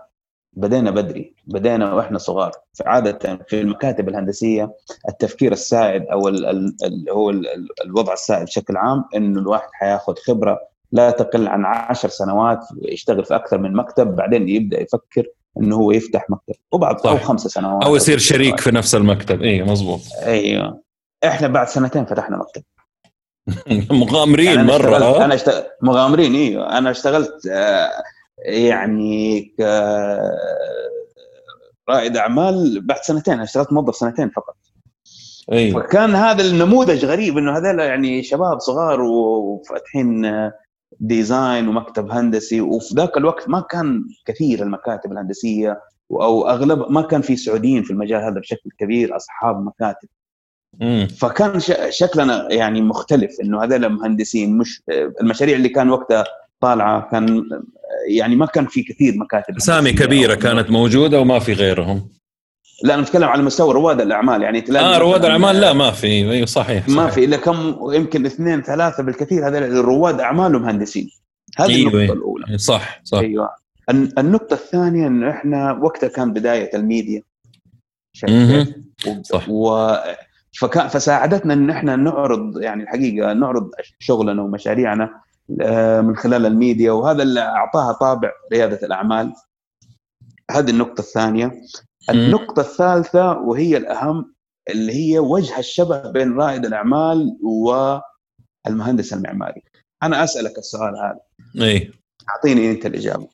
بدينا 0.52 0.90
بدري 0.90 1.34
بدينا 1.46 1.94
وإحنا 1.94 2.18
صغار. 2.18 2.52
عادة 2.86 3.44
في 3.48 3.60
المكاتب 3.60 4.08
الهندسية 4.08 4.74
التفكير 5.08 5.52
السائد 5.52 6.02
أو 6.02 6.28
ال 6.28 6.46
ال 6.84 7.10
هو 7.10 7.30
ال 7.30 7.46
الوضع 7.84 8.12
السائد 8.12 8.44
بشكل 8.44 8.76
عام 8.76 9.04
إنه 9.16 9.40
الواحد 9.40 9.68
حياخذ 9.72 10.14
خبرة 10.26 10.58
لا 10.92 11.10
تقل 11.10 11.48
عن 11.48 11.64
عشر 11.64 12.08
سنوات 12.08 12.58
يشتغل 12.82 13.24
في 13.24 13.34
أكثر 13.36 13.58
من 13.58 13.72
مكتب 13.72 14.16
بعدين 14.16 14.48
يبدأ 14.48 14.80
يفكر 14.80 15.26
إنه 15.60 15.76
هو 15.76 15.90
يفتح 15.92 16.30
مكتب. 16.30 16.54
وبعد 16.72 17.00
صح. 17.00 17.10
أو 17.10 17.18
خمس 17.18 17.40
سنوات 17.40 17.84
أو 17.84 17.96
يصير 17.96 18.18
شريك 18.18 18.60
في 18.60 18.70
نفس 18.70 18.94
المكتب. 18.94 19.42
اي 19.42 19.62
مظبوط. 19.62 20.00
أيوه. 20.22 20.82
إحنا 21.24 21.48
بعد 21.48 21.68
سنتين 21.68 22.04
فتحنا 22.04 22.36
مكتب. 22.36 22.62
مغامرين 24.00 24.46
يعني 24.46 24.60
أنا 24.60 24.78
مرة 24.78 24.96
اشتغلت 24.96 25.16
أنا 25.16 25.34
اشتغل 25.34 25.64
مغامرين 25.82 26.34
أيوه 26.34 26.78
أنا 26.78 26.90
اشتغلت 26.90 27.46
آه 27.46 27.90
يعني 28.38 29.40
ك 29.40 29.60
رائد 31.88 32.16
أعمال 32.16 32.86
بعد 32.86 32.98
سنتين. 33.02 33.34
أنا 33.34 33.42
اشتغلت 33.42 33.72
موظف 33.72 33.96
سنتين 33.96 34.30
فقط. 34.30 34.56
أيوه 35.52 35.82
فكان 35.82 36.14
هذا 36.14 36.42
النموذج 36.42 37.04
غريب 37.04 37.38
إنه 37.38 37.56
هذول 37.56 37.80
يعني 37.80 38.22
شباب 38.22 38.60
صغار 38.60 39.00
وفاتحين 39.00 40.26
ديزاين 41.02 41.68
ومكتب 41.68 42.10
هندسي 42.10 42.60
وفي 42.60 42.94
ذاك 42.94 43.16
الوقت 43.16 43.48
ما 43.48 43.60
كان 43.60 44.04
كثير 44.26 44.62
المكاتب 44.62 45.12
الهندسية 45.12 45.80
أو 46.10 46.48
أغلب 46.48 46.90
ما 46.90 47.02
كان 47.02 47.22
في 47.22 47.36
سعوديين 47.36 47.82
في 47.82 47.90
المجال 47.90 48.22
هذا 48.22 48.40
بشكل 48.40 48.70
كبير 48.78 49.16
أصحاب 49.16 49.64
مكاتب. 49.64 50.08
مم. 50.80 51.08
فكان 51.18 51.60
شكلنا 51.90 52.52
يعني 52.52 52.82
مختلف 52.82 53.40
إنه 53.42 53.64
هذول 53.64 53.88
مهندسين 53.88 54.58
مش 54.58 54.82
المشاريع 55.20 55.56
اللي 55.56 55.68
كان 55.68 55.90
وقتها 55.90 56.24
طالعة 56.60 57.10
كان 57.10 57.42
يعني 58.08 58.36
ما 58.36 58.46
كان 58.46 58.66
في 58.66 58.82
كثير 58.82 59.14
مكاتب 59.16 59.56
أسامي 59.56 59.92
كبيرة 59.92 60.34
كانت 60.34 60.70
موجودة 60.70 61.20
وما 61.20 61.38
في 61.38 61.52
غيرهم. 61.52 62.08
لا 62.82 62.94
أنا 62.94 63.02
أتكلم 63.02 63.28
على 63.28 63.42
مستوى 63.42 63.74
رواد 63.74 64.00
الأعمال 64.00 64.42
يعني 64.42 64.64
آه 64.78 64.98
رواد 64.98 65.24
الأعمال 65.24 65.60
لا 65.60 65.72
ما 65.72 65.90
في. 65.90 66.06
أيوه 66.06 66.46
صحيح, 66.46 66.86
صحيح. 66.86 66.96
ما 66.96 67.10
في 67.10 67.24
إلا 67.24 67.36
كم 67.36 67.76
يمكن 67.92 68.26
اثنين 68.26 68.62
ثلاثة 68.62 69.02
بالكثير 69.02 69.48
هذول 69.48 69.84
رواد 69.84 70.20
أعمال 70.20 70.56
ومهندسين 70.56 71.10
هذه 71.58 71.68
أيوة 71.70 71.90
النقطة 71.90 72.00
أيوة. 72.02 72.14
الاولى 72.14 72.58
صح 72.58 73.00
صح. 73.04 73.18
أيوه. 73.18 73.50
النقطة 74.18 74.54
الثانية 74.54 75.06
انه 75.06 75.30
إحنا 75.30 75.72
وقتها 75.72 76.08
كان 76.08 76.32
بداية 76.32 76.76
الميديا. 76.76 77.22
مهم. 78.28 78.74
صح. 79.22 79.48
و... 79.48 79.94
فكان 80.60 80.88
فساعدتنا 80.88 81.54
إن 81.54 81.70
إحنا 81.70 81.96
نعرض 81.96 82.60
يعني 82.60 82.82
الحقيقة 82.82 83.32
نعرض 83.32 83.70
شغلنا 83.98 84.42
ومشاريعنا 84.42 85.20
من 86.02 86.16
خلال 86.16 86.46
الميديا 86.46 86.92
وهذا 86.92 87.22
اللي 87.22 87.40
أعطاها 87.40 87.92
طابع 87.92 88.32
ريادة 88.52 88.86
الأعمال. 88.86 89.32
هذه 90.50 90.70
النقطة 90.70 91.00
الثانية. 91.00 91.52
النقطة 92.10 92.60
الثالثة 92.60 93.38
وهي 93.38 93.76
الأهم 93.76 94.34
اللي 94.70 94.92
هي 94.92 95.18
وجه 95.18 95.58
الشبه 95.58 96.10
بين 96.10 96.36
رائد 96.36 96.66
الأعمال 96.66 97.38
والمهندس 98.66 99.12
المعماري. 99.12 99.62
أنا 100.02 100.24
أسألك 100.24 100.58
السؤال 100.58 100.94
هذا. 100.96 101.20
اي 101.66 101.90
أعطيني 102.30 102.70
أنت 102.70 102.86
الإجابة. 102.86 103.28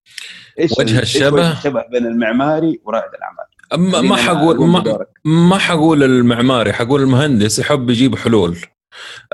إيش 0.58 0.72
وجه 0.78 0.98
الشبه؟ 1.00 1.52
الشبه 1.52 1.84
بين 1.92 2.06
المعماري 2.06 2.80
ورائد 2.84 3.10
الأعمال؟ 3.14 3.44
ما, 3.92 4.00
ما 4.00 4.16
حقول 4.16 4.68
ما, 4.68 5.06
ما 5.24 5.58
حقول 5.58 6.02
المعماري 6.02 6.72
حقول 6.72 7.02
المهندس 7.02 7.58
يحب 7.58 7.90
يجيب 7.90 8.16
حلول. 8.16 8.58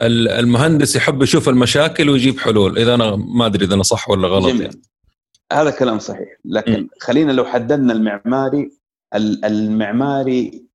المهندس 0.03 0.97
يحب 0.97 1.22
يشوف 1.22 1.49
المشاكل 1.49 2.11
ويجيب 2.11 2.39
حلول 2.39 2.78
إذا 2.78 2.95
أنا 2.95 3.16
ما 3.16 3.47
أدري 3.47 3.64
إذا 3.64 3.74
أنا 3.74 3.82
صح 3.82 4.11
ولا 4.11 4.28
غلط 4.28 4.49
جميل. 4.49 4.62
يعني. 4.62 4.82
هذا 5.53 5.70
كلام 5.70 5.99
صحيح. 5.99 6.28
لكن 6.45 6.80
م. 6.80 6.89
خلينا 7.01 7.32
لو 7.32 7.45
حددنا 7.45 7.93
المعماري 7.93 8.70
المعماري 9.15 10.67